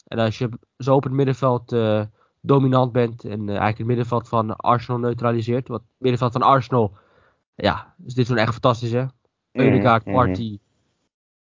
En 0.09 0.19
als 0.19 0.37
je 0.37 0.49
zo 0.77 0.95
op 0.95 1.03
het 1.03 1.13
middenveld 1.13 1.71
uh, 1.71 2.01
dominant 2.41 2.91
bent. 2.91 3.23
En 3.23 3.49
eigenlijk 3.49 3.77
het 3.77 3.87
middenveld 3.87 4.27
van 4.27 4.55
Arsenal 4.55 4.99
neutraliseert. 4.99 5.67
Wat 5.67 5.79
het 5.79 5.89
middenveld 5.97 6.31
van 6.31 6.41
Arsenal. 6.41 6.97
Ja, 7.55 7.93
is 8.05 8.13
dit 8.13 8.27
zo'n 8.27 8.37
echt 8.37 8.51
fantastisch 8.51 8.91
hè. 8.91 9.05
Eudegaard, 9.51 10.05
mm 10.05 10.13
Party. 10.13 10.59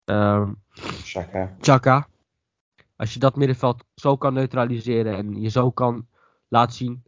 Um, 0.04 0.62
Chaka. 1.02 1.56
Chaka. 1.60 2.08
Als 2.96 3.14
je 3.14 3.18
dat 3.18 3.36
middenveld 3.36 3.84
zo 3.94 4.16
kan 4.16 4.34
neutraliseren 4.34 5.16
en 5.16 5.40
je 5.40 5.48
zo 5.48 5.70
kan 5.70 6.06
laten 6.48 6.76
zien, 6.76 7.02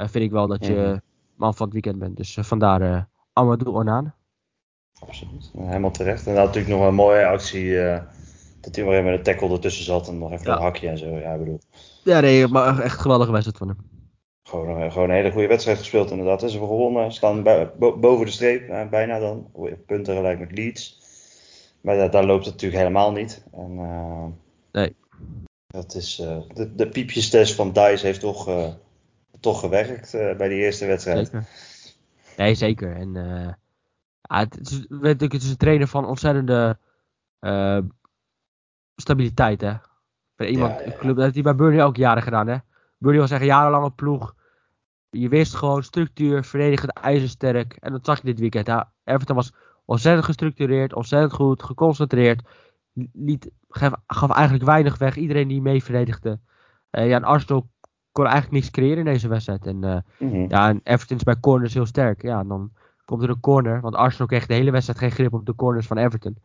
uh, 0.00 0.06
vind 0.08 0.24
ik 0.24 0.30
wel 0.30 0.46
dat 0.46 0.66
je 0.66 0.90
mm. 0.94 1.00
man 1.34 1.54
van 1.54 1.64
het 1.64 1.72
weekend 1.72 1.98
bent. 1.98 2.16
Dus 2.16 2.38
vandaar 2.40 3.08
Amadou 3.32 3.74
Onana. 3.74 4.14
Absoluut, 5.00 5.50
helemaal 5.56 5.90
terecht. 5.90 6.26
En 6.26 6.34
dan 6.34 6.44
natuurlijk 6.44 6.74
nog 6.74 6.86
een 6.86 6.94
mooie 6.94 7.26
actie 7.26 7.74
dat 8.60 8.76
hij 8.76 8.84
maar 8.84 8.94
even 8.94 9.04
met 9.04 9.18
een 9.18 9.24
tackle 9.24 9.50
ertussen 9.50 9.84
zat 9.84 10.08
en 10.08 10.18
nog 10.18 10.32
even 10.32 10.46
ja. 10.46 10.56
een 10.56 10.62
hakje 10.62 10.88
en 10.88 10.98
zo. 10.98 11.06
Ja, 11.06 11.36
bedoel. 11.36 11.60
Ja, 12.04 12.20
nee, 12.20 12.48
maar 12.48 12.78
echt 12.78 13.00
geweldige 13.00 13.32
wedstrijd 13.32 13.58
van 13.58 13.68
hem. 13.68 13.78
Gewoon, 14.42 14.92
gewoon 14.92 15.08
een 15.08 15.14
hele 15.14 15.30
goede 15.30 15.46
wedstrijd 15.46 15.78
gespeeld 15.78 16.10
inderdaad. 16.10 16.40
Ze 16.40 16.50
hebben 16.50 16.68
gewonnen, 16.68 17.12
staan 17.12 17.42
boven 17.78 18.26
de 18.26 18.32
streep, 18.32 18.88
bijna 18.90 19.18
dan. 19.18 19.50
Punten 19.86 20.14
gelijk 20.14 20.38
met 20.38 20.52
Leeds. 20.52 20.98
Maar 21.80 22.10
daar, 22.10 22.24
loopt 22.24 22.44
het 22.44 22.54
natuurlijk 22.54 22.82
helemaal 22.82 23.12
niet. 23.12 23.44
En, 23.52 23.74
nee. 24.72 24.96
Dat 25.66 25.94
is, 25.94 26.20
uh, 26.20 26.38
de, 26.54 26.74
de 26.74 26.88
piepjestest 26.88 27.54
van 27.54 27.72
DICE 27.72 28.06
heeft 28.06 28.20
toch, 28.20 28.48
uh, 28.48 28.68
toch 29.40 29.60
gewerkt 29.60 30.12
bij 30.12 30.48
die 30.48 30.58
eerste 30.58 30.86
wedstrijd. 30.86 31.26
Zeker. 31.26 31.48
Nee, 32.36 32.54
zeker. 32.54 32.96
En 32.96 33.12
ja, 34.22 34.38
het, 34.38 34.70
is, 34.70 34.86
het 35.18 35.42
is 35.42 35.50
een 35.50 35.56
trainer 35.56 35.88
van 35.88 36.06
ontzettende 36.06 36.78
stabiliteit, 39.00 39.60
hè. 39.60 39.72
Bij 40.36 40.48
iemand, 40.48 40.72
ja, 40.72 40.84
ja, 40.84 40.96
ja. 41.00 41.06
Dat 41.06 41.16
heeft 41.16 41.34
hij 41.34 41.42
bij 41.42 41.54
Burnley 41.54 41.84
ook 41.84 41.96
jaren 41.96 42.22
gedaan, 42.22 42.46
hè. 42.46 42.56
Burnley 42.98 43.20
was 43.20 43.30
echt 43.30 43.44
jarenlange 43.44 43.90
ploeg. 43.90 44.34
Je 45.10 45.28
wist 45.28 45.54
gewoon 45.54 45.82
structuur, 45.82 46.44
verdedigend, 46.44 46.92
ijzersterk. 46.92 47.76
En 47.80 47.92
dat 47.92 48.04
zag 48.04 48.16
je 48.16 48.24
dit 48.24 48.40
weekend. 48.40 48.86
Everton 49.04 49.36
was 49.36 49.52
ontzettend 49.84 50.24
gestructureerd, 50.24 50.94
ontzettend 50.94 51.32
goed, 51.32 51.62
geconcentreerd 51.62 52.42
liet, 53.12 53.50
gaf, 53.68 53.92
gaf, 54.06 54.30
eigenlijk 54.30 54.64
weinig 54.64 54.98
weg. 54.98 55.16
Iedereen 55.16 55.48
die 55.48 55.62
mee 55.62 55.82
verdedigde. 55.82 56.38
Uh, 56.90 57.08
ja, 57.08 57.16
en 57.16 57.24
Arsenal 57.24 57.68
kon 58.12 58.24
eigenlijk 58.24 58.54
niks 58.54 58.70
creëren 58.70 58.98
in 58.98 59.04
deze 59.04 59.28
wedstrijd. 59.28 59.66
En, 59.66 59.84
uh, 59.84 59.96
mm 60.18 60.30
-hmm. 60.30 60.48
ja, 60.48 60.68
en 60.68 60.80
Everton 60.84 61.16
is 61.16 61.22
bij 61.22 61.40
corners 61.40 61.74
heel 61.74 61.86
sterk. 61.86 62.22
Ja, 62.22 62.40
en 62.40 62.48
dan 62.48 62.72
komt 63.04 63.22
er 63.22 63.28
een 63.28 63.40
corner. 63.40 63.80
Want 63.80 63.94
Arsenal 63.94 64.26
kreeg 64.26 64.46
de 64.46 64.54
hele 64.54 64.70
wedstrijd 64.70 64.98
geen 64.98 65.10
grip 65.10 65.32
op 65.32 65.46
de 65.46 65.54
corners 65.54 65.86
van 65.86 65.96
Everton. 65.96 66.36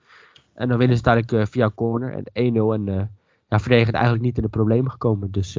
En 0.55 0.67
dan 0.67 0.77
winnen 0.77 0.97
ze 0.97 1.03
uiteindelijk 1.03 1.47
uh, 1.47 1.53
via 1.53 1.71
corner. 1.75 2.13
En 2.33 2.53
1-0. 2.53 2.57
En 2.73 3.09
ja, 3.49 3.59
verdedigend 3.59 3.95
eigenlijk 3.95 4.25
niet 4.25 4.37
in 4.37 4.43
de 4.43 4.49
problemen 4.49 4.91
gekomen. 4.91 5.31
Dus 5.31 5.53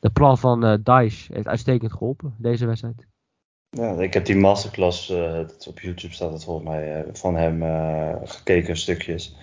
de 0.00 0.10
plan 0.12 0.38
van 0.38 0.64
uh, 0.64 0.74
Dice 0.82 1.32
heeft 1.32 1.46
uitstekend 1.46 1.92
geholpen, 1.92 2.34
deze 2.38 2.66
wedstrijd. 2.66 3.06
Ja, 3.70 4.00
ik 4.00 4.14
heb 4.14 4.24
die 4.24 4.36
masterclass, 4.36 5.10
op 5.68 5.80
YouTube 5.80 6.14
staat 6.14 6.32
het 6.32 6.44
volgens 6.44 6.68
mij, 6.68 7.06
van 7.12 7.36
hem 7.36 7.62
gekeken, 8.24 8.76
stukjes. 8.76 9.36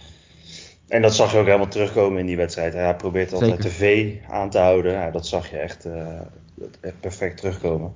En 0.87 1.01
dat 1.01 1.15
zag 1.15 1.31
je 1.31 1.37
ook 1.37 1.45
helemaal 1.45 1.67
terugkomen 1.67 2.19
in 2.19 2.25
die 2.25 2.37
wedstrijd. 2.37 2.73
Hij 2.73 2.95
probeert 2.95 3.33
altijd 3.33 3.61
de 3.61 3.69
V 3.69 4.15
aan 4.27 4.49
te 4.49 4.57
houden. 4.57 4.91
Ja, 4.91 5.11
dat 5.11 5.27
zag 5.27 5.49
je 5.49 5.57
echt, 5.57 5.87
echt 6.81 6.99
perfect 6.99 7.37
terugkomen. 7.37 7.93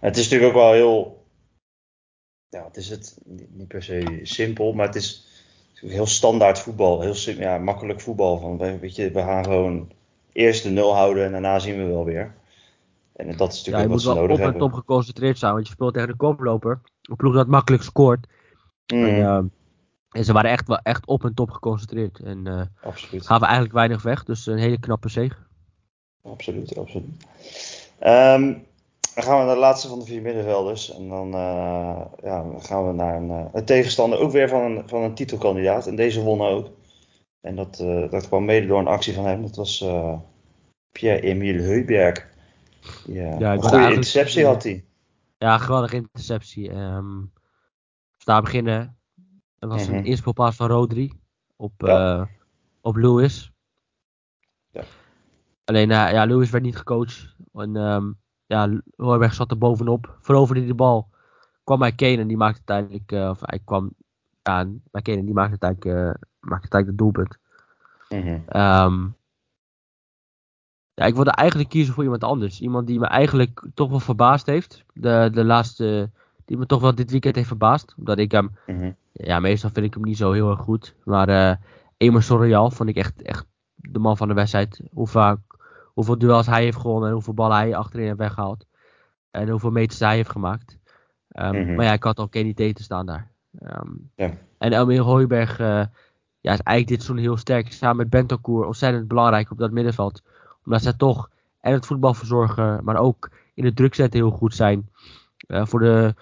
En 0.00 0.08
het 0.08 0.16
is 0.16 0.28
natuurlijk 0.28 0.56
ook 0.56 0.62
wel 0.62 0.72
heel. 0.72 1.24
Ja, 2.48 2.64
het 2.64 2.76
is 2.76 2.88
het 2.88 3.18
niet 3.24 3.68
per 3.68 3.82
se 3.82 4.20
simpel, 4.22 4.72
maar 4.72 4.86
het 4.86 4.94
is 4.94 5.35
heel 5.80 6.06
standaard 6.06 6.58
voetbal. 6.58 7.00
Heel 7.00 7.14
simpel, 7.14 7.44
ja, 7.44 7.58
makkelijk 7.58 8.00
voetbal. 8.00 8.38
Van, 8.38 8.58
weet 8.58 8.96
je, 8.96 9.10
we 9.10 9.20
gaan 9.20 9.44
gewoon 9.44 9.90
eerst 10.32 10.62
de 10.62 10.70
nul 10.70 10.94
houden 10.94 11.24
en 11.24 11.32
daarna 11.32 11.58
zien 11.58 11.76
we 11.76 11.84
wel 11.84 12.04
weer. 12.04 12.34
En 13.12 13.36
dat 13.36 13.52
is 13.52 13.56
natuurlijk 13.58 13.84
ja, 13.84 13.90
wat 13.90 14.02
ze 14.02 14.08
nodig 14.08 14.20
hebben. 14.20 14.26
Je 14.26 14.28
moet 14.28 14.38
wel 14.38 14.48
op 14.48 14.54
en 14.54 14.58
top 14.58 14.72
geconcentreerd 14.72 15.38
zijn, 15.38 15.52
want 15.52 15.66
je 15.66 15.72
speelt 15.72 15.92
tegen 15.94 16.08
de 16.08 16.16
koploper. 16.16 16.80
Een 17.02 17.16
ploeg 17.16 17.34
dat 17.34 17.46
makkelijk 17.46 17.82
scoort. 17.82 18.26
Mm. 18.94 19.04
En, 19.04 19.14
uh, 19.16 19.40
en 20.10 20.24
ze 20.24 20.32
waren 20.32 20.50
echt, 20.50 20.68
wel 20.68 20.80
echt 20.82 21.06
op 21.06 21.24
en 21.24 21.34
top 21.34 21.50
geconcentreerd. 21.50 22.20
En 22.20 22.46
uh, 22.46 22.62
absoluut. 22.82 23.26
gaven 23.26 23.46
eigenlijk 23.46 23.74
weinig 23.74 24.02
weg. 24.02 24.24
Dus 24.24 24.46
een 24.46 24.58
hele 24.58 24.78
knappe 24.78 25.08
zege. 25.08 25.36
Absoluut, 26.22 26.76
absoluut. 26.76 27.24
Um, 28.06 28.64
dan 29.16 29.24
gaan 29.24 29.38
we 29.38 29.44
naar 29.44 29.54
de 29.54 29.60
laatste 29.60 29.88
van 29.88 29.98
de 29.98 30.04
vier 30.04 30.22
middenvelders. 30.22 30.94
En 30.94 31.08
dan 31.08 31.26
uh, 31.26 32.00
ja, 32.22 32.44
gaan 32.58 32.86
we 32.86 32.92
naar 32.92 33.16
een, 33.16 33.30
uh, 33.30 33.44
een, 33.52 33.64
tegenstander, 33.64 34.18
ook 34.18 34.32
weer 34.32 34.48
van 34.48 34.62
een, 34.62 34.88
van 34.88 35.02
een 35.02 35.14
titelkandidaat. 35.14 35.86
En 35.86 35.96
deze 35.96 36.22
won 36.22 36.40
ook. 36.40 36.70
En 37.40 37.56
dat, 37.56 37.80
uh, 37.82 38.10
dat 38.10 38.26
kwam 38.26 38.44
mede 38.44 38.66
door 38.66 38.78
een 38.78 38.86
actie 38.86 39.14
van 39.14 39.26
hem. 39.26 39.42
Dat 39.42 39.56
was 39.56 39.84
Pierre-Emile 40.92 41.62
Heuberg. 41.62 42.28
Ja, 43.06 43.38
ja 43.38 43.52
een 43.52 43.62
goede 43.62 43.88
interceptie 43.88 44.46
had 44.46 44.62
hij. 44.62 44.84
Ja, 45.38 45.58
geweldige 45.58 45.96
interceptie. 45.96 46.70
Um, 46.70 47.32
daar 48.24 48.42
beginnen 48.42 48.98
dat 49.58 49.70
was 49.70 49.82
mm 49.82 49.88
-hmm. 49.88 49.98
een 49.98 50.04
inspelpaas 50.04 50.56
van 50.56 50.68
Rodri 50.68 51.12
op, 51.56 51.72
ja. 51.76 52.28
op 52.80 52.96
Lewis. 52.96 53.52
Ja. 54.70 54.82
Alleen, 55.64 55.88
ja, 55.88 56.24
Lewis 56.24 56.50
werd 56.50 56.64
niet 56.64 56.76
gecoacht. 56.76 57.36
En 57.52 57.76
um, 57.76 58.18
ja, 58.46 58.80
Hoorberg 58.96 59.34
zat 59.34 59.50
er 59.50 59.58
bovenop. 59.58 60.16
Veroverde 60.20 60.66
de 60.66 60.74
bal. 60.74 61.08
Kwam 61.64 61.78
bij 61.78 61.92
Kane 61.92 62.16
en 62.16 62.26
die 62.26 62.36
maakte 62.36 62.62
uiteindelijk, 62.64 63.12
uh, 63.12 63.28
of 63.28 63.40
hij 63.42 63.60
kwam 63.64 63.90
aan 64.42 64.82
bij 64.90 65.02
Kane 65.02 65.18
en 65.18 65.24
die 65.24 65.34
maakte 65.34 65.56
uiteindelijk, 65.60 66.18
maakte 66.40 66.70
uiteindelijk 66.70 66.86
het 66.86 66.98
doelpunt. 66.98 67.38
Mm 68.08 68.22
-hmm. 68.22 68.60
um, 68.60 69.16
ja, 70.94 71.04
ik 71.04 71.14
wilde 71.14 71.30
eigenlijk 71.30 71.68
kiezen 71.68 71.94
voor 71.94 72.02
iemand 72.02 72.24
anders. 72.24 72.60
Iemand 72.60 72.86
die 72.86 72.98
me 72.98 73.06
eigenlijk 73.06 73.66
toch 73.74 73.90
wel 73.90 74.00
verbaasd 74.00 74.46
heeft. 74.46 74.84
De, 74.92 75.30
de 75.32 75.44
laatste, 75.44 76.10
die 76.44 76.56
me 76.56 76.66
toch 76.66 76.80
wel 76.80 76.94
dit 76.94 77.10
weekend 77.10 77.34
heeft 77.34 77.48
verbaasd. 77.48 77.94
Omdat 77.98 78.18
ik 78.18 78.32
hem 78.32 78.56
mm 78.66 78.80
-hmm 78.80 78.96
ja, 79.16 79.40
meestal 79.40 79.70
vind 79.72 79.86
ik 79.86 79.94
hem 79.94 80.02
niet 80.02 80.16
zo 80.16 80.32
heel 80.32 80.50
erg 80.50 80.60
goed. 80.60 80.94
Maar 81.04 81.28
uh, 81.28 81.56
Emerson 81.96 82.38
Royal 82.38 82.70
vond 82.70 82.88
ik 82.88 82.96
echt, 82.96 83.22
echt 83.22 83.46
de 83.74 83.98
man 83.98 84.16
van 84.16 84.28
de 84.28 84.34
wedstrijd. 84.34 84.80
Hoe 84.92 85.06
vaak, 85.06 85.38
hoeveel 85.96 86.18
duels 86.18 86.46
hij 86.46 86.62
heeft 86.62 86.76
gewonnen 86.76 87.08
en 87.08 87.14
hoeveel 87.14 87.34
ballen 87.34 87.56
hij 87.56 87.76
achterin 87.76 88.06
heeft 88.06 88.18
weggehaald. 88.18 88.66
En 89.30 89.48
hoeveel 89.48 89.70
meters 89.70 89.98
hij 89.98 90.16
heeft 90.16 90.30
gemaakt. 90.30 90.78
Um, 91.32 91.50
mm 91.50 91.64
-hmm. 91.64 91.74
Maar 91.74 91.84
ja, 91.84 91.92
ik 91.92 92.02
had 92.02 92.18
al 92.18 92.28
Kenny 92.28 92.54
te 92.54 92.82
staan 92.82 93.06
daar. 93.06 93.30
Um, 93.62 94.10
ja. 94.14 94.30
En 94.58 94.72
Elmir 94.72 95.00
Hooiberg 95.00 95.58
uh, 95.58 95.66
ja, 96.40 96.52
is 96.52 96.60
eigenlijk 96.60 96.88
dit 96.88 97.02
seizoen 97.02 97.24
heel 97.24 97.36
sterk. 97.36 97.72
Samen 97.72 97.96
met 97.96 98.10
Bentancur 98.10 98.64
ontzettend 98.64 99.08
belangrijk 99.08 99.50
op 99.50 99.58
dat 99.58 99.70
middenveld. 99.70 100.22
Omdat 100.64 100.82
zij 100.82 100.92
toch 100.92 101.30
en 101.60 101.72
het 101.72 101.86
voetbal 101.86 102.14
verzorgen, 102.14 102.84
maar 102.84 102.96
ook 102.96 103.30
in 103.54 103.64
het 103.64 103.76
druk 103.76 103.94
zetten 103.94 104.20
heel 104.20 104.30
goed 104.30 104.54
zijn. 104.54 104.88
Uh, 105.48 105.66
voor 105.66 105.80
de 105.80 106.14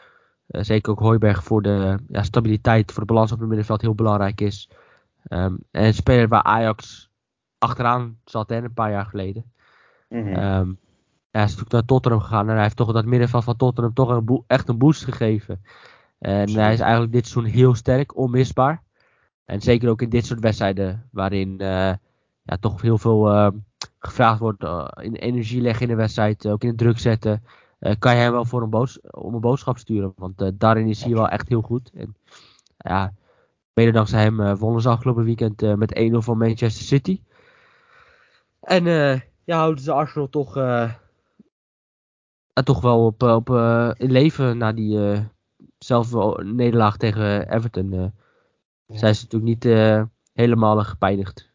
uh, 0.48 0.62
zeker 0.62 0.92
ook 0.92 0.98
Hooiberg 0.98 1.44
voor 1.44 1.62
de 1.62 1.98
ja, 2.08 2.22
stabiliteit, 2.22 2.92
voor 2.92 3.06
de 3.06 3.12
balans 3.12 3.32
op 3.32 3.38
het 3.38 3.48
middenveld 3.48 3.80
heel 3.80 3.94
belangrijk 3.94 4.40
is. 4.40 4.70
Um, 5.28 5.58
en 5.70 5.84
een 5.84 5.94
speler 5.94 6.28
waar 6.28 6.42
Ajax 6.42 7.10
achteraan 7.58 8.18
zat 8.24 8.48
hè, 8.48 8.56
een 8.56 8.74
paar 8.74 8.90
jaar 8.90 9.06
geleden. 9.06 9.52
Mm 10.14 10.22
-hmm. 10.22 10.58
um, 10.58 10.78
hij 11.30 11.42
is 11.42 11.48
natuurlijk 11.48 11.72
naar 11.72 11.84
Tottenham 11.84 12.20
gegaan 12.20 12.48
en 12.48 12.54
hij 12.54 12.62
heeft 12.62 12.76
toch 12.76 12.92
dat 12.92 13.04
middenveld 13.04 13.44
van 13.44 13.56
Tottenham 13.56 13.94
toch 13.94 14.08
een 14.08 14.44
echt 14.46 14.68
een 14.68 14.78
boost 14.78 15.04
gegeven. 15.04 15.62
En 16.18 16.50
hij 16.50 16.72
is 16.72 16.80
eigenlijk 16.80 17.12
dit 17.12 17.26
seizoen 17.26 17.52
heel 17.52 17.74
sterk, 17.74 18.16
onmisbaar. 18.16 18.82
En 19.44 19.60
zeker 19.60 19.88
ook 19.88 20.02
in 20.02 20.08
dit 20.08 20.26
soort 20.26 20.40
wedstrijden 20.40 21.08
waarin 21.10 21.50
uh, 21.50 21.92
ja, 22.42 22.56
toch 22.60 22.80
heel 22.80 22.98
veel 22.98 23.30
uh, 23.30 23.48
gevraagd 23.98 24.38
wordt 24.38 24.62
uh, 24.62 24.88
in 24.96 25.14
energie 25.14 25.60
leggen 25.60 25.82
in 25.82 25.88
de 25.88 25.94
wedstrijd, 25.94 26.48
ook 26.48 26.62
in 26.62 26.70
de 26.70 26.76
druk 26.76 26.98
zetten 26.98 27.42
uh, 27.80 27.92
kan 27.98 28.14
je 28.14 28.20
hem 28.20 28.32
wel 28.32 28.44
voor 28.44 28.62
een 28.62 28.70
boos, 28.70 29.00
om 29.00 29.34
een 29.34 29.40
boodschap 29.40 29.78
sturen. 29.78 30.12
Want 30.16 30.52
daarin 30.54 30.86
is 30.86 31.04
hij 31.04 31.14
wel 31.14 31.28
echt 31.28 31.48
heel 31.48 31.62
goed. 31.62 31.90
En 31.94 32.16
ja, 32.76 33.12
mede 33.72 33.90
dankzij 33.90 34.22
hem 34.22 34.56
wonnen 34.56 34.82
ze 34.82 34.88
afgelopen 34.88 35.24
weekend 35.24 35.76
met 35.76 36.10
1-0 36.12 36.16
van 36.16 36.38
Manchester 36.38 36.84
City. 36.84 37.20
En 38.60 38.84
ja, 39.44 39.56
houden 39.58 39.84
ze 39.84 39.92
Arsenal 39.92 40.28
toch, 40.28 40.52
toch 42.64 42.80
wel 42.80 43.04
op, 43.04 43.22
op, 43.22 43.48
in 43.96 44.10
leven 44.10 44.58
na 44.58 44.72
die 44.72 45.22
zelf 45.78 46.36
nederlaag 46.42 46.96
tegen 46.96 47.52
Everton. 47.52 47.90
Ja. 47.92 48.12
Zijn 48.98 49.14
ze 49.14 49.22
natuurlijk 49.22 49.64
niet 49.64 49.72
helemaal 50.32 50.84
gepijnigd. 50.84 51.52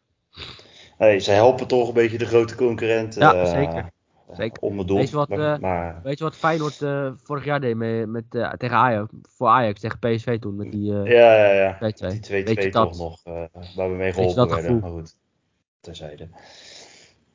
Hey, 0.96 1.20
zij 1.20 1.34
helpen 1.34 1.66
toch 1.66 1.88
een 1.88 1.94
beetje 1.94 2.18
de 2.18 2.26
grote 2.26 2.54
concurrent. 2.54 3.14
Ja, 3.14 3.46
zeker. 3.46 3.90
Zeker. 4.32 4.62
Onbedoeld. 4.62 4.98
Weet 4.98 5.10
je 5.10 5.16
wat, 5.16 5.28
maar, 5.28 5.96
uh, 5.96 6.02
weet 6.02 6.18
je 6.18 6.24
wat 6.24 6.36
Feyenoord 6.36 6.80
uh, 6.80 7.10
vorig 7.16 7.44
jaar 7.44 7.60
deed 7.60 7.76
met, 7.76 8.08
met, 8.08 8.24
uh, 8.30 8.52
tegen 8.52 8.76
Ajax, 8.76 9.12
voor 9.22 9.48
Ajax 9.48 9.80
tegen 9.80 9.98
PSV 9.98 10.38
toen? 10.38 10.56
Met 10.56 10.72
die, 10.72 10.92
ja, 10.92 11.34
ja, 11.34 11.52
ja. 11.52 12.08
Die 12.20 12.68
2-2 12.68 12.70
toch 12.70 12.98
nog, 12.98 13.22
waar 13.74 13.90
we 13.90 13.96
mee 13.96 14.12
geholpen 14.12 14.48
werden. 14.48 14.64
Gevoel? 14.64 14.80
Maar 14.80 14.90
goed, 14.90 15.16
terzijde. 15.80 16.28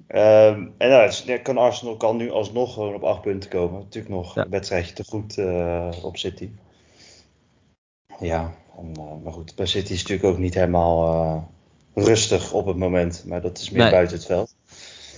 Um, 0.07 0.73
en 0.77 0.89
nou, 0.89 1.39
kan 1.39 1.57
Arsenal 1.57 1.97
kan 1.97 2.17
nu 2.17 2.31
alsnog 2.31 2.73
gewoon 2.73 2.93
op 2.93 3.03
8 3.03 3.21
punten 3.21 3.49
komen. 3.49 3.79
Natuurlijk 3.79 4.13
nog 4.13 4.35
ja. 4.35 4.43
een 4.43 4.49
wedstrijdje 4.49 4.93
te 4.93 5.03
goed 5.03 5.37
op 6.03 6.17
City. 6.17 6.49
Ja, 8.19 8.53
en, 8.77 8.91
maar 9.23 9.33
goed, 9.33 9.55
bij 9.55 9.65
City 9.65 9.91
is 9.91 9.99
het 9.99 10.09
natuurlijk 10.09 10.35
ook 10.35 10.43
niet 10.43 10.53
helemaal 10.53 11.53
rustig 11.93 12.53
op 12.53 12.65
het 12.65 12.77
moment. 12.77 13.23
Maar 13.27 13.41
dat 13.41 13.57
is 13.57 13.69
meer 13.69 13.91
buiten 13.91 14.17
het 14.17 14.25
veld. 14.25 14.55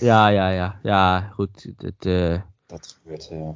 Ja, 0.00 0.28
ja, 0.28 0.50
ja. 0.50 0.78
Ja, 0.82 1.20
goed. 1.20 1.70
Het, 1.76 2.02
dat 2.66 2.98
gebeurt, 3.02 3.28
ja. 3.30 3.54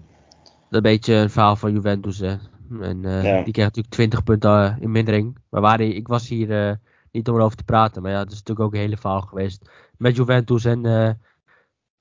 Een 0.71 0.83
beetje 0.83 1.15
een 1.15 1.31
verhaal 1.31 1.57
van 1.57 1.73
Juventus, 1.73 2.19
hè. 2.19 2.37
En 2.81 3.01
die 3.45 3.53
kreeg 3.53 3.65
natuurlijk 3.65 3.95
20 3.95 4.23
punten 4.23 4.77
in 4.81 4.91
mindering. 4.91 5.37
Maar 5.49 5.61
waar 5.61 5.81
ik 5.81 6.09
was 6.09 6.29
hier 6.29 6.79
niet 7.13 7.29
om 7.29 7.37
erover 7.37 7.57
te 7.57 7.65
praten. 7.65 8.03
Maar 8.03 8.11
ja, 8.11 8.19
het 8.19 8.33
is 8.33 8.39
natuurlijk 8.39 8.67
ook 8.67 8.75
een 8.75 8.81
hele 8.81 8.97
verhaal 8.97 9.21
geweest. 9.21 9.71
Met 9.97 10.17
Juventus 10.17 10.65
en 10.65 10.83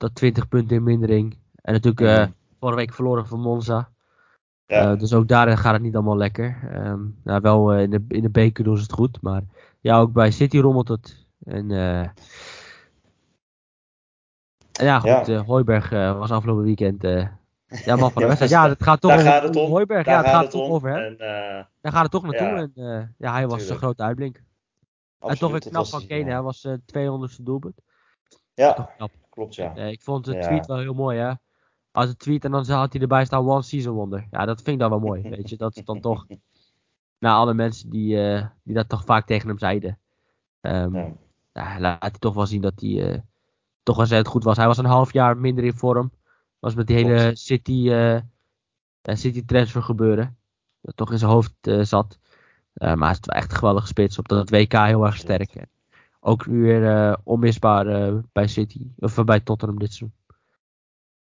dat 0.02 0.14
20 0.14 0.48
punten 0.48 0.76
in 0.76 0.82
mindering. 0.82 1.38
En 1.62 1.72
natuurlijk 1.72 2.00
uh, 2.00 2.26
vorige 2.58 2.78
week 2.78 2.92
verloren 2.92 3.26
van 3.26 3.40
Monza. 3.40 3.88
Ja. 4.66 4.92
Uh, 4.92 4.98
dus 4.98 5.12
ook 5.12 5.28
daar 5.28 5.58
gaat 5.58 5.72
het 5.72 5.82
niet 5.82 5.94
allemaal 5.94 6.16
lekker. 6.16 6.70
Um, 6.86 7.18
nou, 7.24 7.40
wel 7.40 7.74
in, 7.74 7.90
de, 7.90 8.04
in 8.08 8.22
de 8.22 8.30
beker 8.30 8.64
doen 8.64 8.76
ze 8.76 8.82
het 8.82 8.92
goed. 8.92 9.18
Maar 9.20 9.42
ja, 9.80 9.98
ook 9.98 10.12
bij 10.12 10.30
City 10.30 10.58
rommelt 10.58 10.88
het. 10.88 11.26
En, 11.44 11.70
en 11.70 12.12
ja, 14.72 15.00
goed. 15.00 15.26
Ja. 15.26 15.44
Hooiberg 15.44 15.90
was 15.90 16.30
afgelopen 16.30 16.64
weekend 16.64 17.02
ja, 17.66 17.96
man 17.96 18.10
van 18.10 18.22
de 18.22 18.28
wedstrijd. 18.28 18.50
Ja, 18.50 18.68
het 18.68 18.82
gaat 18.82 19.00
toch 19.00 19.12
over 19.12 19.24
gaat 19.24 19.42
het 19.42 19.56
om. 19.56 19.70
Hooiberg. 19.70 20.06
ja, 20.06 20.16
het 20.16 20.26
gaat, 20.26 20.42
het 20.42 20.50
toch 20.50 20.68
over. 20.68 20.90
Hè? 20.90 21.06
En, 21.06 21.16
daar 21.80 21.92
gaat 21.92 22.02
het 22.02 22.10
toch 22.10 22.22
naartoe. 22.22 22.46
Ja. 22.46 22.56
En 22.56 23.14
ja, 23.18 23.32
hij 23.32 23.46
was 23.46 23.68
een 23.68 23.76
grote 23.76 24.02
uitblink. 24.02 24.42
En 25.22 25.38
toch 25.38 25.50
weer 25.50 25.60
knap 25.60 25.86
van 25.86 26.06
Kane. 26.06 26.30
Hij 26.30 26.42
was 26.42 26.66
200ste 26.68 27.42
doelpunt. 27.42 27.80
Ja, 28.54 28.90
klopt 29.30 29.54
ja. 29.54 29.74
ik 29.74 30.02
vond 30.02 30.24
de 30.24 30.38
tweet 30.38 30.66
wel 30.66 30.78
heel 30.78 30.94
mooi 30.94 31.18
hè. 31.18 31.32
Als 31.92 32.08
het 32.08 32.18
tweet 32.18 32.44
en 32.44 32.50
dan 32.50 32.64
had 32.66 32.92
hij 32.92 33.02
erbij 33.02 33.24
staan 33.24 33.48
One 33.48 33.62
Season 33.62 33.94
Wonder. 33.94 34.26
Ja, 34.30 34.44
dat 34.44 34.56
vind 34.56 34.68
ik 34.68 34.78
dan 34.78 34.90
wel 34.90 34.98
mooi. 34.98 35.22
weet 35.36 35.48
je, 35.48 35.56
dat 35.56 35.76
is 35.76 35.84
dan 35.84 36.00
toch... 36.00 36.26
Na 37.18 37.34
alle 37.34 37.54
mensen 37.54 37.90
die, 37.90 38.16
uh, 38.16 38.46
die 38.62 38.74
dat 38.74 38.88
toch 38.88 39.04
vaak 39.04 39.26
tegen 39.26 39.48
hem 39.48 39.58
zeiden. 39.58 39.98
Um, 40.60 40.96
ja. 40.96 41.14
ja. 41.52 41.80
laat 41.80 42.00
hij 42.00 42.10
toch 42.10 42.34
wel 42.34 42.46
zien 42.46 42.60
dat 42.60 42.80
hij 42.80 42.90
uh, 42.90 43.18
toch 43.82 43.96
wel 43.96 44.18
het 44.18 44.26
goed 44.26 44.44
was. 44.44 44.56
Hij 44.56 44.66
was 44.66 44.78
een 44.78 44.84
half 44.84 45.12
jaar 45.12 45.36
minder 45.36 45.64
in 45.64 45.74
vorm. 45.74 46.12
Was 46.58 46.74
met 46.74 46.86
die 46.86 46.96
hele 46.96 47.36
City, 47.36 47.88
uh, 47.88 48.20
City 49.02 49.44
transfer 49.44 49.82
gebeuren. 49.82 50.38
Dat 50.80 50.96
toch 50.96 51.12
in 51.12 51.18
zijn 51.18 51.30
hoofd 51.30 51.54
zat. 51.80 52.18
Maar 52.72 52.98
hij 52.98 53.10
is 53.10 53.18
echt 53.20 53.50
een 53.50 53.56
geweldige 53.56 53.86
spits. 53.86 54.18
Op 54.18 54.28
dat 54.28 54.50
WK 54.50 54.72
heel 54.72 55.06
erg 55.06 55.16
sterk 55.16 55.66
ook 56.24 56.44
weer 56.44 56.82
uh, 56.82 57.14
onmisbaar 57.24 57.86
uh, 57.86 58.18
bij 58.32 58.46
City. 58.46 58.80
Of 58.98 59.24
bij 59.24 59.40
Tottenham 59.40 59.78
dit 59.78 59.92
seizoen. 59.92 60.20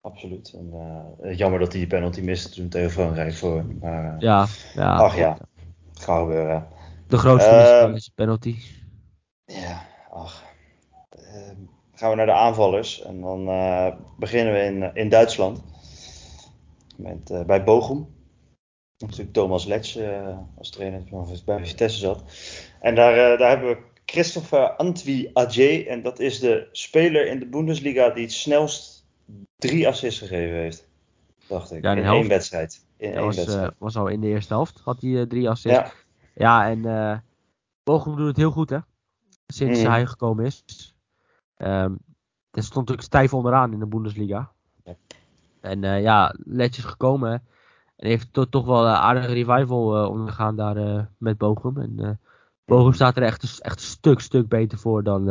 Absoluut. 0.01 0.53
En, 0.53 1.35
jammer 1.35 1.59
dat 1.59 1.71
hij 1.71 1.79
die 1.79 1.89
penalty 1.89 2.21
miste 2.21 2.49
toen 2.49 2.69
tegen 2.69 2.91
Frankrijk 2.91 3.33
voor. 3.33 3.65
Maar, 3.79 4.15
ja, 4.19 4.47
ja. 4.73 4.95
Ach 4.95 5.15
ja, 5.15 5.37
gaat 5.93 6.19
gebeuren. 6.19 6.67
De 7.07 7.17
grootste 7.17 7.91
is 7.95 8.09
penalty. 8.15 8.55
Ja, 9.45 9.85
ach. 10.09 10.43
gaan 11.93 12.09
we 12.09 12.15
naar 12.15 12.25
de 12.25 12.33
aanvallers. 12.33 13.01
En 13.01 13.21
dan 13.21 13.45
beginnen 14.17 14.53
we 14.53 14.59
in, 14.59 14.95
in 14.95 15.09
Duitsland. 15.09 15.63
Met, 16.95 17.43
bij 17.45 17.63
Bochum. 17.63 18.07
Natuurlijk 18.99 19.33
Thomas 19.33 19.65
Letsch 19.65 19.97
als 20.57 20.69
trainer 20.69 21.03
bij 21.45 21.65
Vitesse 21.65 21.99
zat. 21.99 22.23
En 22.79 22.95
daar, 22.95 23.37
daar 23.37 23.49
hebben 23.49 23.69
we 23.69 23.81
Christopher 24.05 24.75
Antwi 24.75 25.29
Adje. 25.33 25.85
En 25.87 26.01
dat 26.01 26.19
is 26.19 26.39
de 26.39 26.67
speler 26.71 27.27
in 27.27 27.39
de 27.39 27.45
Bundesliga 27.47 28.09
die 28.09 28.23
het 28.23 28.33
snelst 28.33 29.07
drie 29.57 29.87
assists 29.87 30.19
gegeven 30.19 30.57
heeft. 30.57 30.87
Dacht 31.47 31.71
ik. 31.71 31.83
in 31.83 32.03
één 32.03 32.27
wedstrijd. 32.27 32.85
In 32.97 33.13
één 33.13 33.23
was, 33.23 33.35
wedstrijd. 33.35 33.71
Uh, 33.71 33.75
was 33.77 33.95
al 33.95 34.07
in 34.07 34.21
de 34.21 34.27
eerste 34.27 34.53
helft. 34.53 34.81
Had 34.83 35.01
hij 35.01 35.25
drie 35.25 35.49
assists. 35.49 35.77
Ja, 35.77 35.91
ja 36.33 36.69
en 36.69 36.79
uh, 36.79 37.17
Bochum 37.83 38.15
doet 38.15 38.27
het 38.27 38.37
heel 38.37 38.51
goed 38.51 38.69
hè. 38.69 38.77
Sinds 39.47 39.79
mm. 39.79 39.85
hij 39.85 40.05
gekomen 40.05 40.45
is. 40.45 40.63
Um, 41.57 41.99
er 42.51 42.63
stond 42.63 42.75
natuurlijk 42.75 43.07
stijf 43.07 43.33
onderaan 43.33 43.73
in 43.73 43.79
de 43.79 43.87
Bundesliga. 43.87 44.51
Ja. 44.83 44.95
En 45.61 45.81
ja, 46.01 46.35
Letch 46.43 46.77
is 46.77 46.83
gekomen. 46.83 47.47
En 47.99 48.07
heeft 48.07 48.33
to 48.33 48.49
toch 48.49 48.65
wel 48.65 48.85
een 48.85 48.93
aardige 48.93 49.33
revival 49.33 50.09
ondergaan 50.09 50.55
daar 50.55 51.09
met 51.17 51.37
Bochum. 51.37 51.77
En 51.77 52.19
Bochum 52.65 52.93
staat 52.93 53.17
er 53.17 53.23
echt, 53.23 53.59
echt 53.61 53.79
een 53.79 53.85
stuk, 53.85 54.19
stuk 54.19 54.47
beter 54.47 54.77
voor 54.77 55.03
dan, 55.03 55.25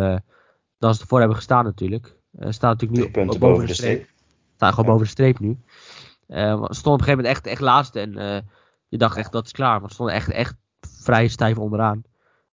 dan 0.78 0.94
ze 0.94 1.00
ervoor 1.00 1.18
hebben 1.18 1.36
gestaan 1.36 1.64
natuurlijk. 1.64 2.16
Staat 2.38 2.80
natuurlijk 2.80 3.14
nu 3.14 3.22
op, 3.22 3.38
boven 3.38 3.66
de 3.66 3.74
streep. 3.74 4.00
streep. 4.00 4.08
Staan 4.54 4.70
gewoon 4.70 4.86
boven 4.86 5.04
de 5.04 5.10
streep 5.10 5.38
nu. 5.38 5.58
Uh, 6.28 6.64
stond 6.64 6.68
op 6.68 6.68
een 6.68 7.04
gegeven 7.04 7.16
moment 7.16 7.26
echt, 7.26 7.46
echt 7.46 7.60
laatste. 7.60 8.00
En 8.00 8.44
je 8.88 8.98
dacht 8.98 9.16
echt 9.16 9.32
dat 9.32 9.44
is 9.44 9.52
klaar. 9.52 9.78
Want 9.78 9.88
ze 9.88 9.94
stonden 9.94 10.14
echt, 10.14 10.30
echt 10.30 10.56
vrij 10.80 11.28
stijf 11.28 11.58
onderaan. 11.58 12.02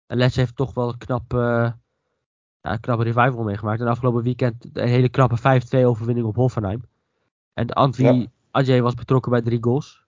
En 0.06 0.16
Les 0.16 0.36
heeft 0.36 0.56
toch 0.56 0.74
wel 0.74 0.88
een 0.88 0.98
knap, 0.98 1.32
ja, 1.32 1.78
een 2.60 2.80
knappe 2.80 3.04
revival 3.04 3.42
meegemaakt. 3.42 3.80
En 3.80 3.86
afgelopen 3.86 4.22
weekend 4.22 4.66
een 4.72 4.88
hele 4.88 5.08
knappe 5.08 5.60
5-2 5.82 5.84
overwinning 5.84 6.26
op 6.26 6.36
Hoffenheim. 6.36 6.82
En 7.52 7.70
Antwi 7.70 8.04
ja. 8.04 8.26
Ajay 8.50 8.82
was 8.82 8.94
betrokken 8.94 9.30
bij 9.30 9.42
drie 9.42 9.62
goals. 9.62 10.03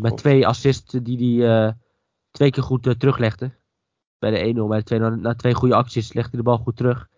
Met 0.00 0.16
twee 0.16 0.46
assists 0.46 0.92
die 1.02 1.42
hij 1.42 1.76
twee 2.30 2.50
keer 2.50 2.62
goed 2.62 2.86
uh, 2.86 2.92
teruglegde. 2.92 3.50
Bij 4.18 4.30
de 4.30 4.54
1-0, 4.54 4.66
bij 4.68 4.82
de 4.82 5.16
2-0. 5.16 5.20
Na 5.20 5.34
twee 5.34 5.54
goede 5.54 5.74
acties 5.74 6.12
legde 6.12 6.30
hij 6.30 6.38
de 6.38 6.44
bal 6.44 6.58
goed 6.58 6.76
terug. 6.76 7.08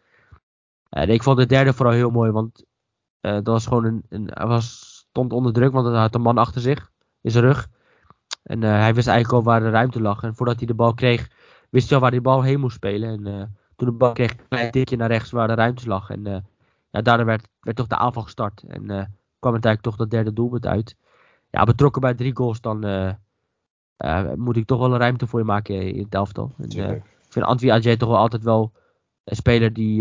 En 0.89 1.09
ik 1.09 1.23
vond 1.23 1.37
de 1.37 1.47
derde 1.47 1.73
vooral 1.73 1.95
heel 1.95 2.11
mooi, 2.11 2.31
want 2.31 2.65
dat 3.21 3.47
was 3.47 3.67
gewoon 3.67 3.85
een, 3.85 4.03
een, 4.09 4.31
hij 4.33 4.47
was, 4.47 4.97
stond 5.09 5.33
onder 5.33 5.53
druk, 5.53 5.73
want 5.73 5.87
hij 5.87 5.97
had 5.97 6.15
een 6.15 6.21
man 6.21 6.39
achter 6.39 6.61
zich, 6.61 6.91
in 7.21 7.31
zijn 7.31 7.45
rug. 7.45 7.69
En 8.43 8.63
hij 8.63 8.95
wist 8.95 9.09
eigenlijk 9.09 9.39
al 9.39 9.53
waar 9.53 9.61
de 9.61 9.71
ruimte 9.71 10.01
lag. 10.01 10.23
En 10.23 10.35
voordat 10.35 10.57
hij 10.59 10.67
de 10.67 10.75
bal 10.75 10.95
kreeg, 10.95 11.31
wist 11.71 11.87
hij 11.87 11.95
al 11.95 12.03
waar 12.03 12.11
hij 12.11 12.19
de 12.21 12.29
bal 12.29 12.43
heen 12.43 12.61
moest 12.61 12.77
spelen. 12.77 13.25
En 13.25 13.57
toen 13.77 13.89
de 13.89 13.95
bal 13.95 14.13
kreeg, 14.13 14.31
een 14.31 14.49
klein 14.49 14.71
tikje 14.71 14.97
naar 14.97 15.11
rechts 15.11 15.31
waar 15.31 15.49
de 15.49 15.55
ruimte 15.55 15.89
lag. 15.89 16.11
En 16.11 16.25
ja, 16.91 17.03
daardoor 17.03 17.27
werd, 17.27 17.49
werd 17.61 17.77
toch 17.77 17.87
de 17.87 17.97
aanval 17.97 18.23
gestart. 18.23 18.63
En 18.63 18.87
kwam 19.39 19.55
het 19.55 19.65
eigenlijk 19.65 19.83
toch 19.83 19.97
dat 19.97 20.11
derde 20.11 20.33
doelpunt 20.33 20.67
uit. 20.67 20.97
Ja, 21.53 21.65
betrokken 21.65 22.01
bij 22.01 22.15
drie 22.15 22.37
goals, 22.37 22.61
dan, 22.61 22.87
uh, 22.87 24.33
moet 24.35 24.57
ik 24.57 24.67
toch 24.67 24.79
wel 24.79 24.93
een 24.93 24.99
ruimte 24.99 25.27
voor 25.27 25.39
je 25.39 25.45
maken 25.45 25.95
in 25.95 26.03
het 26.03 26.15
elftal. 26.15 26.55
En, 26.59 26.79
uh, 26.79 26.91
ik 26.91 27.03
vind 27.29 27.45
Antwi 27.45 27.69
Ajay 27.69 27.97
toch 27.97 28.09
wel 28.09 28.19
altijd 28.19 28.43
wel 28.43 28.73
een 29.25 29.37
speler 29.37 29.73
die 29.73 29.97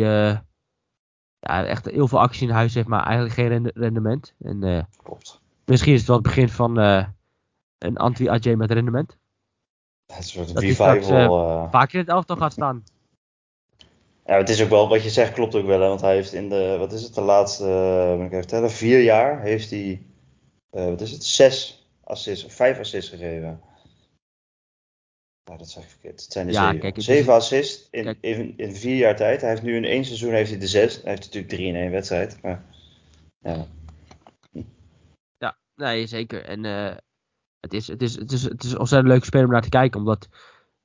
ja, 1.40 1.66
echt 1.66 1.86
heel 1.86 2.08
veel 2.08 2.20
actie 2.20 2.48
in 2.48 2.54
huis 2.54 2.74
heeft, 2.74 2.88
maar 2.88 3.04
eigenlijk 3.04 3.34
geen 3.34 3.72
rendement. 3.74 4.34
En, 4.40 4.88
Klopt. 5.04 5.42
Misschien 5.66 5.94
is 5.94 6.00
het 6.00 6.08
wel 6.08 6.18
het 6.18 6.26
begin 6.26 6.50
van 6.50 6.78
een 7.78 7.98
Antwi 7.98 8.28
Ajay 8.28 8.56
met 8.56 8.72
rendement. 8.72 9.18
Een 10.18 10.24
soort 10.24 10.52
revival. 10.52 11.70
vaak 11.70 11.94
in 11.94 12.00
het 12.00 12.10
elftal 12.10 12.36
gaat 12.36 12.52
staan. 12.52 12.84
Ja, 14.26 14.38
het 14.38 14.50
is 14.50 14.64
ook 14.64 14.70
wel, 14.70 14.90
wat 14.90 15.04
je 15.04 15.10
zegt 15.10 15.34
klopt 15.34 15.56
ook 15.56 15.66
wel, 15.66 15.82
hè, 15.82 15.88
want 15.88 16.02
hij 16.02 16.16
heeft 16.16 16.34
in 16.34 16.50
de, 16.50 16.76
wat 16.80 16.92
is 16.92 17.04
het, 17.04 17.14
de 17.14 17.22
laatste, 17.22 17.64
moet 18.18 18.26
ik 18.26 18.32
even 18.32 18.38
vertellen, 18.38 18.72
vier 18.72 19.02
jaar 19.02 19.42
heeft 19.42 19.70
hij, 19.70 20.06
wat 20.72 21.02
is 21.02 21.12
het, 21.12 21.24
zes 21.24 21.86
assists 22.04 22.46
of 22.46 22.54
vijf 22.54 22.80
assists 22.80 23.10
gegeven. 23.10 23.62
Nou, 25.44 25.58
dat 25.58 25.70
zeg 25.70 25.84
ik 25.84 25.90
verkeerd. 25.90 26.22
Het 26.22 26.32
zijn 26.32 26.48
ja, 26.48 26.66
zeven. 26.66 26.80
Kijk, 26.80 27.02
zeven 27.02 27.34
assists 27.34 27.88
in, 27.92 28.18
in, 28.22 28.54
in, 28.58 28.76
vier 28.76 28.96
jaar 28.96 29.16
tijd. 29.16 29.42
Hij 29.42 29.50
heeft 29.50 29.62
nu 29.62 29.76
in 29.76 29.86
één 29.86 30.06
seizoen 30.06 30.34
heeft 30.34 30.50
hij 30.50 30.60
de 30.60 30.68
zes. 30.68 30.96
Hij 30.96 31.10
heeft 31.10 31.24
natuurlijk 31.24 31.54
drie 31.54 31.68
in 31.68 31.76
één 31.76 31.92
wedstrijd. 31.92 32.42
Maar, 32.42 32.64
ja. 33.38 33.68
ja, 35.38 35.58
nee, 35.76 36.08
zeker. 36.08 36.46
En 36.46 36.64
uh, 36.64 36.96
het, 37.60 37.74
is, 37.74 37.88
het, 37.88 38.02
is, 38.02 38.16
het, 38.16 38.32
is, 38.32 38.44
het 38.44 38.64
is 38.64 38.78
ontzettend 38.78 39.14
leuk 39.14 39.24
spelen 39.24 39.46
om 39.46 39.52
naar 39.52 39.62
te 39.62 39.70
kijken. 39.70 40.00
Omdat 40.00 40.28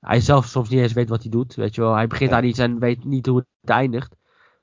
hij 0.01 0.21
zelf 0.21 0.47
soms 0.47 0.69
niet 0.69 0.81
eens 0.81 0.93
weet 0.93 1.09
wat 1.09 1.23
hij 1.23 1.31
doet. 1.31 1.55
Weet 1.55 1.75
je 1.75 1.81
wel. 1.81 1.95
Hij 1.95 2.07
begint 2.07 2.31
ja. 2.31 2.37
aan 2.37 2.45
iets 2.45 2.59
en 2.59 2.79
weet 2.79 3.05
niet 3.05 3.27
hoe 3.27 3.47
het 3.61 3.71
eindigt. 3.71 4.17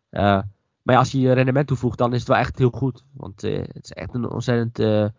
Uh, 0.10 0.42
maar 0.84 0.96
ja, 0.96 1.02
als 1.02 1.12
hij 1.12 1.22
rendement 1.22 1.68
toevoegt, 1.68 1.98
dan 1.98 2.14
is 2.14 2.20
het 2.20 2.28
wel 2.28 2.38
echt 2.38 2.58
heel 2.58 2.70
goed. 2.70 3.06
Want 3.14 3.44
uh, 3.44 3.58
het 3.58 3.84
is 3.84 3.92
echt 3.92 4.14
een 4.14 4.30
ontzettend 4.30 5.12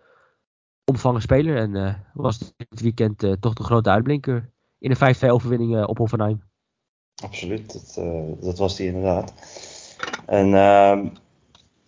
omvangen 0.85 1.21
speler. 1.21 1.57
En 1.57 2.05
was 2.15 2.39
dit 2.57 2.81
weekend 2.81 3.19
toch 3.41 3.55
de 3.55 3.65
grote 3.65 3.91
uitblinker 3.91 4.53
in 4.85 4.97
een 4.99 5.15
5-2 5.17 5.29
overwinning 5.29 5.77
eh, 5.77 5.89
op 5.89 5.99
Hoffenheim. 5.99 6.43
Absoluut, 7.23 7.73
dat, 7.73 7.97
uh, 7.99 8.23
dat 8.41 8.59
was 8.59 8.77
die 8.77 8.87
inderdaad. 8.87 9.35
En 10.27 10.47
uh, 10.47 10.99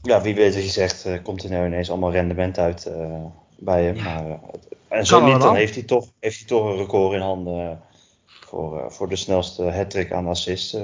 ja, 0.03 0.23
wie 0.23 0.35
weet 0.35 0.55
wat 0.55 0.65
je 0.65 0.71
zegt, 0.71 1.07
uh, 1.07 1.23
komt 1.23 1.43
er 1.43 1.51
nou 1.51 1.67
ineens 1.67 1.91
allemaal 1.91 2.13
rendement 2.13 2.59
uit 2.59 2.87
uh, 2.89 3.25
bij 3.59 3.85
hem. 3.85 4.03
Maar, 4.03 4.41
en 4.89 5.07
zo 5.07 5.25
niet, 5.27 5.41
dan 5.41 5.55
heeft 5.55 5.75
hij, 5.75 5.85
toch, 5.85 6.13
heeft 6.21 6.39
hij 6.39 6.47
toch 6.47 6.65
een 6.65 6.77
record 6.77 7.15
in 7.15 7.21
handen 7.21 7.81
voor, 8.27 8.93
voor 8.93 9.09
de 9.09 9.17
snelste 9.17 9.63
hat 9.63 10.11
aan 10.11 10.27
assist 10.27 10.79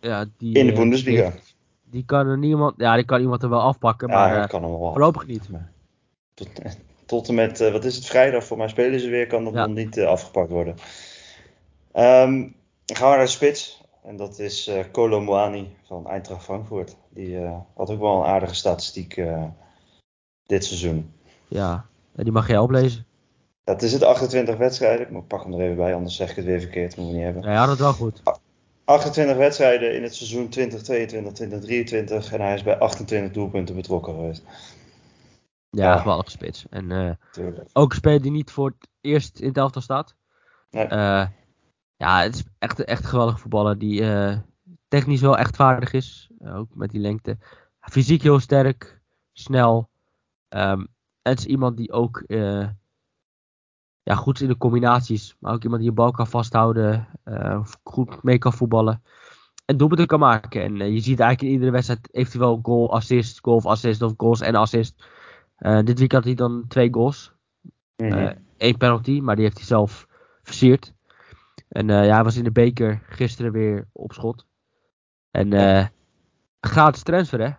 ja, 0.00 0.26
die, 0.38 0.58
in 0.58 0.66
de 0.66 0.72
Bundesliga. 0.72 1.32
Die, 1.90 2.04
kan 2.04 2.26
er 2.26 2.38
niemand, 2.38 2.74
ja, 2.76 2.94
die 2.94 3.04
kan 3.04 3.20
iemand 3.20 3.42
er 3.42 3.48
wel 3.48 3.60
afpakken, 3.60 4.08
maar 4.08 4.36
ja, 4.36 4.46
kan 4.46 4.62
hem 4.62 4.70
wel 4.70 4.92
voorlopig 4.92 5.26
niet. 5.26 5.48
Tot, 6.34 6.48
tot 7.06 7.28
en 7.28 7.34
met, 7.34 7.58
wat 7.58 7.84
is 7.84 7.96
het, 7.96 8.06
vrijdag 8.06 8.44
voor 8.44 8.56
mij 8.56 8.68
spelen 8.68 9.00
ze 9.00 9.08
weer, 9.08 9.26
kan 9.26 9.44
dat 9.44 9.52
ja. 9.52 9.66
nog 9.66 9.76
niet 9.76 10.00
afgepakt 10.00 10.50
worden. 10.50 10.74
Um, 11.94 12.54
gaan 12.86 13.10
we 13.10 13.16
naar 13.16 13.24
de 13.24 13.26
spits. 13.26 13.84
En 14.06 14.16
dat 14.16 14.38
is 14.38 14.68
uh, 14.68 14.84
Kolo 14.92 15.20
Muani 15.20 15.76
van 15.86 16.08
Eintracht 16.08 16.44
Frankfurt. 16.44 16.96
Die 17.08 17.28
uh, 17.28 17.56
had 17.76 17.90
ook 17.90 18.00
wel 18.00 18.20
een 18.20 18.26
aardige 18.26 18.54
statistiek 18.54 19.16
uh, 19.16 19.44
dit 20.46 20.64
seizoen. 20.64 21.12
Ja, 21.48 21.86
die 22.12 22.32
mag 22.32 22.48
jij 22.48 22.58
oplezen. 22.58 23.06
Dat 23.64 23.82
is 23.82 23.92
het 23.92 24.02
28 24.02 24.56
wedstrijden. 24.56 25.16
Ik 25.16 25.26
pak 25.26 25.42
hem 25.42 25.52
er 25.52 25.60
even 25.60 25.76
bij, 25.76 25.94
anders 25.94 26.16
zeg 26.16 26.30
ik 26.30 26.36
het 26.36 26.44
weer 26.44 26.60
verkeerd. 26.60 26.96
Moet 26.96 27.06
we 27.06 27.12
niet 27.12 27.22
hebben. 27.22 27.42
Ja, 27.42 27.52
ja 27.52 27.66
dat 27.66 27.78
wel 27.78 27.92
goed. 27.92 28.22
28 28.86 29.36
wedstrijden 29.36 29.94
in 29.94 30.02
het 30.02 30.14
seizoen 30.14 30.48
2022, 30.48 31.32
2023. 31.32 32.32
En 32.32 32.40
hij 32.40 32.54
is 32.54 32.62
bij 32.62 32.78
28 32.78 33.32
doelpunten 33.32 33.74
betrokken 33.74 34.14
geweest. 34.14 34.42
Ja, 35.70 35.92
ja. 35.92 35.98
geweldige 35.98 36.30
spits. 36.30 36.66
En 36.70 36.90
uh, 36.90 37.10
ook 37.72 37.90
een 37.90 37.96
speler 37.96 38.22
die 38.22 38.30
niet 38.30 38.50
voor 38.50 38.66
het 38.66 38.88
eerst 39.00 39.38
in 39.38 39.48
het 39.48 39.56
elftal 39.56 39.82
staat. 39.82 40.14
Nee. 40.70 40.84
Uh, 40.84 41.26
ja, 41.96 42.22
het 42.22 42.34
is 42.34 42.44
echt, 42.58 42.84
echt 42.84 43.02
een 43.02 43.08
geweldige 43.08 43.38
voetballer 43.38 43.78
die 43.78 44.00
uh, 44.00 44.38
technisch 44.88 45.20
wel 45.20 45.38
echt 45.38 45.56
vaardig 45.56 45.92
is. 45.92 46.30
ook 46.44 46.74
met 46.74 46.90
die 46.90 47.00
lengte. 47.00 47.38
Fysiek 47.80 48.22
heel 48.22 48.40
sterk, 48.40 49.00
snel. 49.32 49.88
Um, 50.48 50.88
het 51.22 51.38
is 51.38 51.46
iemand 51.46 51.76
die 51.76 51.92
ook 51.92 52.22
ja, 54.06 54.14
goed 54.14 54.40
in 54.40 54.48
de 54.48 54.56
combinaties. 54.56 55.36
Maar 55.38 55.52
ook 55.52 55.62
iemand 55.62 55.80
die 55.80 55.90
je 55.90 55.96
bal 55.96 56.10
kan 56.10 56.26
vasthouden. 56.26 57.08
goed 57.82 58.22
mee 58.22 58.38
kan 58.38 58.52
voetballen. 58.52 59.02
En 59.64 59.76
doelpunten 59.76 60.06
kan 60.06 60.18
maken. 60.18 60.62
En 60.62 60.92
je 60.92 61.00
ziet 61.00 61.20
eigenlijk 61.20 61.42
in 61.42 61.48
iedere 61.48 61.70
wedstrijd 61.70 62.08
eventueel 62.12 62.58
goal, 62.62 62.92
assist, 62.92 63.38
goal 63.42 63.56
of 63.56 63.66
assist 63.66 64.02
of 64.02 64.14
goals 64.16 64.40
en 64.40 64.54
assist. 64.54 65.04
Uh, 65.58 65.80
dit 65.84 65.98
week 65.98 66.12
had 66.12 66.24
hij 66.24 66.34
dan 66.34 66.64
twee 66.68 66.92
goals. 66.92 67.32
Mm 67.96 68.44
Eén 68.56 68.76
penalty, 68.76 69.20
maar 69.20 69.34
die 69.34 69.44
heeft 69.44 69.56
hij 69.56 69.66
zelf 69.66 70.06
versierd. 70.42 70.94
En 71.68 71.86
ja, 71.88 72.14
hij 72.14 72.24
was 72.24 72.36
in 72.36 72.44
de 72.44 72.50
beker 72.50 73.02
gisteren 73.08 73.52
weer 73.52 73.88
op 73.92 74.12
schot. 74.12 74.46
En 75.30 75.52
gratis 76.60 77.02
transfer, 77.02 77.40
hè? 77.40 77.50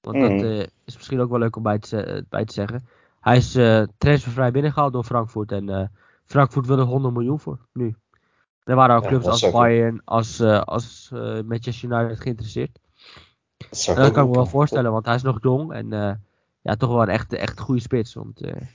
Want 0.00 0.16
mm 0.16 0.22
dat 0.22 0.30
mhm. 0.30 0.66
is 0.84 0.96
misschien 0.96 1.20
ook 1.20 1.30
wel 1.30 1.38
leuk 1.38 1.56
om 1.56 1.62
bij 1.62 1.78
te, 1.78 2.24
bij 2.28 2.44
te 2.44 2.52
zeggen. 2.52 2.88
Hij 3.20 3.36
is 3.36 3.52
transfervrij 3.98 4.50
binnengehaald 4.50 4.92
door 4.92 5.04
Frankfurt. 5.04 5.52
En 5.52 5.92
Frankfurt 6.24 6.66
wilde 6.66 6.82
100 6.82 7.14
miljoen 7.14 7.40
voor, 7.40 7.58
nu. 7.72 7.96
Er 8.64 8.76
waren 8.76 8.94
al 8.94 9.08
clubs 9.08 9.26
als 9.26 9.50
Bayern, 9.50 10.02
als, 10.04 10.40
als 10.40 11.08
Manchester 11.44 11.90
United 11.90 12.20
geïnteresseerd. 12.20 12.78
Dat, 13.56 13.86
en 13.86 13.94
dat 13.94 14.12
kan 14.12 14.22
ik 14.22 14.28
me 14.28 14.34
wel 14.34 14.46
voorstellen, 14.46 14.92
want 14.92 15.06
hij 15.06 15.14
is 15.14 15.22
nog 15.22 15.38
jong 15.42 15.72
en 15.72 15.88
ja, 16.62 16.76
toch 16.76 16.90
wel 16.90 17.02
een 17.02 17.08
echt, 17.08 17.32
echt 17.32 17.60
goede 17.60 17.80
spits. 17.80 18.14
Want 18.14 18.38
hij 18.38 18.68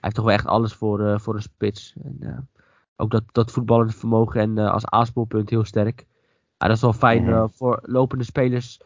heeft 0.00 0.14
toch 0.14 0.24
wel 0.24 0.34
echt 0.34 0.46
alles 0.46 0.72
voor, 0.72 1.20
voor 1.20 1.34
een 1.34 1.42
spits. 1.42 1.94
En, 2.02 2.48
ook 2.96 3.10
dat, 3.10 3.22
dat 3.32 3.50
voetballende 3.50 3.92
vermogen 3.92 4.40
en 4.40 4.58
als 4.58 4.86
aanspoelpunt 4.86 5.50
heel 5.50 5.64
sterk. 5.64 6.06
Ja, 6.58 6.66
dat 6.66 6.76
is 6.76 6.82
wel 6.82 6.92
fijn 6.92 7.26
-hmm. 7.26 7.50
voor 7.50 7.80
lopende 7.82 8.24
spelers 8.24 8.80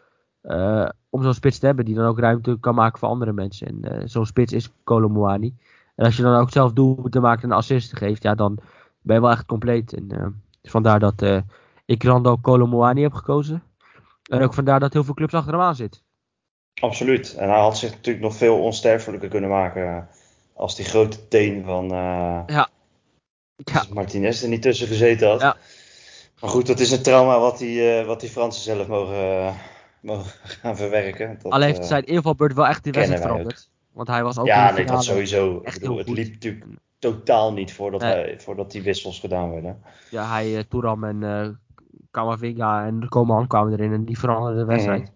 om 1.17 1.23
zo'n 1.23 1.35
spits 1.35 1.59
te 1.59 1.67
hebben 1.67 1.85
die 1.85 1.95
dan 1.95 2.07
ook 2.07 2.19
ruimte 2.19 2.57
kan 2.61 2.75
maken 2.75 2.99
voor 2.99 3.09
andere 3.09 3.33
mensen. 3.33 3.67
En 3.67 4.09
zo'n 4.09 4.27
spits 4.27 4.53
is 4.53 4.71
Kolomoani. 4.85 5.55
En 5.95 6.05
als 6.05 6.17
je 6.17 6.23
dan 6.23 6.41
ook 6.41 6.51
zelf 6.51 6.73
doelpunten 6.73 7.23
maakt 7.23 7.43
en 7.43 7.53
assisten 7.53 7.99
geeft, 7.99 8.23
ja, 8.23 8.35
dan 8.35 8.59
ben 9.03 9.17
je 9.17 9.23
wel 9.23 9.31
echt 9.31 9.47
compleet. 9.47 9.93
En 9.93 10.09
dus 10.61 10.71
vandaar 10.71 11.01
dat 11.01 11.43
ik 11.85 12.03
Rando 12.03 12.37
Kolomoani 12.37 13.03
heb 13.03 13.13
gekozen. 13.13 13.63
En 14.31 14.43
ook 14.43 14.55
vandaar 14.55 14.81
dat 14.81 14.93
heel 14.93 15.05
veel 15.05 15.15
clubs 15.15 15.35
achter 15.35 15.53
hem 15.53 15.63
aan 15.63 15.77
zitten. 15.77 16.01
Absoluut. 16.81 17.35
En 17.35 17.49
hij 17.49 17.61
had 17.61 17.79
zich 17.79 17.91
natuurlijk 17.91 18.25
nog 18.25 18.37
veel 18.37 18.63
onsterfelijker 18.63 19.29
kunnen 19.29 19.51
maken 19.51 20.09
als 20.55 20.77
die 20.77 20.85
grote 20.85 21.29
teen 21.29 21.65
van 21.65 21.89
ja. 22.47 22.69
Ja. 23.57 23.85
Martinez 23.91 24.43
er 24.43 24.49
niet 24.49 24.63
tussen 24.63 24.87
gezeten 24.87 25.29
had. 25.29 25.41
Ja. 25.41 25.57
Maar 26.41 26.51
goed, 26.51 26.67
dat 26.67 26.81
is 26.81 26.91
een 26.91 27.03
trauma 27.03 27.39
wat 27.39 27.59
die, 27.59 28.01
uh, 28.01 28.07
wat 28.07 28.21
die 28.21 28.31
Fransen 28.31 28.63
zelf 28.63 28.87
mogen, 28.87 29.15
uh, 29.15 29.55
mogen 30.07 30.31
gaan 30.61 30.77
verwerken. 30.77 31.39
Dat, 31.43 31.53
Alleen 31.53 31.69
heeft 31.69 31.87
zijn 31.87 32.05
invalbeurt 32.05 32.55
wel 32.55 32.67
echt 32.67 32.85
die 32.85 32.93
wedstrijd 32.93 33.23
veranderd. 33.23 33.71
Want 33.93 34.09
hij 34.09 34.23
was 34.23 34.39
ook 34.39 34.47
Ja, 34.47 34.73
nee, 34.73 34.87
dat 34.87 35.05
sowieso. 35.05 35.61
Echt 35.61 35.81
bedoel, 35.81 35.99
het 35.99 36.09
liep 36.09 36.33
natuurlijk 36.33 36.67
totaal 36.99 37.53
niet 37.53 37.73
voordat, 37.73 38.01
nee. 38.01 38.11
hij, 38.13 38.41
voordat 38.41 38.71
die 38.71 38.83
wissels 38.83 39.21
gedaan 39.21 39.51
werden. 39.51 39.83
Ja, 40.11 40.29
hij, 40.29 40.57
uh, 40.57 40.61
Touram 40.69 41.05
en 41.05 41.23
uh, 41.23 41.49
Kamavinga 42.11 42.87
en 42.87 43.09
Coman 43.09 43.47
kwamen 43.47 43.73
erin 43.73 43.93
en 43.93 44.05
die 44.05 44.19
veranderden 44.19 44.59
de 44.59 44.73
wedstrijd. 44.73 45.13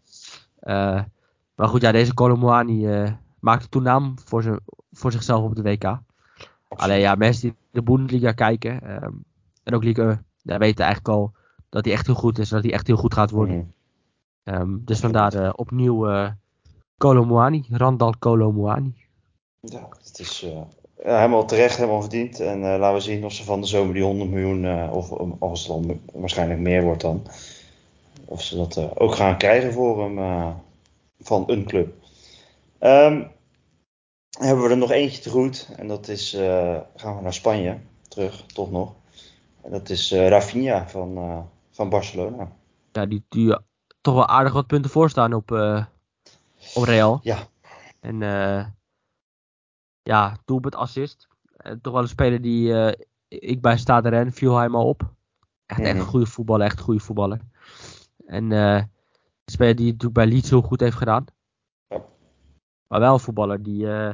Mm. 0.61 1.09
Maar 1.55 1.69
goed, 1.69 1.81
ja, 1.81 1.93
deze 1.93 2.15
Colomboani 2.15 2.87
uh, 2.87 3.11
maakte 3.39 3.69
toen 3.69 3.83
naam 3.83 4.15
voor, 4.25 4.61
voor 4.93 5.13
zichzelf 5.13 5.45
op 5.45 5.55
de 5.55 5.63
WK. 5.63 5.99
Alleen 6.69 7.01
ja, 7.01 7.15
mensen 7.15 7.43
die 7.43 7.57
de 7.71 7.83
Bundesliga 7.83 8.33
kijken 8.33 9.03
um, 9.05 9.25
en 9.63 9.75
ook 9.75 9.85
Ligue 9.85 10.05
1, 10.05 10.25
ja, 10.43 10.59
weten 10.59 10.85
eigenlijk 10.85 11.15
al 11.17 11.33
dat 11.69 11.85
hij 11.85 11.95
echt 11.95 12.07
heel 12.07 12.15
goed 12.15 12.39
is 12.39 12.49
en 12.49 12.55
dat 12.55 12.65
hij 12.65 12.73
echt 12.73 12.87
heel 12.87 12.97
goed 12.97 13.15
gaat 13.15 13.31
worden. 13.31 13.57
Mm 13.57 13.73
um, 14.55 14.83
dus 14.85 15.01
vandaar 15.01 15.35
uh, 15.35 15.53
opnieuw 15.57 16.09
uh, 16.09 16.25
eh, 16.25 16.33
Colomboani, 16.99 17.67
Randal 17.71 18.19
Colomboani. 18.19 18.95
Ja, 19.61 19.89
het 20.05 20.19
is 20.19 20.43
uh, 20.45 20.61
helemaal 20.97 21.47
terecht, 21.47 21.77
helemaal 21.77 22.01
verdiend. 22.01 22.41
En 22.41 22.61
laten 22.61 22.95
we 22.95 23.01
zien 23.01 23.25
of 23.25 23.33
ze 23.33 23.45
van 23.45 23.61
de 23.61 23.67
zomer 23.67 23.95
die 23.95 24.03
100 24.03 24.31
miljoen, 24.31 24.91
of 24.91 25.11
als 25.39 25.67
het 25.67 25.69
dan 25.69 26.01
waarschijnlijk 26.13 26.61
meer 26.61 26.83
wordt 26.83 27.01
dan, 27.01 27.27
of 28.25 28.43
ze 28.43 28.57
dat 28.57 28.99
ook 28.99 29.15
gaan 29.15 29.39
krijgen 29.39 29.73
voor 29.73 30.03
hem 30.03 30.55
van 31.21 31.45
een 31.47 31.65
club. 31.65 31.95
Um, 32.81 33.31
hebben 34.39 34.65
we 34.65 34.71
er 34.71 34.77
nog 34.77 34.91
eentje 34.91 35.21
te 35.21 35.31
goed. 35.31 35.69
En 35.77 35.89
dat 35.89 36.09
is, 36.09 36.31
gaan 36.97 37.17
we 37.17 37.23
naar 37.23 37.35
Spanje 37.35 37.79
terug, 38.09 38.47
toch 38.47 38.71
nog. 38.71 38.95
En 39.63 39.71
dat 39.71 39.89
is 39.89 40.13
Rafinha 40.13 40.89
van, 40.89 41.45
van 41.71 41.89
Barcelona. 41.89 42.53
Ja, 42.93 43.07
die, 43.07 43.25
die 43.29 43.57
toch 44.01 44.15
wel 44.15 44.27
aardig 44.27 44.53
wat 44.53 44.67
punten 44.67 44.91
voorstaan 44.91 45.33
op, 45.33 45.51
op 46.75 46.83
Real. 46.83 47.21
Ja. 47.23 47.39
En 48.01 48.19
ja, 50.03 50.37
doelpunt 50.45 50.75
assist. 50.75 51.29
toch 51.83 51.93
wel 51.93 52.03
een 52.03 52.09
speler 52.09 52.41
die 52.41 52.95
ik 53.29 53.61
bij 53.61 53.79
Stade 53.79 54.09
Ren 54.09 54.33
viel 54.33 54.57
hij 54.57 54.69
maar 54.69 54.81
op. 54.81 55.13
Echt, 55.67 55.81
echt 55.81 55.91
een 55.91 55.97
mhm. 55.97 56.07
goede 56.07 56.27
voetballer, 56.27 56.67
echt 56.67 56.79
een 56.79 56.85
goede 56.85 57.01
voetballer. 57.01 57.41
En 58.27 58.51
speler 59.45 59.77
die 59.77 59.95
het 59.99 60.13
bij 60.13 60.27
Leeds 60.27 60.51
heel 60.51 60.63
goed 60.63 60.81
heeft 60.81 60.97
gedaan. 60.97 61.25
Ja. 61.89 62.05
Maar 62.91 63.01
wel 63.01 63.13
een 63.13 63.21
voetballer 63.21 63.63
die, 63.63 63.85
uh, 63.85 64.11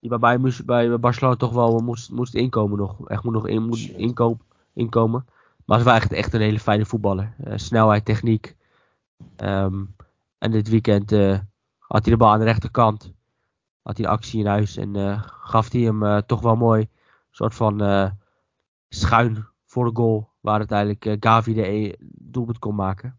die 0.00 0.18
bij, 0.18 0.38
moest, 0.38 0.64
bij 0.64 0.98
Barcelona 0.98 1.36
toch 1.36 1.52
wel 1.52 1.78
moest, 1.78 2.10
moest 2.10 2.34
inkomen 2.34 2.78
nog. 2.78 3.08
Echt 3.08 3.22
moet 3.22 3.32
nog 3.32 3.46
in, 3.46 3.62
moet 3.62 3.88
inkoop, 3.88 4.42
inkomen. 4.72 5.26
Maar 5.64 5.76
hij 5.76 5.86
was 5.86 5.96
echt, 5.96 6.12
echt 6.12 6.32
een 6.32 6.40
hele 6.40 6.60
fijne 6.60 6.86
voetballer. 6.86 7.34
Uh, 7.46 7.52
snelheid, 7.56 8.04
techniek. 8.04 8.55
Um, 9.36 9.96
en 10.38 10.50
dit 10.50 10.68
weekend 10.68 11.12
uh, 11.12 11.38
had 11.78 12.04
hij 12.04 12.12
de 12.12 12.16
bal 12.16 12.30
aan 12.30 12.38
de 12.38 12.44
rechterkant. 12.44 13.14
Had 13.82 13.96
hij 13.96 14.06
de 14.06 14.12
actie 14.12 14.40
in 14.40 14.46
huis. 14.46 14.76
En 14.76 15.20
gaf 15.20 15.72
hij 15.72 15.80
hem 15.80 16.26
toch 16.26 16.40
wel 16.40 16.56
mooi. 16.56 16.80
Een 16.80 16.88
soort 17.30 17.54
van 17.54 18.12
schuin 18.88 19.46
voor 19.64 19.84
de 19.84 19.96
goal. 19.96 20.30
Waar 20.40 20.58
uiteindelijk 20.58 21.24
Gavi 21.24 21.54
de 21.54 21.66
e 21.66 21.94
doelpunt 22.08 22.58
kon 22.58 22.74
maken. 22.74 23.18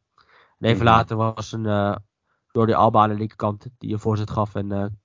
En 0.59 0.69
even 0.69 0.85
later 0.85 1.17
was 1.17 1.51
een 1.51 1.97
door 2.51 2.65
de 2.65 2.75
Alba 2.75 3.01
aan 3.01 3.09
de 3.09 3.15
linkerkant 3.15 3.67
die 3.77 3.93
een 3.93 3.99
voorzet 3.99 4.29
gaf. 4.29 4.55
En 4.55 4.99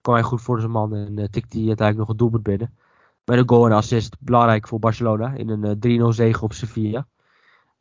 kwam 0.00 0.14
hij 0.14 0.22
goed 0.22 0.40
voor 0.40 0.58
zijn 0.60 0.70
man 0.70 0.94
en 0.94 1.18
uh, 1.18 1.24
tikte 1.24 1.58
hij 1.58 1.66
uiteindelijk 1.66 1.98
nog 1.98 2.08
een 2.08 2.16
doelpunt 2.16 2.42
binnen. 2.42 2.78
Met 3.24 3.38
een 3.38 3.48
goal 3.48 3.66
en 3.66 3.72
assist, 3.72 4.16
belangrijk 4.20 4.68
voor 4.68 4.78
Barcelona 4.78 5.32
in 5.32 5.48
een 5.48 6.02
3-0 6.02 6.14
zege 6.14 6.44
op 6.44 6.52
Sevilla. 6.52 7.06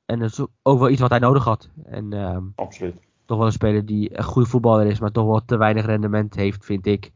En 0.08 0.20
dat 0.20 0.30
is 0.30 0.45
ook 0.62 0.80
wel 0.80 0.89
iets 0.89 1.01
wat 1.01 1.10
hij 1.10 1.20
nodig 1.20 1.43
had. 1.43 1.70
En, 1.84 2.14
uh, 2.14 2.38
Absoluut. 2.55 2.95
Toch 3.26 3.38
wel 3.38 3.45
een 3.45 3.51
speler 3.51 3.86
die 3.86 4.18
een 4.18 4.24
goede 4.24 4.49
voetballer 4.49 4.86
is, 4.86 4.99
maar 4.99 5.12
toch 5.12 5.26
wel 5.26 5.45
te 5.45 5.58
weinig 5.58 5.86
rendement 5.86 6.36
heeft, 6.36 6.66
vind 6.66 6.86
ik. 6.86 7.12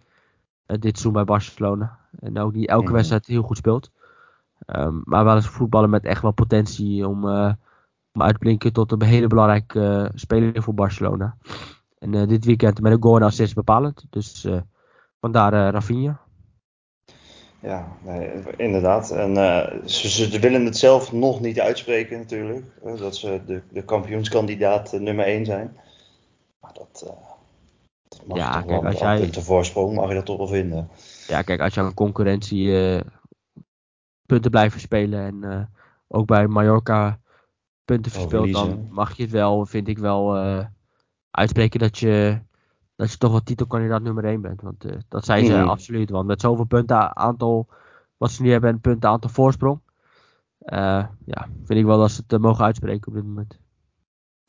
dit 0.65 0.81
seizoen 0.81 1.13
bij 1.13 1.23
Barcelona. 1.23 1.99
En 2.19 2.39
ook 2.39 2.53
niet 2.53 2.67
elke 2.67 2.87
mm 2.87 2.93
wedstrijd 2.93 3.25
heel 3.25 3.41
goed 3.41 3.57
speelt. 3.57 3.91
Um, 4.65 5.01
maar 5.03 5.23
wel 5.23 5.35
eens 5.35 5.47
voetballen 5.47 5.89
met 5.89 6.05
echt 6.05 6.21
wel 6.21 6.31
potentie 6.31 7.07
om 7.07 7.25
om 8.13 8.21
uitblinken 8.21 8.73
tot 8.73 8.91
een 8.91 9.01
hele 9.01 9.27
belangrijke 9.27 9.79
uh, 9.79 10.09
speler 10.13 10.63
voor 10.63 10.73
Barcelona. 10.73 11.37
En 11.99 12.27
dit 12.27 12.45
weekend 12.45 12.81
met 12.81 12.91
een 12.91 13.01
goal 13.01 13.15
en 13.15 13.23
assist 13.23 13.55
bepalend. 13.55 14.05
Dus 14.09 14.47
vandaar 15.19 15.71
Rafinha. 15.73 16.21
Ja, 17.61 17.97
nee, 18.01 18.29
inderdaad. 18.57 19.11
En 19.11 19.35
ze, 19.85 20.09
ze, 20.09 20.39
willen 20.39 20.65
het 20.65 20.77
zelf 20.77 21.11
nog 21.11 21.39
niet 21.39 21.59
uitspreken 21.59 22.17
natuurlijk. 22.17 22.65
dat 22.97 23.15
ze 23.15 23.41
de, 23.45 23.61
de 23.69 23.83
kampioenskandidaat 23.83 24.91
nummer 24.91 25.25
1 25.25 25.45
zijn. 25.45 25.77
Maar 26.59 26.73
dat, 26.73 27.13
dat 28.07 28.25
mag 28.25 28.37
ja, 28.37 28.51
toch 28.51 28.65
kijk, 28.65 28.81
wel 28.81 28.91
als 28.91 28.99
jij... 28.99 29.19
punten 29.19 29.43
voorsprong 29.43 29.95
mag 29.95 30.07
je 30.07 30.15
dat 30.15 30.25
toch 30.25 30.37
wel 30.37 30.47
vinden. 30.47 30.89
Ja, 31.27 31.41
kijk, 31.41 31.61
als 31.61 31.73
je 31.73 31.81
aan 31.81 31.93
concurrentie 31.93 33.01
punten 34.25 34.51
blijven 34.51 34.79
spelen 34.79 35.25
en 35.25 35.69
ook 36.07 36.25
bij 36.25 36.47
Mallorca 36.47 37.19
punten 37.85 38.11
verspeelt, 38.11 38.53
dan 38.53 38.87
mag 38.89 39.17
je 39.17 39.23
het 39.23 39.31
wel, 39.31 39.65
vind 39.65 39.87
ik 39.87 39.97
wel, 39.97 40.37
uitspreken 41.31 41.79
dat 41.79 41.97
je, 41.97 42.41
dat 43.01 43.11
je 43.11 43.17
toch 43.17 43.31
wel 43.31 43.43
titelkandidaat 43.43 44.01
nummer 44.01 44.25
1 44.25 44.41
bent. 44.41 44.61
Want 44.61 44.85
uh, 44.85 44.91
dat 45.07 45.25
zijn 45.25 45.45
ze 45.45 45.53
mm. 45.53 45.69
absoluut. 45.69 46.09
Want 46.09 46.27
met 46.27 46.41
zoveel 46.41 46.65
punten 46.65 47.15
aantal, 47.15 47.67
wat 48.17 48.31
ze 48.31 48.41
nu 48.41 48.51
hebben, 48.51 48.69
en 48.69 48.79
punten 48.79 49.09
aantal 49.09 49.29
voorsprong. 49.29 49.79
Uh, 50.65 51.05
ja, 51.25 51.47
vind 51.65 51.79
ik 51.79 51.85
wel 51.85 51.97
dat 51.97 52.11
ze 52.11 52.23
het 52.27 52.41
mogen 52.41 52.65
uitspreken 52.65 53.07
op 53.07 53.13
dit 53.13 53.23
moment. 53.23 53.57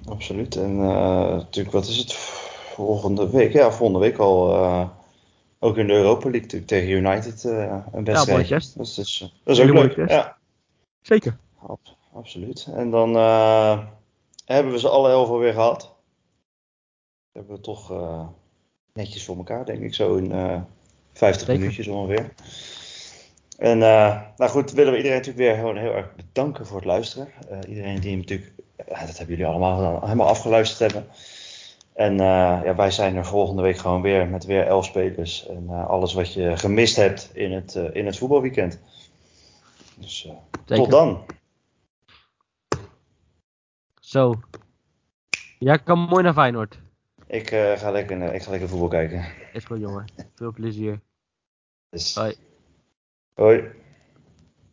Absoluut. 0.04 0.56
En 0.56 0.76
natuurlijk, 0.76 1.74
wat 1.74 1.86
is 1.86 1.96
het? 1.96 2.12
Volgende 2.74 3.30
week, 3.30 3.52
ja, 3.52 3.70
volgende 3.70 4.00
week 4.00 4.18
al 4.18 4.54
ook 5.58 5.76
in 5.76 5.86
de 5.86 5.92
Europa 5.92 6.22
League 6.30 6.40
natuurlijk 6.40 6.66
tegen 6.66 6.90
United 6.90 7.44
een 7.92 8.04
wedstrijd. 8.04 8.48
Ja. 8.48 8.58
Dat 8.74 8.86
is, 8.86 8.94
dus, 8.94 9.34
dat 9.44 9.56
is 9.56 9.62
ook 9.62 9.74
leuk. 9.74 10.08
Ja. 10.08 10.36
Zeker. 11.00 11.36
absoluut. 12.12 12.68
En 12.74 12.90
dan 12.90 13.14
hebben 14.44 14.72
we 14.72 14.78
ze 14.78 14.88
alle 14.88 15.10
elf 15.10 15.28
alweer 15.28 15.52
gehad. 15.52 15.94
Hebben 17.32 17.54
we 17.54 17.60
toch 17.60 17.90
netjes 18.92 19.24
voor 19.24 19.36
elkaar, 19.36 19.64
denk 19.64 19.82
ik, 19.82 19.94
zo 19.94 20.16
in 20.16 20.64
50 21.12 21.48
minuutjes 21.48 21.86
ongeveer. 21.86 22.32
En 23.58 23.78
nou 23.78 24.48
goed, 24.48 24.72
willen 24.72 24.92
we 24.92 24.96
iedereen 24.96 25.18
natuurlijk 25.18 25.46
weer 25.46 25.56
gewoon 25.56 25.76
heel 25.76 25.94
erg 25.94 26.14
bedanken 26.14 26.66
voor 26.66 26.76
het 26.76 26.86
luisteren. 26.86 27.28
iedereen 27.68 28.00
die 28.00 28.10
hem 28.10 28.18
natuurlijk, 28.18 28.52
dat 28.76 29.18
hebben 29.18 29.36
jullie 29.36 29.46
allemaal 29.46 29.76
gedaan, 29.76 30.00
helemaal 30.02 30.28
afgeluisterd 30.28 30.92
hebben. 30.92 31.10
En 31.92 32.12
uh, 32.12 32.60
ja, 32.64 32.74
wij 32.74 32.90
zijn 32.90 33.16
er 33.16 33.26
volgende 33.26 33.62
week 33.62 33.76
gewoon 33.76 34.02
weer 34.02 34.28
met 34.28 34.44
weer 34.44 34.66
elf 34.66 34.84
spelers. 34.84 35.46
En 35.46 35.66
uh, 35.70 35.86
alles 35.86 36.12
wat 36.12 36.32
je 36.32 36.56
gemist 36.56 36.96
hebt 36.96 37.30
in 37.34 37.52
het, 37.52 37.74
uh, 37.74 37.94
in 37.94 38.06
het 38.06 38.18
voetbalweekend. 38.18 38.80
Dus 39.96 40.28
tot 40.64 40.90
dan. 40.90 41.24
Zo. 44.00 44.34
Ja, 45.58 45.76
kan 45.76 45.98
mooi 45.98 46.22
naar 46.22 46.32
Feyenoord. 46.32 46.80
Ik, 47.32 47.48
ga 47.50 47.90
lekker, 47.90 48.34
ik 48.34 48.42
ga 48.42 48.50
lekker 48.50 48.68
voetbal 48.68 48.88
kijken. 48.88 49.24
Is 49.52 49.64
goed 49.64 49.80
jongen. 49.80 50.04
Veel 50.34 50.52
plezier. 50.52 51.00
Dus. 51.90 52.14
Hoi. 52.14 52.34
Hoi. 53.34 53.70